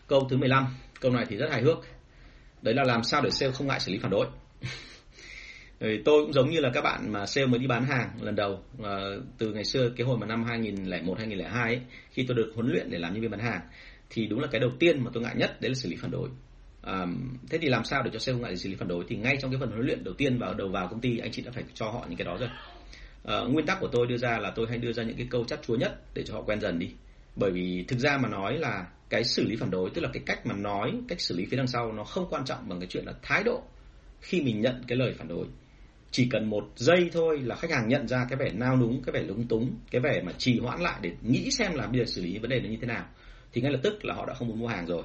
[0.07, 0.67] Câu thứ 15
[0.99, 1.77] câu này thì rất hài hước.
[2.61, 4.27] Đấy là làm sao để sale không ngại xử lý phản đối.
[6.05, 8.59] tôi cũng giống như là các bạn mà sale mới đi bán hàng lần đầu
[8.83, 8.95] à,
[9.37, 11.81] từ ngày xưa cái hồi mà năm 2001 2002 ấy,
[12.11, 13.61] khi tôi được huấn luyện để làm nhân viên bán hàng
[14.09, 16.11] thì đúng là cái đầu tiên mà tôi ngại nhất đấy là xử lý phản
[16.11, 16.29] đối.
[16.81, 17.05] À,
[17.49, 19.03] thế thì làm sao để cho sale không ngại xử lý phản đối?
[19.07, 21.31] Thì ngay trong cái phần huấn luyện đầu tiên vào đầu vào công ty anh
[21.31, 22.49] chị đã phải cho họ những cái đó rồi.
[23.23, 25.43] À, nguyên tắc của tôi đưa ra là tôi hay đưa ra những cái câu
[25.47, 26.89] chắc chúa nhất để cho họ quen dần đi.
[27.35, 30.23] Bởi vì thực ra mà nói là cái xử lý phản đối tức là cái
[30.25, 32.87] cách mà nói cách xử lý phía đằng sau nó không quan trọng bằng cái
[32.87, 33.63] chuyện là thái độ
[34.21, 35.45] khi mình nhận cái lời phản đối
[36.13, 39.13] chỉ cần một giây thôi là khách hàng nhận ra cái vẻ nao núng, cái
[39.13, 42.05] vẻ lúng túng, cái vẻ mà trì hoãn lại để nghĩ xem là bây giờ
[42.05, 43.05] xử lý vấn đề nó như thế nào.
[43.53, 45.03] Thì ngay lập tức là họ đã không muốn mua hàng rồi.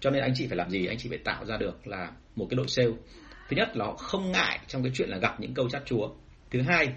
[0.00, 0.86] Cho nên anh chị phải làm gì?
[0.86, 2.90] Anh chị phải tạo ra được là một cái đội sale.
[3.48, 6.08] Thứ nhất là họ không ngại trong cái chuyện là gặp những câu chát chúa.
[6.50, 6.88] Thứ hai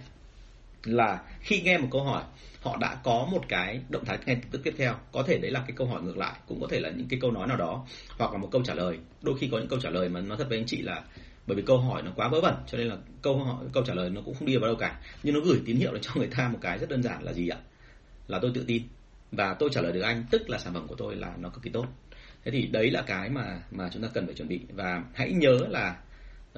[0.84, 2.24] là khi nghe một câu hỏi,
[2.62, 4.96] họ đã có một cái động thái ngay tức tiếp theo.
[5.12, 7.20] Có thể đấy là cái câu hỏi ngược lại, cũng có thể là những cái
[7.22, 7.86] câu nói nào đó,
[8.18, 8.98] hoặc là một câu trả lời.
[9.22, 11.04] Đôi khi có những câu trả lời mà nói thật với anh chị là
[11.48, 13.94] bởi vì câu hỏi nó quá vớ vẩn cho nên là câu hỏi câu trả
[13.94, 15.00] lời nó cũng không đi vào đâu cả.
[15.24, 17.50] Nhưng nó gửi tín hiệu cho người ta một cái rất đơn giản là gì
[17.50, 17.58] ạ?
[18.28, 18.84] Là tôi tự tin.
[19.32, 21.64] Và tôi trả lời được anh tức là sản phẩm của tôi là nó cực
[21.64, 21.86] kỳ tốt.
[22.44, 24.60] Thế thì đấy là cái mà mà chúng ta cần phải chuẩn bị.
[24.74, 25.98] Và hãy nhớ là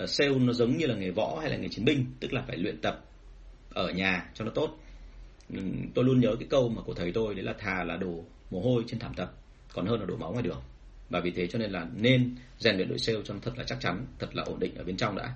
[0.03, 2.43] uh, sale nó giống như là nghề võ hay là nghề chiến binh tức là
[2.47, 3.05] phải luyện tập
[3.73, 4.79] ở nhà cho nó tốt.
[5.53, 5.59] Ừ,
[5.93, 8.61] tôi luôn nhớ cái câu mà của thầy tôi đấy là thà là đổ mồ
[8.61, 9.33] hôi trên thảm tập
[9.73, 10.61] còn hơn là đổ máu ngoài đường
[11.09, 13.63] và vì thế cho nên là nên rèn luyện đội sale cho nó thật là
[13.63, 15.33] chắc chắn thật là ổn định ở bên trong đã.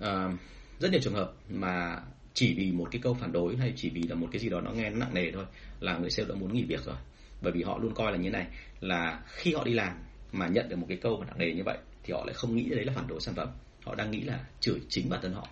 [0.00, 0.32] À,
[0.80, 2.00] rất nhiều trường hợp mà
[2.34, 4.60] chỉ vì một cái câu phản đối hay chỉ vì là một cái gì đó
[4.60, 5.44] nó nghe nó nặng nề thôi
[5.80, 6.96] là người sale đã muốn nghỉ việc rồi.
[7.42, 8.46] Bởi vì họ luôn coi là như này
[8.80, 9.96] là khi họ đi làm
[10.32, 12.56] mà nhận được một cái câu mà nặng nề như vậy thì họ lại không
[12.56, 13.48] nghĩ đấy là phản đối sản phẩm.
[13.84, 15.48] Họ đang nghĩ là chửi chính bản thân họ.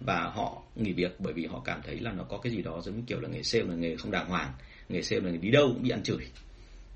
[0.00, 2.80] Và họ nghỉ việc bởi vì họ cảm thấy là nó có cái gì đó
[2.80, 4.52] giống như kiểu là nghề sale là nghề không đàng hoàng
[4.88, 6.26] nghề sale là đi đâu cũng bị ăn chửi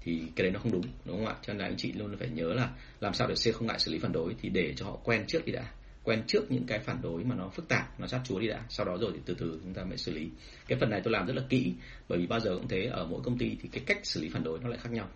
[0.05, 1.35] thì cái đấy nó không đúng đúng không ạ?
[1.43, 3.79] Cho nên là anh chị luôn phải nhớ là làm sao để sale không ngại
[3.79, 5.65] xử lý phản đối thì để cho họ quen trước đi đã.
[6.05, 8.61] Quen trước những cái phản đối mà nó phức tạp nó sát chúa đi đã.
[8.69, 10.29] Sau đó rồi thì từ từ chúng ta mới xử lý.
[10.69, 11.73] Cái phần này tôi làm rất là kỹ
[12.09, 14.29] bởi vì bao giờ cũng thế ở mỗi công ty thì cái cách xử lý
[14.29, 15.09] phản đối nó lại khác nhau.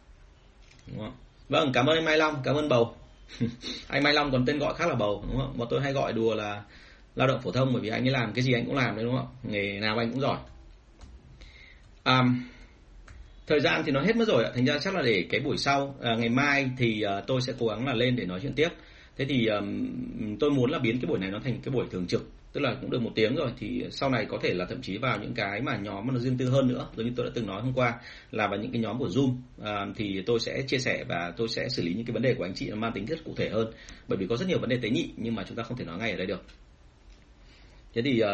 [0.86, 1.14] Đúng không
[1.48, 2.96] vâng cảm ơn anh Mai Long cảm ơn bầu.
[3.88, 6.12] Anh Mai Long còn tên gọi khác là bầu đúng không bọn tôi hay gọi
[6.12, 6.64] đùa là
[7.14, 9.04] lao động phổ thông bởi vì anh ấy làm cái gì anh cũng làm đấy
[9.04, 10.38] đúng không nghề nào anh cũng giỏi.
[12.04, 12.24] À,
[13.46, 14.50] thời gian thì nó hết mất rồi ạ.
[14.54, 17.52] Thành ra chắc là để cái buổi sau à, ngày mai thì à, tôi sẽ
[17.58, 18.68] cố gắng là lên để nói chuyện tiếp.
[19.16, 19.88] Thế thì um,
[20.40, 22.74] tôi muốn là biến cái buổi này nó thành cái buổi thường trực tức là
[22.80, 23.50] cũng được một tiếng rồi.
[23.58, 26.18] Thì sau này có thể là thậm chí vào những cái mà nhóm mà nó
[26.18, 27.94] riêng tư hơn nữa giống như tôi đã từng nói hôm qua
[28.30, 29.36] là vào những cái nhóm của zoom.
[29.62, 32.34] À, thì tôi sẽ chia sẻ và tôi sẽ xử lý những cái vấn đề
[32.34, 33.70] của anh chị mang tính rất cụ thể hơn.
[34.08, 35.84] Bởi vì có rất nhiều vấn đề tế nhị nhưng mà chúng ta không thể
[35.84, 36.42] nói ngay ở đây được.
[37.94, 38.28] Thế thì uh,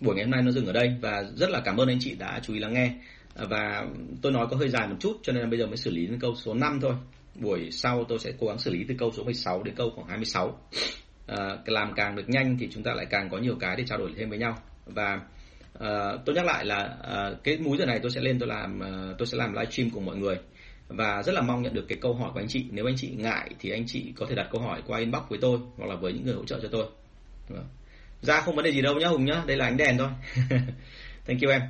[0.00, 2.14] buổi ngày hôm nay nó dừng ở đây và rất là cảm ơn anh chị
[2.18, 2.92] đã chú ý lắng nghe
[3.34, 3.86] và
[4.22, 6.06] tôi nói có hơi dài một chút cho nên là bây giờ mới xử lý
[6.06, 6.94] đến câu số 5 thôi.
[7.34, 10.08] Buổi sau tôi sẽ cố gắng xử lý từ câu số 16 đến câu khoảng
[10.08, 10.58] 26
[11.26, 13.98] à, làm càng được nhanh thì chúng ta lại càng có nhiều cái để trao
[13.98, 14.58] đổi thêm với nhau.
[14.86, 15.20] Và
[15.78, 18.80] à, tôi nhắc lại là à, cái múi giờ này tôi sẽ lên tôi làm
[18.80, 20.36] à, tôi sẽ làm livestream cùng mọi người.
[20.88, 22.64] Và rất là mong nhận được cái câu hỏi của anh chị.
[22.70, 25.38] Nếu anh chị ngại thì anh chị có thể đặt câu hỏi qua inbox với
[25.42, 26.86] tôi hoặc là với những người hỗ trợ cho tôi.
[28.22, 29.42] Ra không vấn đề gì đâu nhá hùng nhá.
[29.46, 30.08] Đây là ánh đèn thôi.
[31.26, 31.60] Thank you em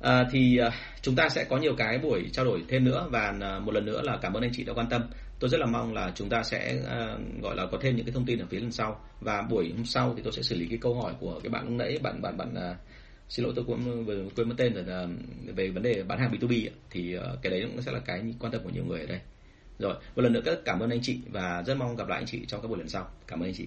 [0.00, 0.70] à, thì à,
[1.02, 3.84] chúng ta sẽ có nhiều cái buổi trao đổi thêm nữa và à, một lần
[3.84, 5.02] nữa là cảm ơn anh chị đã quan tâm.
[5.38, 8.12] Tôi rất là mong là chúng ta sẽ à, gọi là có thêm những cái
[8.12, 9.00] thông tin ở phía lần sau.
[9.20, 11.64] Và buổi hôm sau thì tôi sẽ xử lý cái câu hỏi của cái bạn
[11.64, 12.76] lúc nãy bạn bạn bạn à,
[13.28, 15.06] xin lỗi tôi cũng vừa quên mất tên rồi là
[15.56, 18.52] về vấn đề bán hàng B2B thì à, cái đấy cũng sẽ là cái quan
[18.52, 19.20] tâm của nhiều người ở đây.
[19.78, 22.44] Rồi một lần nữa cảm ơn anh chị và rất mong gặp lại anh chị
[22.48, 23.08] trong các buổi lần sau.
[23.26, 23.66] Cảm ơn anh chị.